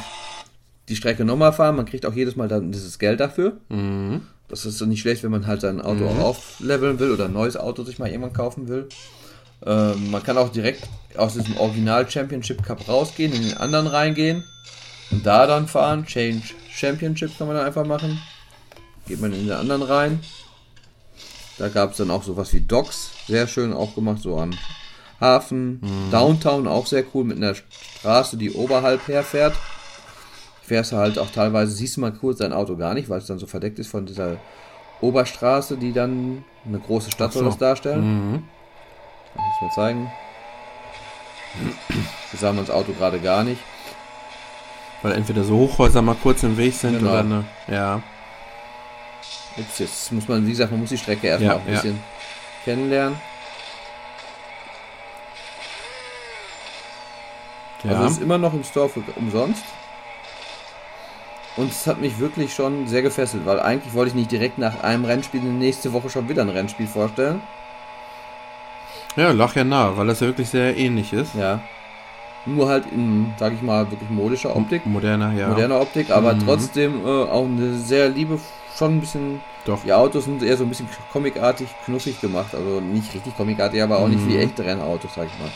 [0.87, 1.75] die Strecke nochmal fahren.
[1.75, 3.57] Man kriegt auch jedes Mal dann dieses Geld dafür.
[3.69, 4.21] Mhm.
[4.47, 6.19] Das ist nicht schlecht, wenn man halt sein Auto Mhm.
[6.21, 8.87] auch aufleveln will oder ein neues Auto sich mal irgendwann kaufen will.
[9.65, 10.83] Ähm, man kann auch direkt
[11.15, 14.43] aus diesem Original Championship Cup rausgehen, in den anderen reingehen
[15.11, 16.05] und da dann fahren.
[16.05, 18.21] Change Championship kann man dann einfach machen.
[19.07, 20.19] Geht man in den anderen rein.
[21.57, 24.51] Da gab es dann auch sowas wie Docks, sehr schön auch gemacht, so am
[25.19, 25.81] Hafen.
[26.11, 29.55] Downtown auch sehr cool mit einer Straße, die oberhalb herfährt.
[30.61, 33.25] Fährst du halt auch teilweise, siehst du mal kurz dein Auto gar nicht, weil es
[33.25, 34.37] dann so verdeckt ist von dieser
[35.01, 37.49] Oberstraße, die dann eine große Stadt soll so.
[37.49, 38.31] das darstellen.
[38.31, 38.43] Mhm.
[39.37, 40.11] Ich mal zeigen.
[42.31, 43.61] Wir sahen uns Auto gerade gar nicht.
[45.01, 47.11] Weil entweder so Hochhäuser mal kurz im Weg sind Genau.
[47.11, 47.45] oder eine.
[47.67, 48.01] Ja.
[49.57, 51.81] Ups, jetzt muss man, wie gesagt, man muss die Strecke erstmal Ja, auch ein ja.
[51.81, 51.99] bisschen
[52.63, 53.19] kennenlernen.
[57.83, 57.91] Ja.
[57.91, 59.63] Also es ist immer noch im Store für umsonst.
[61.55, 64.83] Und es hat mich wirklich schon sehr gefesselt, weil eigentlich wollte ich nicht direkt nach
[64.83, 67.41] einem Rennspiel nächste Woche schon wieder ein Rennspiel vorstellen.
[69.17, 71.35] Ja, lag ja nah, weil das ja wirklich sehr ähnlich ist.
[71.35, 71.59] Ja.
[72.45, 74.85] Nur halt in, sag ich mal, wirklich modischer Optik.
[74.85, 75.49] Moderner, ja.
[75.49, 76.45] Moderne Optik, aber Mhm.
[76.45, 78.39] trotzdem äh, auch eine sehr liebe,
[78.77, 79.41] schon ein bisschen.
[79.65, 79.81] Doch.
[79.83, 82.55] Die Autos sind eher so ein bisschen comicartig, knuffig gemacht.
[82.55, 84.29] Also nicht richtig comicartig, aber auch nicht Mhm.
[84.29, 85.51] wie echte Rennautos, sag ich mal.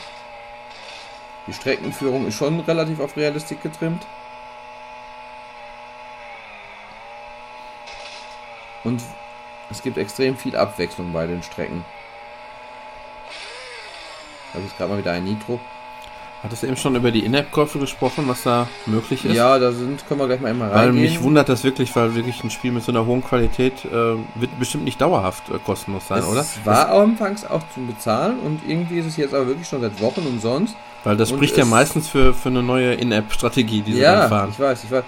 [1.47, 4.05] Die Streckenführung ist schon relativ auf Realistik getrimmt.
[8.83, 9.01] Und
[9.69, 11.85] es gibt extrem viel Abwechslung bei den Strecken.
[14.51, 15.59] Da habe ich gerade mal wieder ein Nitro.
[16.43, 19.35] Hattest du eben schon über die In-App-Käufe gesprochen, was da möglich ist?
[19.35, 21.03] Ja, da sind, können wir gleich mal einmal Weil reingehen.
[21.03, 23.91] mich wundert das wirklich, weil wirklich ein Spiel mit so einer hohen Qualität äh,
[24.35, 26.43] wird bestimmt nicht dauerhaft äh, kostenlos sein, es oder?
[26.65, 30.21] war anfangs auch zum Bezahlen und irgendwie ist es jetzt aber wirklich schon seit Wochen
[30.21, 30.75] umsonst.
[31.03, 34.21] Weil das und spricht ja es- meistens für, für eine neue In-App-Strategie, die sie ja,
[34.21, 34.49] dann fahren.
[34.51, 35.03] ich weiß, ich weiß.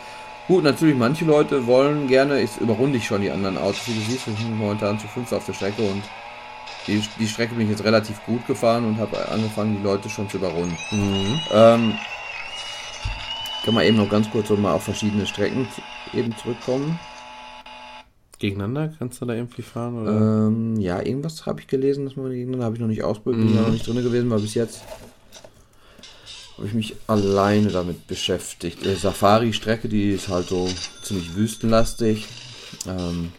[0.47, 4.01] Gut, natürlich, manche Leute wollen gerne, ich überrunde ich schon die anderen Autos, wie du
[4.01, 6.03] siehst, wir sind momentan zu fünf auf der Strecke und
[6.87, 10.29] die, die Strecke bin ich jetzt relativ gut gefahren und habe angefangen, die Leute schon
[10.29, 10.77] zu überrunden.
[10.91, 11.39] Mhm.
[11.51, 11.93] Ähm,
[13.63, 15.67] kann man eben noch ganz kurz so mal auf verschiedene Strecken
[16.13, 16.99] eben zurückkommen.
[18.39, 20.01] Gegeneinander kannst du da irgendwie fahren?
[20.01, 20.47] Oder?
[20.47, 23.55] Ähm, ja, irgendwas habe ich gelesen, dass man gegeneinander habe ich noch nicht ausprobiert, bin
[23.55, 23.61] Mhm.
[23.61, 24.81] noch nicht drin gewesen, weil bis jetzt
[26.57, 28.85] habe ich mich alleine damit beschäftigt.
[28.85, 30.69] Äh, Safari-Strecke, die ist halt so
[31.01, 32.27] ziemlich wüstenlastig.
[32.85, 33.31] Ähm,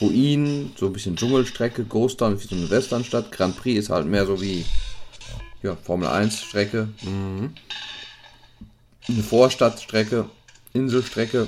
[0.00, 3.32] Ruinen, so ein bisschen Dschungelstrecke, Ghost Town ist wie so eine Westernstadt.
[3.32, 4.64] Grand Prix ist halt mehr so wie
[5.62, 6.88] ja, Formel 1 Strecke.
[7.02, 7.54] Mhm.
[9.08, 10.28] Eine Vorstadtstrecke,
[10.72, 11.46] Inselstrecke,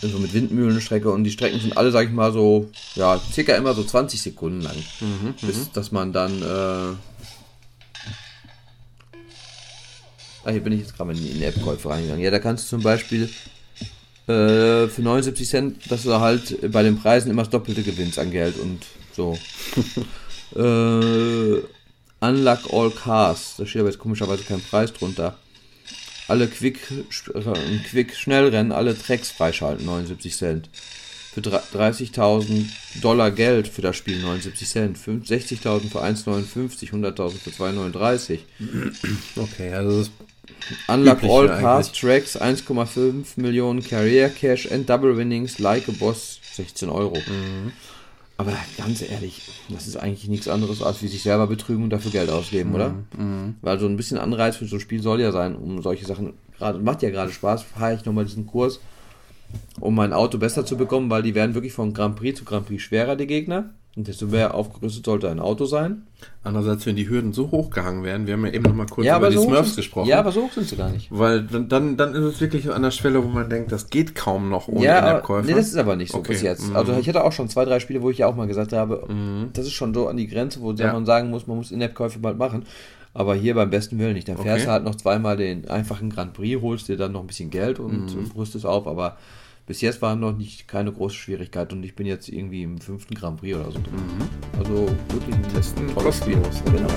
[0.00, 3.74] so mit Windmühlenstrecke und die Strecken sind alle, sag ich mal, so, ja, circa immer
[3.74, 5.34] so 20 Sekunden lang, Mhm.
[5.42, 6.96] bis dass man dann, äh,
[10.44, 12.22] ah, hier bin ich jetzt gerade mal in die App-Käufe reingegangen.
[12.24, 13.28] Ja, da kannst du zum Beispiel
[14.26, 18.30] Äh, für 79 Cent, dass du halt bei den Preisen immer das Doppelte gewinnst an
[18.30, 18.80] Geld und
[19.12, 19.38] so.
[20.56, 21.62] äh,
[22.20, 25.36] Unlock All Cars, da steht aber jetzt komischerweise kein Preis drunter.
[26.26, 26.78] Alle Quick,
[27.34, 30.70] äh, Quick Schnellrennen, alle Tracks freischalten, 79 Cent.
[31.34, 32.66] Für 30.000
[33.02, 38.38] Dollar Geld für das Spiel 79 Cent, 60.000 für 1,59, 100.000 für 2,39.
[39.36, 40.10] Okay, also das
[40.88, 41.48] Unlock All.
[41.48, 47.16] Cars Tracks 1,5 Millionen Career Cash and Double Winnings Like a Boss 16 Euro.
[47.16, 47.72] Mhm.
[48.36, 52.10] Aber ganz ehrlich, das ist eigentlich nichts anderes als wie sich selber betrügen und dafür
[52.10, 52.94] Geld ausgeben, oder?
[53.16, 53.56] Mhm.
[53.62, 56.34] Weil so ein bisschen Anreiz für so ein Spiel soll ja sein, um solche Sachen
[56.58, 57.62] gerade macht ja gerade Spaß.
[57.62, 58.80] Fahre ich nochmal diesen Kurs,
[59.78, 62.66] um mein Auto besser zu bekommen, weil die werden wirklich von Grand Prix zu Grand
[62.66, 63.70] Prix schwerer die Gegner.
[63.96, 66.02] Und desto mehr aufgerüstet sollte ein Auto sein.
[66.42, 69.16] Andererseits, wenn die Hürden so hochgehangen werden, wir haben ja eben noch mal kurz ja,
[69.16, 70.08] über die so hoch Smurfs gesprochen.
[70.08, 71.06] Ja, aber so hoch sind sie gar nicht.
[71.10, 74.48] weil dann, dann, ist es wirklich an der Stelle, wo man denkt, das geht kaum
[74.50, 75.46] noch ohne ja, aber, In-App-Käufer.
[75.46, 76.70] nee, das ist aber nicht so Okay, bis jetzt.
[76.70, 76.76] mhm.
[76.76, 79.06] Also ich hatte auch schon zwei, drei Spiele, wo ich ja auch mal gesagt habe,
[79.52, 80.92] das ist schon so an die Grenze, wo Ja.
[80.92, 82.64] man sagen muss, man muss In-App-Käufe bald machen.
[83.16, 84.26] Aber hier beim besten Willen nicht.
[84.28, 84.64] Dann fährst Okay.
[84.66, 87.78] du halt noch zweimal den einfachen Grand Prix, holst dir dann noch ein bisschen Geld
[87.78, 88.30] und Mhm.
[88.36, 88.88] rüstest auf.
[88.88, 89.18] Aber
[89.66, 93.14] bis jetzt war noch nicht keine große Schwierigkeit und ich bin jetzt irgendwie im fünften
[93.14, 94.28] Grand Prix oder so drin.
[94.58, 96.62] Also wirklich ein Testen kostenlos.
[96.66, 96.88] Genau.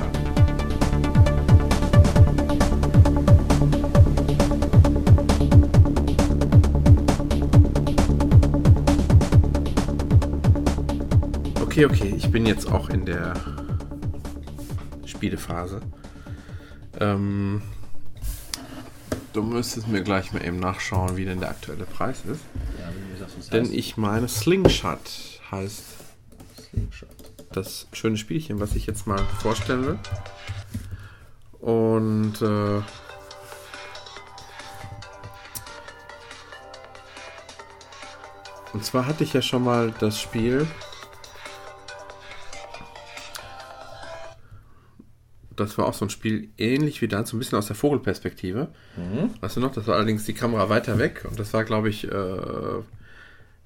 [11.61, 13.33] Okay, okay, ich bin jetzt auch in der
[15.05, 15.79] Spielephase.
[16.99, 17.61] Ähm,
[19.37, 22.41] du müsstest mir gleich mal eben nachschauen, wie denn der aktuelle Preis ist.
[22.79, 24.99] Ja, wenn du sagst, was Denn heißt ich meine, Slingshot
[25.51, 25.83] heißt
[26.69, 27.09] Slingshot.
[27.51, 29.99] das schöne Spielchen, was ich jetzt mal vorstellen will.
[31.59, 32.81] Und äh,
[38.73, 40.65] und zwar hatte ich ja schon mal das Spiel.
[45.57, 48.69] Das war auch so ein Spiel ähnlich wie das, so ein bisschen aus der Vogelperspektive.
[49.41, 49.73] Weißt du noch?
[49.73, 52.09] Das war allerdings die Kamera weiter weg und das war, glaube ich, äh,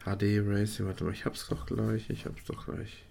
[0.04, 0.88] HD Racing.
[0.88, 2.10] Warte mal, ich hab's doch gleich.
[2.10, 3.04] Ich hab's doch gleich.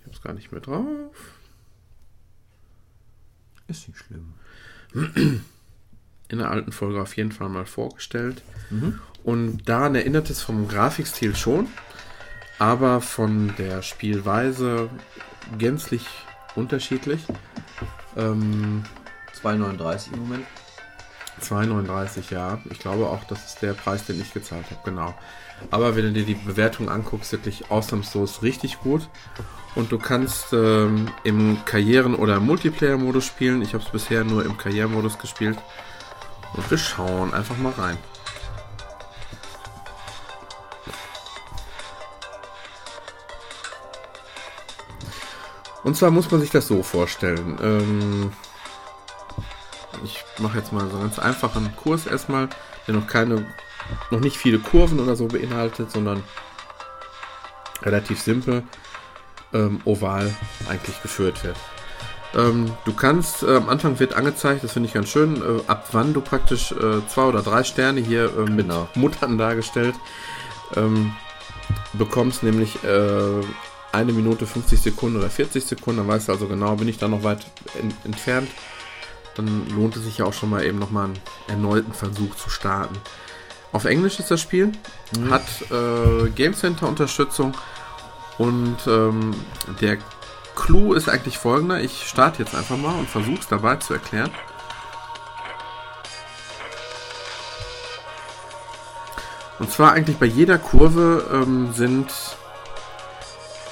[0.00, 0.84] Ich hab's gar nicht mehr drauf.
[3.68, 4.34] Ist nicht schlimm.
[6.28, 8.42] in der alten Folge auf jeden Fall mal vorgestellt.
[9.22, 11.66] Und daran erinnert es vom Grafikstil schon,
[12.58, 14.88] aber von der Spielweise
[15.58, 16.06] gänzlich
[16.56, 17.22] unterschiedlich.
[18.16, 18.84] Ähm,
[19.42, 20.46] 2,39 im Moment.
[21.40, 22.58] 2,39, ja.
[22.70, 25.14] Ich glaube auch, das ist der Preis, den ich gezahlt habe, genau.
[25.70, 29.08] Aber wenn du dir die Bewertung anguckst, wirklich ausnahmslos richtig gut.
[29.74, 33.62] Und du kannst ähm, im Karrieren- oder Multiplayer-Modus spielen.
[33.62, 35.58] Ich habe es bisher nur im Karrieremodus gespielt.
[36.54, 37.96] Und wir schauen einfach mal rein.
[45.84, 47.58] Und zwar muss man sich das so vorstellen.
[47.62, 48.32] Ähm,
[50.04, 52.48] ich mache jetzt mal so einen ganz einfachen Kurs erstmal,
[52.86, 53.46] der noch keine,
[54.10, 56.22] noch nicht viele Kurven oder so beinhaltet, sondern
[57.82, 58.62] relativ simpel
[59.52, 60.34] ähm, oval
[60.68, 61.56] eigentlich geführt wird.
[62.34, 65.88] Ähm, du kannst, äh, am Anfang wird angezeigt, das finde ich ganz schön, äh, ab
[65.92, 68.88] wann du praktisch äh, zwei oder drei Sterne hier äh, mit Genau.
[68.94, 69.94] Muttern dargestellt
[70.76, 71.12] ähm,
[71.92, 73.42] bekommst, nämlich äh,
[73.92, 77.08] eine Minute 50 Sekunden oder 40 Sekunden, dann weißt du also genau, bin ich da
[77.08, 77.46] noch weit
[77.78, 78.48] en entfernt,
[79.36, 82.96] dann lohnt es sich ja auch schon mal eben nochmal einen erneuten Versuch zu starten.
[83.72, 84.72] Auf Englisch ist das Spiel,
[85.30, 87.54] hat äh, Game Center Unterstützung
[88.38, 89.34] und ähm,
[89.80, 89.98] der
[90.54, 91.80] Clou ist eigentlich folgender.
[91.80, 94.30] Ich starte jetzt einfach mal und versuche es dabei zu erklären.
[99.58, 102.08] Und zwar eigentlich bei jeder Kurve ähm, sind,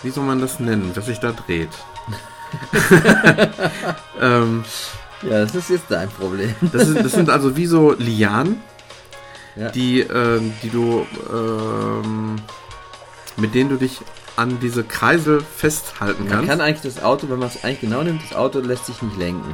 [0.03, 1.71] wie soll man das nennen, dass sich da dreht.
[4.21, 4.65] ähm,
[5.23, 6.55] Ja, das ist jetzt dein Problem.
[6.73, 8.61] das, ist, das sind also wie so Lianen,
[9.57, 9.71] Ja.
[9.71, 12.37] die, ähm, die du, ähm,
[13.37, 13.99] mit denen du dich
[14.37, 16.49] an diese Kreisel festhalten Man kannst.
[16.49, 19.19] kann eigentlich das Auto, wenn man es eigentlich genau nimmt, das Auto lässt sich nicht
[19.19, 19.53] lenken.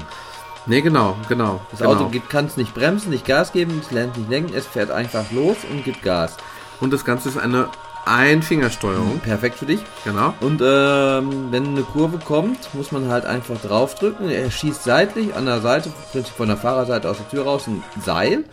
[0.67, 1.61] nee, genau, genau.
[1.71, 1.93] Das genau.
[1.95, 5.25] Auto kann es nicht bremsen, nicht Gas geben, es lernt nicht lenken, es fährt einfach
[5.33, 6.37] los und gibt Gas.
[6.81, 7.69] Und das Ganze ist eine
[8.07, 9.19] Einfingersteuerung.
[9.21, 9.81] Perfekt für dich.
[10.05, 10.33] Genau.
[10.41, 14.31] Und ähm, wenn eine Kurve kommt, muss man halt einfach draufdrücken.
[14.31, 15.91] Er schießt seitlich an der Seite,
[16.37, 18.45] von der Fahrerseite aus der Tür raus, ein Seil.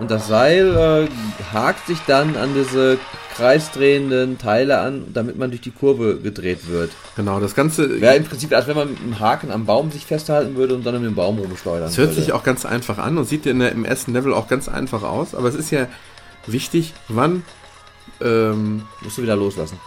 [0.00, 2.98] Und das Seil äh, hakt sich dann an diese
[3.36, 6.90] kreisdrehenden Teile an, damit man durch die Kurve gedreht wird.
[7.16, 8.00] Genau, das Ganze.
[8.00, 10.84] Wäre im Prinzip, als wenn man mit einem Haken am Baum sich festhalten würde und
[10.84, 12.20] dann mit dem Baum rumschleudern Es hört würde.
[12.20, 15.02] sich auch ganz einfach an und sieht in der, im ersten Level auch ganz einfach
[15.02, 15.86] aus, aber es ist ja
[16.46, 17.42] wichtig, wann
[18.22, 19.78] ähm, Musst du wieder loslassen.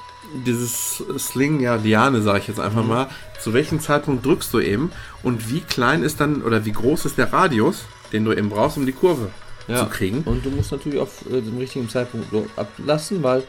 [0.45, 2.89] dieses Sling, ja, Liane, sage ich jetzt einfach Mhm.
[2.89, 3.07] mal,
[3.41, 4.91] zu welchem Zeitpunkt drückst du eben
[5.23, 8.77] und wie klein ist dann oder wie groß ist der Radius, den du eben brauchst,
[8.77, 9.29] um die Kurve
[9.67, 10.21] zu kriegen.
[10.25, 13.43] Und du musst natürlich auf äh, dem richtigen Zeitpunkt ablassen, weil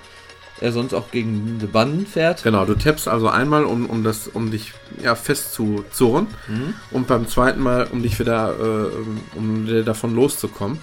[0.61, 2.43] er sonst auch gegen die Banden fährt.
[2.43, 4.73] Genau, du tappst also einmal, um, um, das, um dich
[5.03, 6.73] ja, fest zu zurren Mhm.
[6.91, 10.79] und beim zweiten Mal, um dich wieder, äh, um davon loszukommen.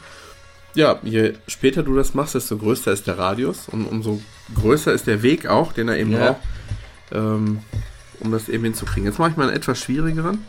[0.75, 4.21] Ja, je später du das machst, desto größer ist der Radius und umso
[4.55, 6.19] größer ist der Weg auch, den er eben Ja.
[6.31, 6.41] braucht,
[7.11, 7.59] ähm,
[8.19, 9.05] um das eben hinzukriegen.
[9.07, 10.43] Jetzt mache ich mal einen etwas schwierigeren.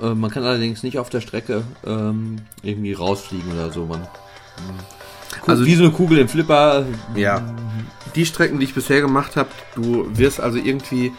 [0.00, 3.84] Äh, man kann allerdings nicht auf der Strecke ähm, irgendwie rausfliegen oder so.
[3.86, 4.06] Man,
[5.46, 6.86] Also- wie so eine Kugel im Flipper.
[7.14, 7.54] Ja.
[8.14, 11.12] Die Strecken, die ich bisher gemacht habe, du wirst also irgendwie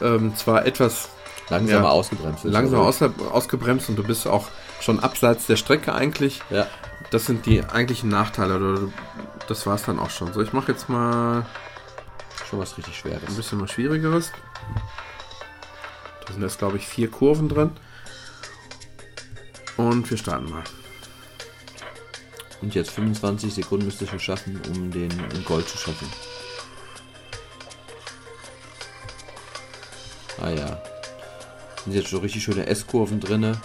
[0.00, 1.10] ähm, zwar etwas
[1.50, 1.90] Langsamer Ja.
[1.90, 2.44] ausgebremst.
[2.46, 2.52] ist.
[2.52, 4.48] langsam aus, ausgebremst und du bist auch
[4.80, 6.40] schon abseits der Strecke eigentlich.
[6.50, 6.66] Ja.
[7.10, 8.56] Das sind die eigentlichen Nachteile.
[8.56, 8.88] Oder
[9.48, 10.32] Das war es dann auch schon.
[10.32, 11.44] So, ich mache jetzt mal
[12.50, 13.22] Schon was richtig Schweres.
[13.28, 14.32] ein bisschen was Schwierigeres.
[16.26, 17.70] Da sind jetzt, glaube ich, vier Kurven drin.
[19.76, 20.64] Und wir starten mal.
[22.60, 25.10] Und jetzt 25 Sekunden müsste ich es schaffen, um den
[25.44, 26.08] Gold zu schaffen.
[30.42, 30.82] Ah ja.
[31.84, 33.60] Sind jetzt schon richtig schöne S-Kurven drinne.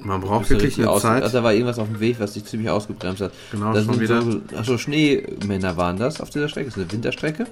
[0.00, 1.22] Man braucht du wirklich eine aus- Zeit.
[1.22, 3.32] Also, da war irgendwas auf dem Weg, was dich ziemlich ausgebremst hat.
[3.50, 4.22] Genau, das schon sind wieder.
[4.22, 6.66] so, achso, Schneemänner waren das auf dieser Strecke.
[6.68, 7.46] Das ist eine Winterstrecke.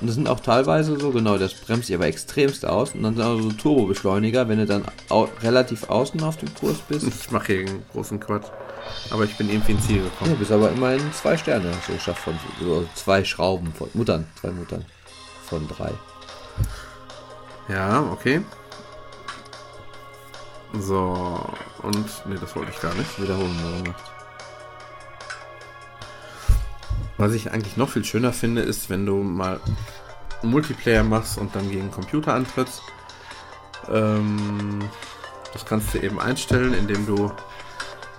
[0.00, 2.92] Und das sind auch teilweise so, genau, das bremst sich aber extremst aus.
[2.94, 6.76] Und dann sind auch so Turbobeschleuniger, wenn du dann au relativ außen auf dem Kurs
[6.88, 7.06] bist.
[7.06, 8.46] Ich mache hier einen großen Quatsch.
[9.10, 10.36] Aber ich bin irgendwie ins Ziel gekommen.
[10.38, 14.84] bist aber immerhin zwei Sterne so geschafft von so zwei Schrauben von Muttern, zwei Muttern
[15.48, 15.92] von drei.
[17.68, 18.42] Ja, okay.
[20.80, 21.40] So,
[21.86, 22.26] und.
[22.26, 23.20] Ne, das wollte ich gar nicht.
[23.20, 24.02] Wiederholen wir gemacht.
[27.18, 29.60] Was ich eigentlich noch viel schöner finde, ist, wenn du mal
[30.42, 32.82] Multiplayer machst und dann gegen Computer antrittst.
[33.90, 34.80] Ähm,
[35.52, 37.32] das kannst du eben einstellen, indem du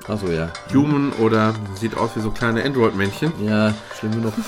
[0.07, 0.49] Achso, ja.
[0.73, 3.33] Human oder sieht aus wie so kleine Android-Männchen.
[3.45, 4.33] Ja, schlimm genug.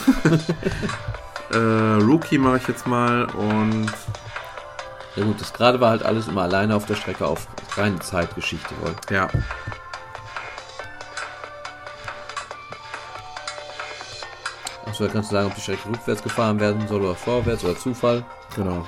[1.51, 1.57] Äh,
[2.03, 3.91] Rookie mache ich jetzt mal und
[5.15, 8.73] Ja gut, das gerade war halt alles immer alleine auf der Strecke auf reine Zeitgeschichte.
[8.81, 8.95] Wohl.
[9.10, 9.27] ja.
[14.86, 17.77] Achso, da kannst du sagen, ob die Strecke rückwärts gefahren werden soll oder vorwärts oder
[17.77, 18.26] Zufall.
[18.56, 18.88] Genau.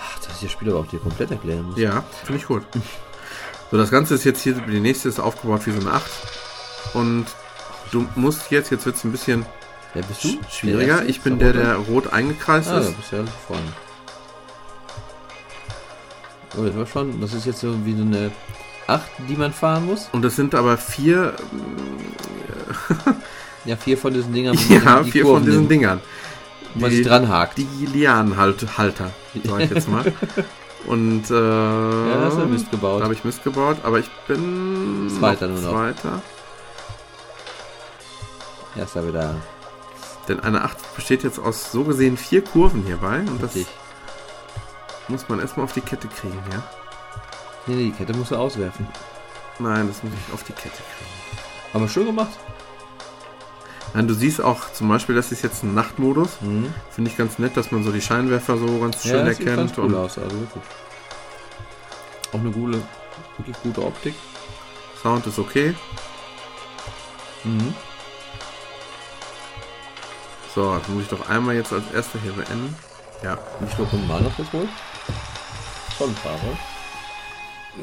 [0.00, 1.78] Ach, dass ich das Spiel aber auch dir komplett erklären muss.
[1.78, 2.62] Ja, finde ich gut.
[3.70, 6.10] So, das Ganze ist jetzt hier, die nächste ist aufgebaut wie so eine 8.
[6.94, 7.26] Und
[7.90, 9.44] du musst jetzt, jetzt wird es ein bisschen
[9.96, 10.28] Wer bist du?
[10.28, 11.04] sch- schwieriger.
[11.06, 12.96] Ich bin der, der rot eingekreist Ah, da ist.
[12.98, 13.62] bist du ja vorne.
[16.58, 17.18] Oh, das war schon.
[17.20, 18.30] Das ist jetzt so wie so eine
[18.86, 20.08] 8, die man fahren muss.
[20.12, 21.34] Und das sind aber vier,
[23.64, 24.56] Ja, vier von diesen Dingern.
[24.68, 26.00] ja, die vier Kurven von diesen nimmt, Dingern.
[26.74, 27.58] wo man sich dran hakt.
[27.58, 28.66] Die Lianenhalter,
[29.44, 30.04] sag ich jetzt mal.
[30.86, 33.00] Und äh, Ja, hast du Mist gebaut.
[33.00, 35.70] Da habe ich Mist gebaut, aber ich bin Zweiter nur noch.
[35.72, 36.22] Zweiter.
[38.76, 39.34] Erster wieder.
[40.28, 43.74] Denn eine 8 besteht jetzt aus so gesehen vier Kurven hierbei und das Richtig.
[45.08, 46.62] muss man erstmal auf die Kette kriegen, ja?
[47.66, 48.86] Nee, nee, die Kette musst du auswerfen.
[49.58, 51.42] Nein, das muss ich auf die Kette kriegen.
[51.72, 52.36] Aber schön gemacht.
[53.94, 56.40] Nein, du siehst auch zum Beispiel, das ist jetzt ein Nachtmodus.
[56.40, 56.74] Mhm.
[56.90, 59.46] Finde ich ganz nett, dass man so die Scheinwerfer so ganz schön ja, das sieht
[59.46, 59.68] erkennt.
[59.68, 60.64] ganz cool und aus, also wirklich.
[62.32, 62.82] Auch eine gute,
[63.38, 64.14] wirklich gute Optik.
[65.02, 65.74] Sound ist okay.
[67.44, 67.74] Mhm.
[70.56, 72.74] So, das muss ich doch einmal jetzt als erster hier beenden.
[73.22, 73.36] Ja.
[73.60, 74.66] Wie viele Runden waren das wohl?
[75.98, 76.38] Schon ein paar?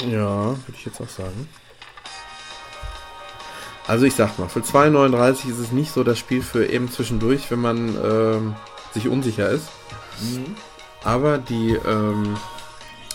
[0.10, 1.48] Ja, würde ich jetzt auch sagen.
[3.86, 7.52] Also ich sag mal, für 2,39 ist es nicht so das Spiel für eben zwischendurch,
[7.52, 8.56] wenn man ähm,
[8.91, 9.70] sich unsicher ist.
[10.22, 10.56] Mhm.
[11.04, 12.38] Aber die ähm,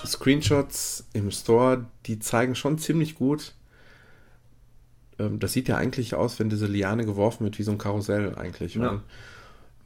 [0.07, 3.55] Screenshots im Store, die zeigen schon ziemlich gut.
[5.19, 8.37] Ähm, das sieht ja eigentlich aus, wenn diese Liane geworfen wird, wie so ein Karussell
[8.37, 8.77] eigentlich.
[8.77, 9.01] Ja.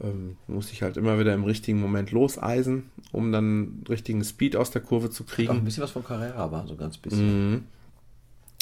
[0.01, 4.71] Ähm, muss ich halt immer wieder im richtigen Moment loseisen, um dann richtigen Speed aus
[4.73, 5.65] der Kurve zu Auch ein kriegen.
[5.65, 7.53] bisschen was von Carrera war, so ganz bisschen.
[7.53, 7.63] Mhm.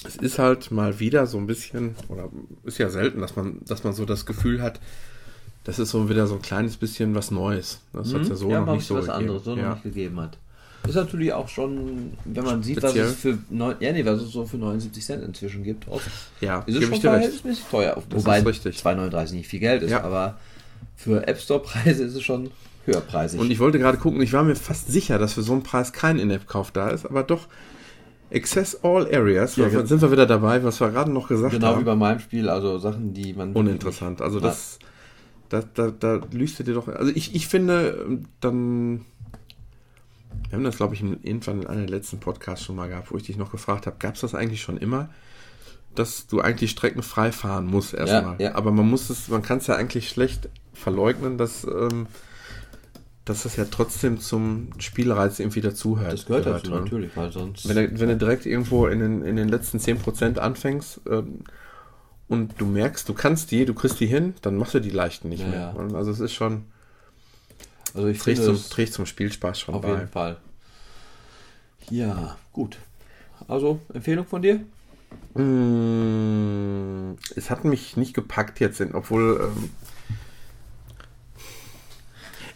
[0.04, 2.28] Es ist halt mal wieder so ein bisschen, oder
[2.64, 4.80] ist ja selten, dass man, dass man so das Gefühl hat,
[5.64, 7.80] das ist so wieder so ein kleines bisschen was Neues.
[7.92, 8.52] Das hat es ja so Mhm.
[8.52, 9.18] ja, noch nicht so was gegeben.
[9.18, 9.62] anderes so ja.
[9.68, 10.38] noch nicht gegeben hat.
[10.88, 13.04] Ist natürlich auch schon, wenn man sieht, Speziell.
[13.04, 16.10] was es für neun, ja, nee, was es so für 79 Cent inzwischen gibt, oft,
[16.40, 18.02] Ja, ist es schon verhältnismäßig teuer.
[18.10, 18.78] Wobei ist richtig.
[18.78, 20.02] 2,39 nicht viel Geld ist, Ja.
[20.02, 20.38] aber
[21.00, 22.50] für App Store Preise ist es schon
[22.84, 23.40] höherpreisig.
[23.40, 25.92] Und ich wollte gerade gucken, ich war mir fast sicher, dass für so einen Preis
[25.92, 27.48] kein In-App-Kauf da ist, aber doch
[28.32, 29.86] Access All Areas, Ja, da genau.
[29.86, 31.84] sind wir wieder dabei, was wir gerade noch gesagt genau wie haben.
[31.84, 34.20] bei meinem Spiel, also Sachen, die man Uninteressant.
[34.20, 34.78] Also das,
[35.48, 36.86] da, da, da lüst du dir doch.
[36.88, 39.00] Also ich, ich finde, dann.
[40.48, 43.16] Wir haben das, glaube ich, in, irgendwann in einem letzten Podcasts schon mal gehabt, wo
[43.16, 45.08] ich dich noch gefragt habe, gab es das eigentlich schon immer?
[45.94, 48.40] Dass du eigentlich Strecken frei fahren musst erstmal.
[48.40, 48.54] ja.
[48.54, 52.06] Aber man muss es, man kann es ja eigentlich schlecht verleugnen, dass, ähm,
[53.24, 56.12] dass das ja trotzdem zum Spielreiz irgendwie dazugehört.
[56.12, 56.80] Das gehört dazu, ne?
[56.80, 57.68] natürlich, weil sonst.
[57.68, 61.40] Wenn du, wenn du direkt irgendwo in den, in den letzten 10% anfängst ähm,
[62.28, 65.28] und du merkst, du kannst die, du kriegst die hin, dann machst du die leichten
[65.28, 65.74] nicht Ja, mehr.
[65.76, 65.94] ja.
[65.96, 66.64] Also es ist schon,
[67.94, 69.88] also ich trägt zum, trägt zum Spielspaß schon auf bei.
[69.94, 70.36] jeden Fall.
[71.90, 72.78] Ja, gut.
[73.48, 74.60] Also, Empfehlung von dir?
[75.34, 79.70] Mm, es hat mich nicht gepackt jetzt, obwohl ähm,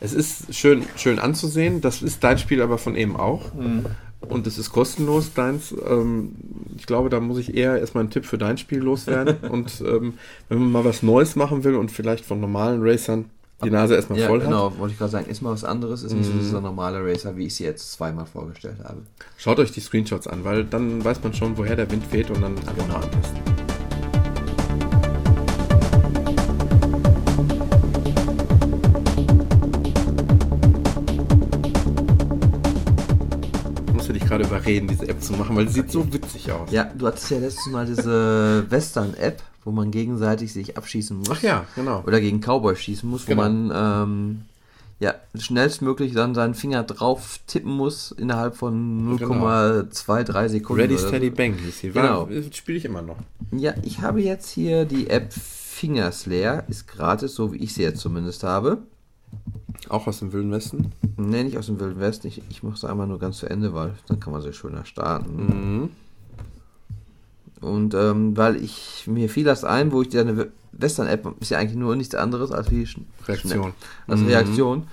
[0.01, 1.81] es ist schön, schön anzusehen.
[1.81, 3.53] Das ist dein Spiel aber von eben auch.
[4.29, 5.75] Und es ist kostenlos, deins.
[5.87, 6.33] Ähm,
[6.77, 9.37] ich glaube, da muss ich eher erstmal einen Tipp für dein Spiel loswerden.
[9.51, 10.15] und ähm,
[10.49, 13.27] wenn man mal was Neues machen will und vielleicht von normalen Racern
[13.65, 16.03] die Nase erstmal Ja, voll hat, genau, wollte ich gerade sagen, ist mal was anderes,
[16.03, 19.03] ist nicht so dieser normale Racer, wie ich sie jetzt zweimal vorgestellt habe.
[19.37, 22.43] schaut euch die Screenshots an, weil dann weiß man schon, woher der Wind weht und
[22.43, 23.39] dann einfach mal anpassen.
[33.93, 36.71] Musst du dich gerade überreden, diese App zu machen, weil sie sieht so witzig aus.
[36.71, 41.31] Ja, du hattest ja letztes Mal diese Western-App, wo man gegenseitig sich abschießen muss.
[41.31, 42.03] Ach ja, genau.
[42.07, 43.43] Oder gegen Cowboy schießen muss, wo Genau.
[43.43, 44.41] man ähm,
[45.01, 49.35] ja, schnellstmöglich dann seinen Finger drauf tippen muss innerhalb von Genau.
[49.47, 50.83] 0,23 Sekunden.
[50.83, 50.99] Ready.
[50.99, 51.91] Steady, Bang hieß sie.
[51.91, 52.29] Genau.
[52.53, 53.17] Spiele ich immer noch.
[53.53, 58.01] Ja, ich habe jetzt hier die App Fingerslayer, ist gratis, so wie ich sie jetzt
[58.01, 58.79] zumindest habe.
[59.89, 60.93] Auch aus dem Wilden Westen.
[61.17, 62.29] Ne, nicht aus dem Wilden Westen.
[62.29, 64.85] Ich, ich mache es einmal nur ganz zu Ende, weil dann kann man sie schöner
[64.85, 65.37] starten.
[65.83, 65.91] Mhm.
[67.65, 71.59] Und ähm, weil ich mir fiel das ein, wo ich die eine Western-App ist ja
[71.59, 73.73] eigentlich nur nichts anderes als wie Sch- Reaktion.
[74.07, 74.27] Als Mhm.
[74.27, 74.89] Reaktion.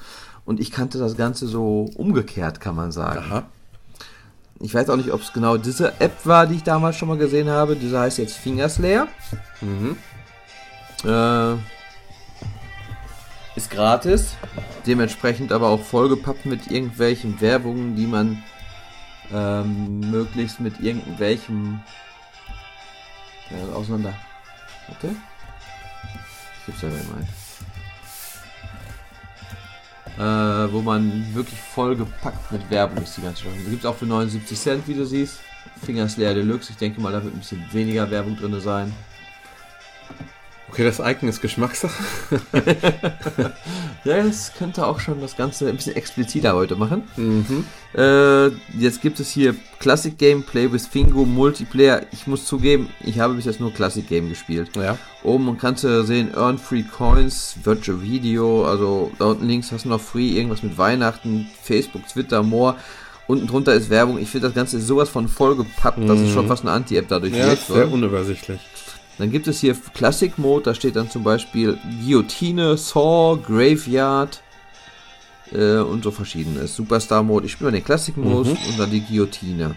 [0.45, 3.19] Und ich kannte das Ganze so umgekehrt, kann man sagen.
[3.19, 3.43] Aha.
[4.59, 7.17] Ich weiß auch nicht, ob es genau diese App war, die ich damals schon mal
[7.17, 7.75] gesehen habe.
[7.75, 9.07] Diese heißt jetzt Fingerslayer.
[9.61, 9.97] Mhm.
[11.03, 11.53] Äh,
[13.55, 14.35] ist gratis.
[14.85, 18.41] Dementsprechend aber auch vollgepappt mit irgendwelchen Werbungen, die man
[19.33, 21.79] ähm, möglichst mit irgendwelchem
[23.51, 24.13] ja, auseinander.
[24.87, 25.15] Warte.
[26.59, 27.27] Ich gib's ja mal.
[30.17, 33.55] Äh, wo man wirklich vollgepackt mit Werbung ist die ganze Sache.
[33.69, 35.39] Gibt es auch für 79 Cent, wie du siehst.
[35.83, 36.71] Fingerslayer Deluxe.
[36.71, 38.93] Ich denke mal, da wird ein bisschen weniger Werbung drin sein.
[40.69, 42.03] Okay, das Icon ist Geschmackssache.
[44.03, 47.03] Ja, das könnte auch schon das Ganze ein bisschen expliziter heute machen.
[47.17, 47.65] Mhm.
[47.93, 48.47] Äh,
[48.79, 52.01] jetzt gibt es hier Classic Game, Play with Fingo, Multiplayer.
[52.11, 54.71] Ich muss zugeben, ich habe bis jetzt nur Classic Game gespielt.
[54.75, 54.97] Ja.
[55.23, 59.85] Oben man kannst du sehen, Earn Free Coins, Virtual Video, also da unten links hast
[59.85, 62.77] du noch Free, irgendwas mit Weihnachten, Facebook, Twitter, More.
[63.27, 64.17] Unten drunter ist Werbung.
[64.17, 66.33] Ich finde das Ganze ist sowas von vollgepappt, dass es Mhm.
[66.33, 67.59] schon fast eine Anti-App dadurch Ja, wird.
[67.59, 68.59] ist sehr unübersichtlich.
[69.17, 74.41] Dann gibt es hier Classic Mode, da steht dann zum Beispiel Guillotine, Saw, Graveyard
[75.53, 76.75] äh, und so verschiedenes.
[76.75, 78.57] Superstar Mode, ich spiele mal den Classic Mode Mhm.
[78.69, 79.75] und dann die Guillotine.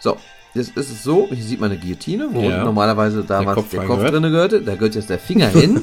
[0.00, 0.16] So,
[0.54, 2.64] jetzt ist es so, hier sieht man eine Guillotine, wo Ja.
[2.64, 5.82] normalerweise damals Kopf der Kopf, drin gehörte, da gehört jetzt der Finger hin.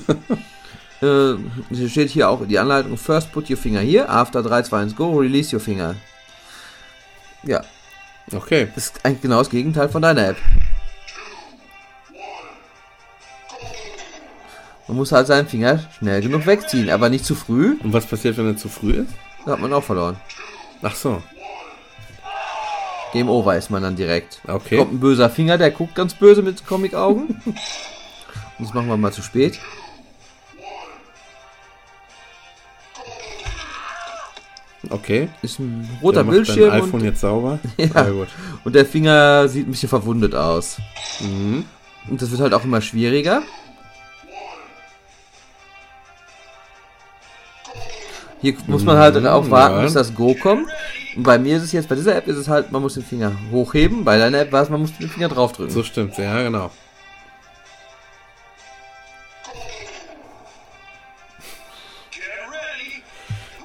[1.02, 1.34] äh,
[1.74, 4.96] hier steht hier auch die Anleitung, first put your finger here, after 3, 2, 1,
[4.96, 5.96] go, release your finger.
[7.44, 7.62] Ja,
[8.34, 8.68] Okay.
[8.76, 10.38] das ist eigentlich genau das Gegenteil von deiner App.
[14.90, 17.78] Man muss halt seinen Finger schnell genug wegziehen, aber nicht zu früh.
[17.84, 19.14] Und was passiert, wenn er zu früh ist?
[19.46, 20.18] Da hat man auch verloren.
[20.82, 21.22] Ach so.
[23.14, 24.42] Game over ist man dann direkt.
[24.48, 24.78] Okay.
[24.78, 27.40] Kommt ein böser Finger, der guckt ganz böse mit Comic-Augen.
[27.46, 27.56] Und
[28.60, 29.60] das machen wir mal zu spät.
[34.90, 35.30] Okay.
[35.44, 37.60] Ist ein roter Der macht Bildschirm dein iPhone und, jetzt sauber.
[37.78, 38.10] Ja.
[38.10, 38.30] Gut.
[38.64, 40.78] und der Finger sieht ein bisschen verwundet aus.
[41.20, 41.66] Mhm.
[42.10, 43.44] Und das wird halt auch immer schwieriger.
[48.42, 49.84] Hier muss man halt auch warten, ja.
[49.84, 50.68] bis das Go kommt.
[51.16, 53.04] Und bei mir ist es jetzt, bei dieser App ist es halt, man muss den
[53.04, 54.06] Finger hochheben.
[54.06, 55.74] Bei deiner App war es, man muss den Finger draufdrücken.
[55.74, 56.72] So stimmt's, ja, genau.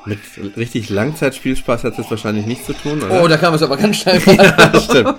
[0.06, 0.18] Mit
[0.56, 3.22] richtig Langzeitspielspaß hat es wahrscheinlich nichts zu tun, oder?
[3.22, 4.20] Oh, da kam es aber ganz schnell.
[4.26, 5.14] ja, stimmt.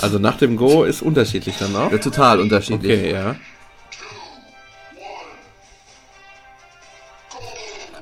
[0.00, 1.90] Also nach dem Go ist unterschiedlich dann auch.
[1.90, 3.00] Ja, total unterschiedlich.
[3.00, 3.34] Okay, ja.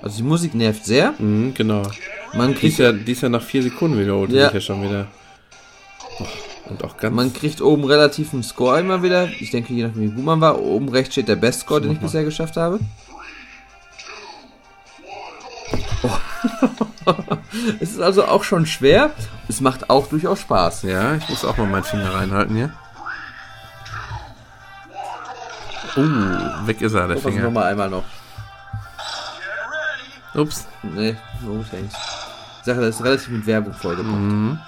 [0.07, 1.15] Also die Musik nervt sehr.
[1.19, 1.83] Mhm, genau.
[2.33, 4.53] Man Die ist, kriegt, ja, die ist ja nach vier Sekunden wiederholt, Ja.
[4.53, 4.61] ja.
[4.61, 5.09] schon wieder.
[6.21, 6.25] Oh,
[6.71, 7.13] Und auch ganz.
[7.13, 9.29] man kriegt oben relativ einen Score immer wieder.
[9.41, 10.61] Ich denke, je nachdem wie gut man war.
[10.61, 12.79] Oben rechts steht der Bestscore, den ich bisher geschafft habe.
[16.05, 16.11] Oh.
[17.81, 19.11] es ist also auch schon schwer.
[19.49, 20.83] Es macht auch durchaus Spaß.
[20.83, 22.71] ja, ich muss auch mal meinen Finger reinhalten hier.
[25.97, 27.51] Uh, weg ist er, der wir Finger.
[27.51, 28.05] mal einmal noch.
[30.37, 30.67] Ups.
[30.83, 31.95] Nee, no thanks.
[32.61, 34.15] Die Sache, das ist relativ mit Werbung vollgepackt.
[34.15, 34.59] Mhm.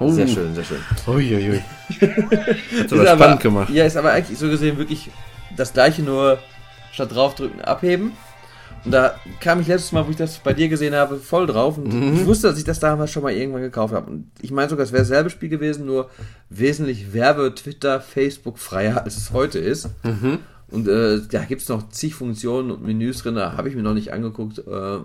[0.00, 0.10] Oh.
[0.10, 0.80] Sehr schön, sehr schön.
[1.06, 1.62] Uiuiui.
[2.70, 3.70] Ist aber spannend gemacht.
[3.70, 5.10] Ja, ist aber eigentlich so gesehen wirklich
[5.56, 6.40] das gleiche, nur
[6.92, 8.12] statt draufdrücken, abheben.
[8.84, 11.78] Und da kam ich letztes Mal, wo ich das bei dir gesehen habe, voll drauf.
[11.78, 12.14] Und Mhm.
[12.20, 14.10] ich wusste, dass ich das damals schon mal irgendwann gekauft habe.
[14.10, 16.10] Und ich meine sogar, es wäre dasselbe Spiel gewesen, nur
[16.50, 19.88] wesentlich Werbe-, Twitter-, Facebook-freier, als es heute ist.
[20.02, 20.38] Mhm.
[20.68, 23.82] Und äh, da gibt es noch zig Funktionen und Menüs drin, da habe ich mir
[23.82, 24.58] noch nicht angeguckt.
[24.58, 24.98] Äh,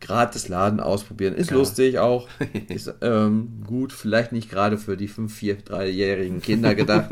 [0.00, 1.34] gratis Laden ausprobieren.
[1.34, 2.28] Ist lustig auch.
[2.68, 7.10] Ist ähm, gut, vielleicht nicht gerade für die 5-, 4-, 3-jährigen Kinder gedacht.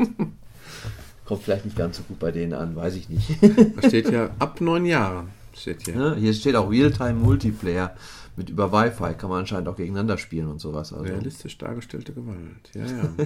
[1.25, 3.27] Kommt vielleicht nicht ganz so gut bei denen an, weiß ich nicht.
[3.75, 5.27] Da steht ja ab neun Jahren.
[5.59, 5.95] Steht hier.
[5.95, 7.95] Ja, Hier steht auch Realtime Multiplayer
[8.35, 10.93] mit über Wi-Fi, kann man anscheinend auch gegeneinander spielen und sowas.
[10.93, 12.69] Also Realistisch dargestellte Gewalt.
[12.73, 13.09] Ja, ja.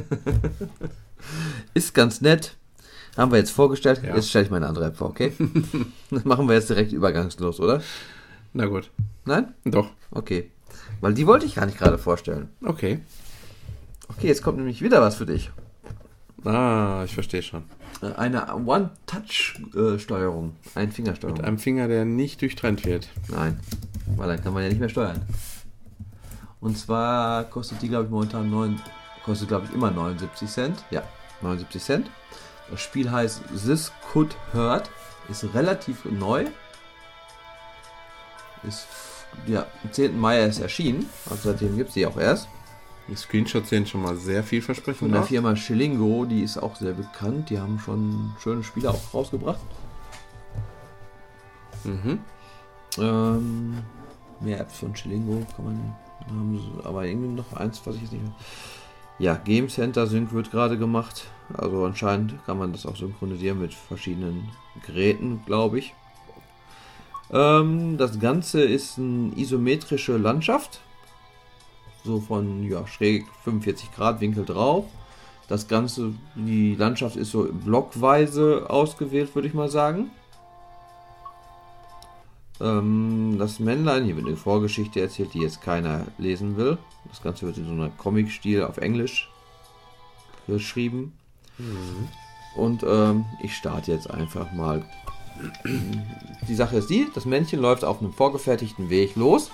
[1.73, 2.55] ist ganz nett.
[3.17, 4.01] Haben wir jetzt vorgestellt.
[4.03, 4.15] Ja.
[4.15, 5.33] Jetzt stelle ich meine andere App vor, okay?
[6.09, 7.81] das machen wir jetzt direkt übergangslos, oder?
[8.53, 8.89] Na gut.
[9.25, 9.53] Nein?
[9.65, 9.89] Doch.
[10.11, 10.49] Okay.
[11.01, 12.49] Weil die wollte ich gar nicht gerade vorstellen.
[12.63, 12.99] Okay.
[14.07, 15.51] Okay, jetzt kommt nämlich wieder was für dich.
[16.45, 17.63] Ah, ich verstehe schon.
[18.01, 20.55] Äh, Eine One-Touch-Steuerung.
[20.75, 21.37] Ein Fingersteuerung.
[21.37, 23.09] Mit einem Finger, der nicht durchtrennt wird.
[23.29, 23.59] Nein,
[24.15, 25.21] weil dann kann man ja nicht mehr steuern.
[26.59, 28.79] Und zwar kostet die, glaube ich, momentan 9,
[29.25, 30.83] kostet, glaube ich, immer 79 Cent.
[30.91, 31.03] Ja,
[31.41, 32.11] 79 Cent.
[32.69, 34.89] Das Spiel heißt This Could Hurt.
[35.29, 36.45] Ist relativ neu.
[38.63, 38.87] Ist
[39.47, 40.19] ja, am 10.
[40.19, 41.09] Mai erst erschienen.
[41.29, 42.47] Also seitdem gibt es die auch erst.
[43.11, 45.27] Die Screenshots sehen schon mal sehr Von vielversprechend der aus.
[45.27, 47.49] Firma Schillingo, die ist auch sehr bekannt.
[47.49, 49.59] Die haben schon schöne Spiele auch rausgebracht.
[51.83, 52.19] Mhm.
[52.97, 53.77] Ähm,
[54.39, 55.95] mehr Apps von Chilingo kann man
[56.27, 58.33] haben, sie- aber irgendwie noch eins, was ich jetzt nicht mehr.
[59.19, 61.25] Ja, Game Center Sync wird gerade gemacht.
[61.53, 64.49] Also anscheinend kann man das auch synchronisieren mit verschiedenen
[64.87, 65.93] Geräten, glaube ich.
[67.31, 70.79] Ähm, das Ganze ist eine isometrische Landschaft.
[72.03, 74.85] So von ja, schräg 45 Grad Winkel drauf.
[75.47, 80.11] Das Ganze, die Landschaft ist so blockweise ausgewählt, würde ich mal sagen.
[82.61, 86.77] Ähm, das Männlein, hier wird eine Vorgeschichte erzählt, die jetzt keiner lesen will.
[87.09, 89.29] Das Ganze wird in so einer Comic-Stil auf Englisch
[90.47, 91.13] geschrieben.
[92.55, 94.85] Und ähm, ich starte jetzt einfach mal.
[96.47, 99.49] Die Sache ist die, das Männchen läuft auf einem vorgefertigten Weg los.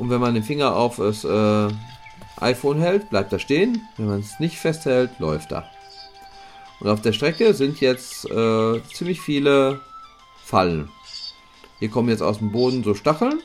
[0.00, 1.68] Und wenn man den Finger auf das äh,
[2.40, 3.86] iPhone hält, bleibt er stehen.
[3.98, 5.68] Wenn man es nicht festhält, läuft er.
[6.80, 9.82] Und auf der Strecke sind jetzt äh, ziemlich viele
[10.42, 10.88] Fallen.
[11.80, 13.40] Hier kommen jetzt aus dem Boden so Stacheln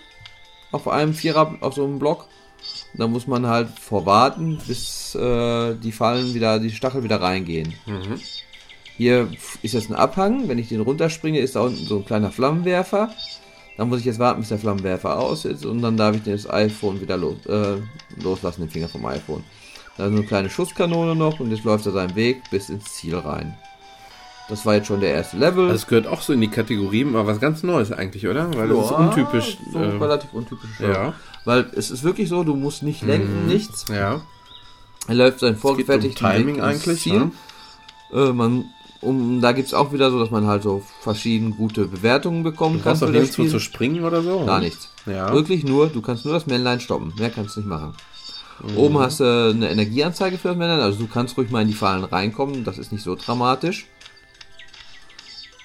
[0.72, 2.26] auf einem Vierer, auf so einem Block.
[2.94, 7.74] Und da muss man halt vorwarten, bis äh, die Fallen wieder, die Stachel wieder reingehen.
[7.86, 8.22] Mhm.
[8.96, 9.28] Hier
[9.62, 10.48] ist jetzt ein Abhang.
[10.48, 13.14] Wenn ich den runterspringe, ist da unten so ein kleiner Flammenwerfer.
[13.78, 15.66] Dann muss ich jetzt warten, bis der Flammenwerfer aus ist.
[15.66, 17.76] Und dann darf ich das iPhone wieder los, äh,
[18.22, 19.44] loslassen, den Finger vom iPhone.
[19.98, 23.16] Da ist eine kleine Schusskanone noch und jetzt läuft er seinen Weg bis ins Ziel
[23.18, 23.58] rein.
[24.48, 25.70] Das war jetzt schon der erste Level.
[25.72, 28.54] Es gehört auch so in die Kategorie, aber was ganz Neues eigentlich, oder?
[28.56, 29.58] Weil das ist Ja, untypisch.
[29.74, 30.70] So ähm, relativ untypisch.
[30.80, 31.14] ja.
[31.46, 33.48] Weil es ist wirklich so, du musst nicht lenken, Mhm.
[33.48, 33.86] nichts.
[33.90, 34.22] Ja.
[35.08, 37.02] Er läuft sein Es geht um vorgefertigten Timing ins eigentlich.
[37.02, 37.20] Ziel.
[37.20, 37.32] Ne?
[38.14, 38.66] Äh, man,
[39.06, 42.78] um, da gibt es auch wieder so, dass man halt so verschieden gute Bewertungen bekommen
[42.78, 43.50] Du kann das nirgendwo Spiel.
[43.50, 44.46] zu springen oder so.
[44.46, 44.90] Gar nichts.
[45.06, 45.32] Ja.
[45.34, 47.14] Wirklich nur, du kannst nur das Männlein stoppen.
[47.18, 47.94] Mehr kannst du nicht machen.
[48.64, 48.78] Mhm.
[48.78, 51.74] Oben hast du eine Energieanzeige für das Männlein, also du kannst ruhig mal in die
[51.74, 53.86] Fallen reinkommen, das ist nicht so dramatisch.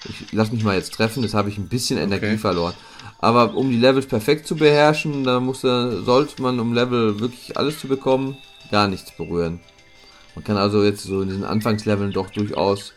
[0.09, 2.37] Ich lass mich mal jetzt treffen, jetzt habe ich ein bisschen Energie Okay.
[2.37, 2.73] verloren.
[3.19, 7.79] Aber um die Levels perfekt zu beherrschen, da muss, sollte man, um Level wirklich alles
[7.79, 8.35] zu bekommen,
[8.71, 9.59] gar nichts berühren.
[10.33, 12.93] Man kann also jetzt so in diesen Anfangsleveln doch durchaus,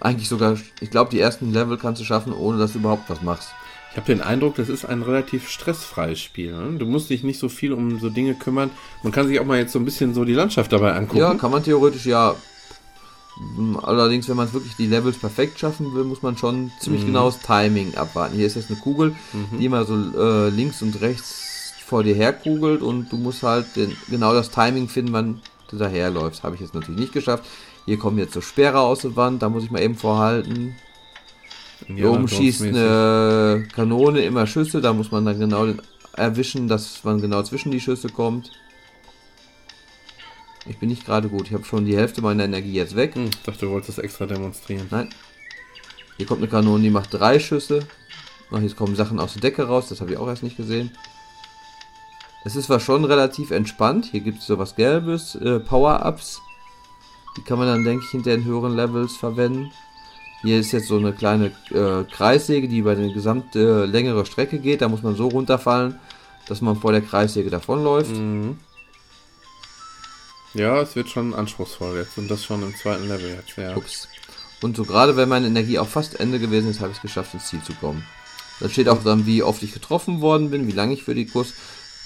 [0.00, 3.22] eigentlich sogar, ich glaube, die ersten Level kannst du schaffen, ohne dass du überhaupt was
[3.22, 3.50] machst.
[3.90, 6.52] Ich habe den Eindruck, das ist ein relativ stressfreies Spiel.
[6.52, 6.78] Ne?
[6.78, 8.70] Du musst dich nicht so viel um so Dinge kümmern.
[9.02, 11.18] Man kann sich auch mal jetzt so ein bisschen so die Landschaft dabei angucken.
[11.18, 12.34] Ja, kann man theoretisch ja.
[13.82, 17.08] Allerdings, wenn man wirklich die Levels perfekt schaffen will, muss man schon ziemlich mhm.
[17.08, 18.36] genaues Timing abwarten.
[18.36, 19.58] Hier ist jetzt eine Kugel, mhm.
[19.58, 23.96] die immer so äh, links und rechts vor dir herkugelt und du musst halt den,
[24.08, 26.42] genau das Timing finden, wann du daherläufst.
[26.42, 27.44] Habe ich jetzt natürlich nicht geschafft.
[27.88, 30.76] Hier kommen jetzt so Sperre aus der Wand, da muss ich mal eben vorhalten.
[31.88, 35.68] Ja, Hier oben schießt eine Kanone immer Schüsse, da muss man dann genau
[36.12, 38.50] erwischen, dass man genau zwischen die Schüsse kommt.
[40.66, 41.46] Ich bin nicht gerade gut.
[41.46, 43.14] Ich habe schon die Hälfte meiner Energie jetzt weg.
[43.14, 44.86] Hm, ich dachte, du wolltest das extra demonstrieren.
[44.90, 45.08] Nein.
[46.18, 47.86] Hier kommt eine Kanone, die macht drei Schüsse.
[48.50, 49.88] Ach, jetzt kommen Sachen aus der Decke raus.
[49.88, 50.90] Das habe ich auch erst nicht gesehen.
[52.44, 54.04] Es ist zwar schon relativ entspannt.
[54.10, 55.36] Hier gibt es sowas Gelbes.
[55.36, 56.42] Äh, Power-Ups.
[57.36, 59.70] Die kann man dann, denke ich, hinter den höheren Levels verwenden.
[60.42, 64.58] Hier ist jetzt so eine kleine äh, Kreissäge, die über eine gesamte äh, längere Strecke
[64.58, 64.82] geht.
[64.82, 65.98] Da muss man so runterfallen,
[66.46, 68.16] dass man vor der Kreissäge davonläuft.
[68.16, 68.58] Mhm.
[70.54, 73.76] Ja, es wird schon anspruchsvoll jetzt und das schon im zweiten Level jetzt, ja.
[73.76, 74.08] Ups.
[74.60, 77.34] Und so gerade wenn meine Energie auch fast Ende gewesen ist, habe ich es geschafft,
[77.34, 78.04] ins Ziel zu kommen.
[78.60, 81.26] Da steht auch dann, wie oft ich getroffen worden bin, wie lange ich für die
[81.26, 81.52] Kurs.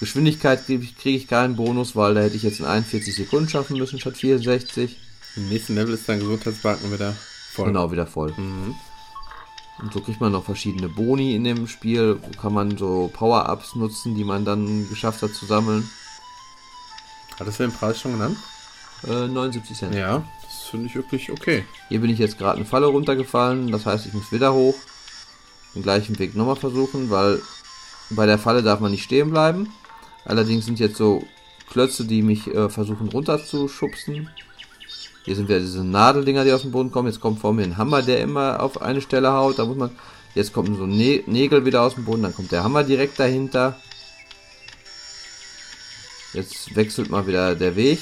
[0.01, 3.49] Geschwindigkeit kriege ich, krieg ich keinen Bonus, weil da hätte ich jetzt in 41 Sekunden
[3.49, 4.97] schaffen müssen statt 64.
[5.37, 7.13] Im nächsten Level ist dein Gesundheitsbalken wieder
[7.53, 7.67] voll.
[7.67, 8.33] Genau, wieder voll.
[8.37, 8.75] Mhm.
[9.79, 12.21] Und so kriegt man noch verschiedene Boni in dem Spiel.
[12.23, 15.89] Wo kann man so Power-Ups nutzen, die man dann geschafft hat zu sammeln.
[17.39, 18.37] Hattest du den Preis schon genannt?
[19.05, 19.95] Äh, 79 Cent.
[19.95, 21.65] Ja, das finde ich wirklich okay.
[21.89, 24.77] Hier bin ich jetzt gerade eine Falle runtergefallen, das heißt, ich muss wieder hoch.
[25.75, 27.41] Den gleichen Weg nochmal versuchen, weil
[28.11, 29.73] bei der Falle darf man nicht stehen bleiben.
[30.25, 31.25] Allerdings sind jetzt so
[31.71, 34.29] Klötze, die mich äh, versuchen runterzuschubsen.
[35.24, 37.09] Hier sind wieder diese Nadeldinger, die aus dem Boden kommen.
[37.09, 39.59] Jetzt kommt vor mir ein Hammer, der immer auf eine Stelle haut.
[39.59, 39.90] Da muss man.
[40.35, 43.77] Jetzt kommen so Nägel wieder aus dem Boden, dann kommt der Hammer direkt dahinter.
[46.32, 48.01] Jetzt wechselt mal wieder der Weg.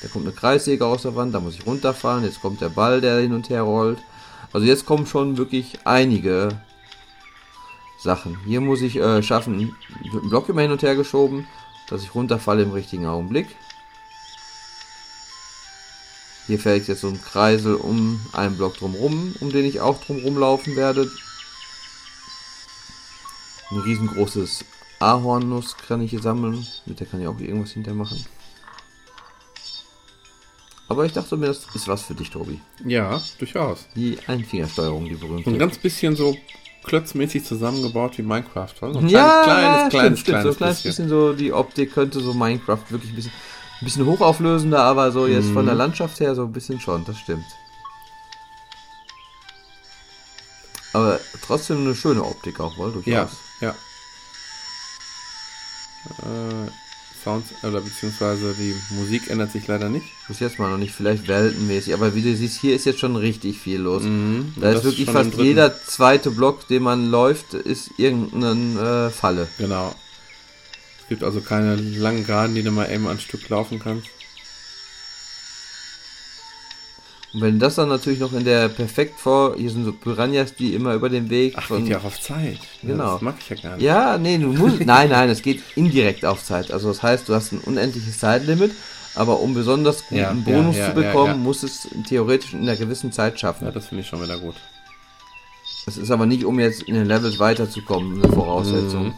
[0.00, 2.24] Da kommt eine Kreissäge aus der Wand, da muss ich runterfahren.
[2.24, 3.98] Jetzt kommt der Ball, der hin und her rollt.
[4.52, 6.60] Also jetzt kommen schon wirklich einige
[7.98, 8.38] Sachen.
[8.46, 9.76] Hier muss ich äh, schaffen,
[10.12, 11.46] wird ein Block immer hin und her geschoben,
[11.88, 13.48] dass ich runterfalle im richtigen Augenblick.
[16.50, 20.36] Hier fällt jetzt so ein Kreisel um einen Block drumherum, um den ich auch drumherum
[20.36, 21.08] laufen werde.
[23.70, 24.64] Ein riesengroßes
[24.98, 26.66] Ahornnuss kann ich hier sammeln.
[26.86, 28.26] Mit der kann ich auch irgendwas hinter machen.
[30.88, 32.60] Aber ich dachte mir, das ist was für dich, Tobi.
[32.84, 33.86] Ja, durchaus.
[33.94, 35.50] Die Einfingersteuerung, die berühmte.
[35.50, 36.36] Ein ganz bisschen so
[36.82, 38.74] klötzmäßig zusammengebaut wie Minecraft.
[38.80, 41.06] Also ein ja, kleines, kleines, kleines, stimmt, kleines, so ein kleines bisschen.
[41.06, 43.32] bisschen so die Optik könnte so Minecraft wirklich ein bisschen,
[43.80, 45.54] ein bisschen hochauflösender, aber so jetzt mhm.
[45.54, 47.46] von der Landschaft her so ein bisschen schon, das stimmt.
[50.92, 53.02] Aber trotzdem eine schöne Optik auch, wohl.
[53.06, 53.28] Ja,
[53.60, 53.74] ja
[56.18, 56.70] äh,
[57.22, 60.06] Sounds oder beziehungsweise die Musik ändert sich leider nicht.
[60.26, 63.14] Bis jetzt mal noch nicht, vielleicht weltenmäßig, aber wie du siehst, hier ist jetzt schon
[63.14, 64.04] richtig viel los.
[64.04, 69.48] Mhm, da ist wirklich fast jeder zweite Block, den man läuft, ist irgendeine äh, Falle.
[69.58, 69.94] Genau.
[71.10, 74.06] Es gibt also keine langen Geraden, die du mal eben ein Stück laufen kannst.
[77.34, 80.72] Und wenn das dann natürlich noch in der perfekt vor, hier sind so Piranhas, die
[80.72, 81.54] immer über den Weg.
[81.56, 82.60] Ach, von, geht ja auch auf Zeit.
[82.82, 83.04] Genau.
[83.04, 83.84] Ja, das mag ich ja gar nicht.
[83.84, 86.70] Ja, nee, du musst, nein, nein, es geht indirekt auf Zeit.
[86.70, 88.70] Also das heißt, du hast ein unendliches Zeitlimit,
[89.16, 93.10] aber um besonders guten ja, Bonus ja, zu bekommen, muss es theoretisch in einer gewissen
[93.10, 93.64] Zeit schaffen.
[93.64, 94.54] Ja, das finde ich schon wieder gut.
[95.88, 99.06] Es ist aber nicht, um jetzt in den Levels weiterzukommen, eine Voraussetzung.
[99.06, 99.14] Mhm.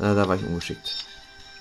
[0.00, 1.04] Na, da war ich ungeschickt.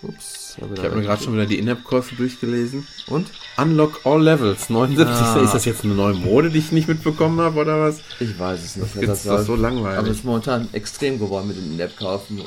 [0.02, 0.58] Ups.
[0.58, 2.88] Ich habe mir gerade schon wieder die In-App-Käufe durchgelesen.
[3.08, 3.30] Und?
[3.58, 5.14] Unlock All Levels, 79.
[5.14, 5.42] Ah.
[5.42, 8.00] Ist das jetzt eine neue Mode, die ich nicht mitbekommen habe, oder was?
[8.20, 8.96] Ich weiß es nicht.
[8.96, 10.00] Das, das ist so langweilig.
[10.00, 12.42] Aber es ist momentan extrem geworden mit den In-App-Kaufen.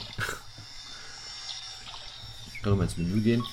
[2.62, 3.44] Kann mal ins Menü gehen.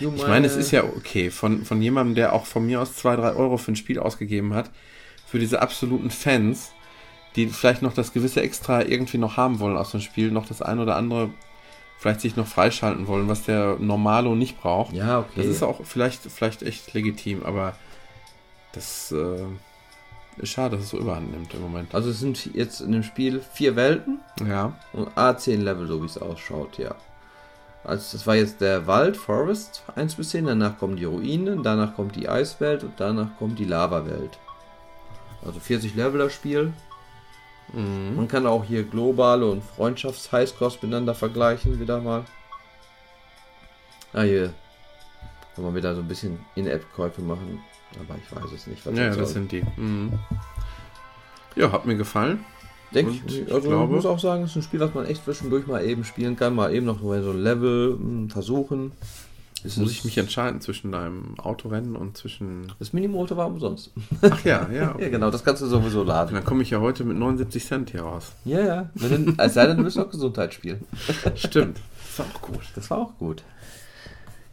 [0.00, 3.16] Ich meine, es ist ja okay, von, von jemandem, der auch von mir aus 2,
[3.16, 4.70] 3 Euro für ein Spiel ausgegeben hat,
[5.24, 6.72] für diese absoluten Fans,
[7.36, 10.62] die vielleicht noch das gewisse Extra irgendwie noch haben wollen aus dem Spiel, noch das
[10.62, 11.30] ein oder andere
[11.98, 14.92] vielleicht sich noch freischalten wollen, was der Normalo nicht braucht.
[14.92, 15.30] Ja, okay.
[15.36, 17.74] Das ist auch vielleicht, vielleicht echt legitim, aber
[18.72, 19.46] das äh,
[20.36, 21.94] ist schade, dass es so überhand nimmt im Moment.
[21.94, 24.20] Also es sind jetzt in dem Spiel vier Welten.
[24.46, 24.74] Ja.
[24.92, 26.94] Und A10 Level, so wie es ausschaut, ja.
[27.84, 31.94] Also das war jetzt der Wald, Forest 1 bis 10, danach kommen die Ruinen, danach
[31.94, 34.38] kommt die Eiswelt und danach kommt die Lava-Welt.
[35.44, 36.72] Also 40 Level das Spiel.
[37.74, 38.16] Mhm.
[38.16, 42.24] Man kann auch hier globale und Freundschafts-Highscores miteinander vergleichen, wieder mal.
[44.12, 44.52] Ah, hier
[45.54, 47.60] kann man wieder so ein bisschen In-App-Käufe machen,
[47.98, 48.84] aber ich weiß es nicht.
[48.86, 49.64] Was ja, das sind die.
[49.76, 50.18] Mhm.
[51.56, 52.44] Ja, hat mir gefallen.
[52.92, 55.06] Denke ich, ich also glaube- ich muss auch sagen, es ist ein Spiel, das man
[55.06, 58.92] echt zwischendurch mal eben spielen kann, mal eben noch so ein Level mh, versuchen.
[59.66, 62.70] Es Muss ich mich entscheiden zwischen deinem Autorennen und zwischen.
[62.78, 63.92] Das Minimoto war umsonst.
[64.20, 64.94] Ach ja, ja.
[65.00, 66.34] Ja, genau, das kannst du sowieso Und laden.
[66.34, 68.32] dann komme ich ja heute mit 79 Cent hier raus.
[68.44, 68.90] Ja, ja.
[68.94, 70.84] Du, es sei denn, du willst auch Gesundheit spielen.
[71.34, 71.80] Stimmt.
[72.06, 72.60] Das war auch gut.
[72.74, 73.42] Das war auch gut.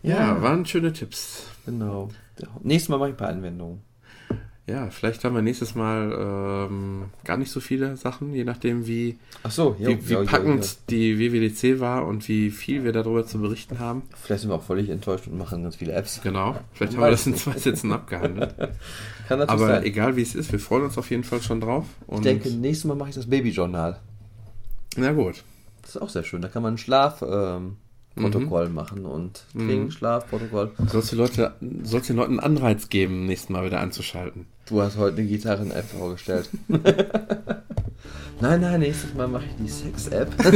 [0.01, 1.43] Ja, waren schöne Tipps.
[1.65, 2.09] Genau.
[2.39, 3.81] Ja, Nächstes Mal mache ich ein paar Anwendungen.
[4.67, 9.17] Ja, vielleicht haben wir nächstes Mal ähm, gar nicht so viele Sachen, je nachdem, wie,
[9.49, 10.71] so, ja, wie, wie ja, packend ja.
[10.89, 14.03] die WWDC war und wie viel wir darüber zu berichten haben.
[14.21, 16.21] Vielleicht sind wir auch völlig enttäuscht und machen ganz viele Apps.
[16.21, 16.55] Genau.
[16.73, 18.55] Vielleicht haben wir das in zwei Sätzen abgehandelt.
[19.27, 19.83] Kann natürlich Aber sein.
[19.83, 21.85] egal wie es ist, wir freuen uns auf jeden Fall schon drauf.
[22.05, 23.99] Und Ich denke, nächstes Mal mache ich das Babyjournal.
[24.95, 25.43] na gut.
[25.81, 26.41] Das ist auch sehr schön.
[26.43, 27.77] Da kann man Schlafprotokoll ähm,
[28.15, 30.71] Protokoll machen und Trink, Schlafprotokoll.
[30.87, 34.45] Sollst du Leute, sollst den Leuten einen Anreiz geben, nächstes Mal wieder anzuschalten.
[34.65, 36.49] Du hast heute eine Gitarren-App vorgestellt.
[38.41, 40.29] nein, nein, nächstes Mal mache ich die Sex-App.
[40.43, 40.51] du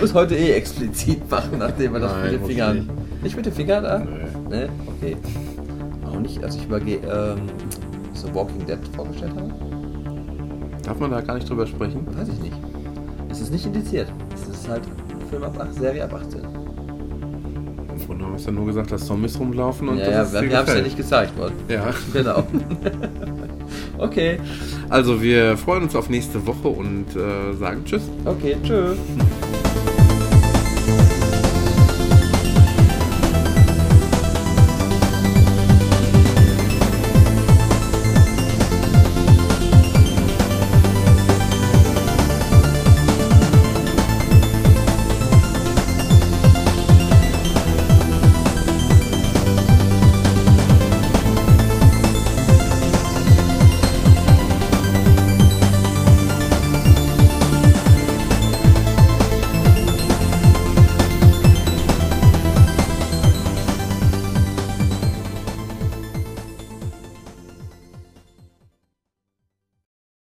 [0.00, 2.76] musst heute eh explizit machen, nachdem wir das Nein, mit den Fingern.
[2.76, 3.22] nicht.
[3.22, 3.98] Nicht mit den Fingern, ah?
[3.98, 4.48] Nö.
[4.48, 4.68] Ne?
[4.86, 5.16] Okay.
[6.06, 7.40] Auch nicht, als ich über ähm,
[8.14, 9.52] The Walking Dead vorgestellt habe?
[10.84, 12.06] Darf man da gar nicht drüber sprechen?
[12.16, 12.56] Weiß ich nicht.
[13.28, 14.10] Es ist nicht indiziert.
[14.34, 14.82] Es ist halt
[15.28, 16.42] Film ab 8, Serie ab 18.
[18.06, 20.48] Vorhin haben wir es ja nur gesagt, dass Zombies rumlaufen und ja, dass ja, es
[20.48, 21.54] wir haben es ja nicht gezeigt worden.
[21.68, 21.90] Ja.
[22.12, 22.44] Genau.
[23.98, 24.38] okay.
[24.88, 28.02] Also wir freuen uns auf nächste Woche und äh, sagen Tschüss.
[28.24, 28.96] Okay, tschüss.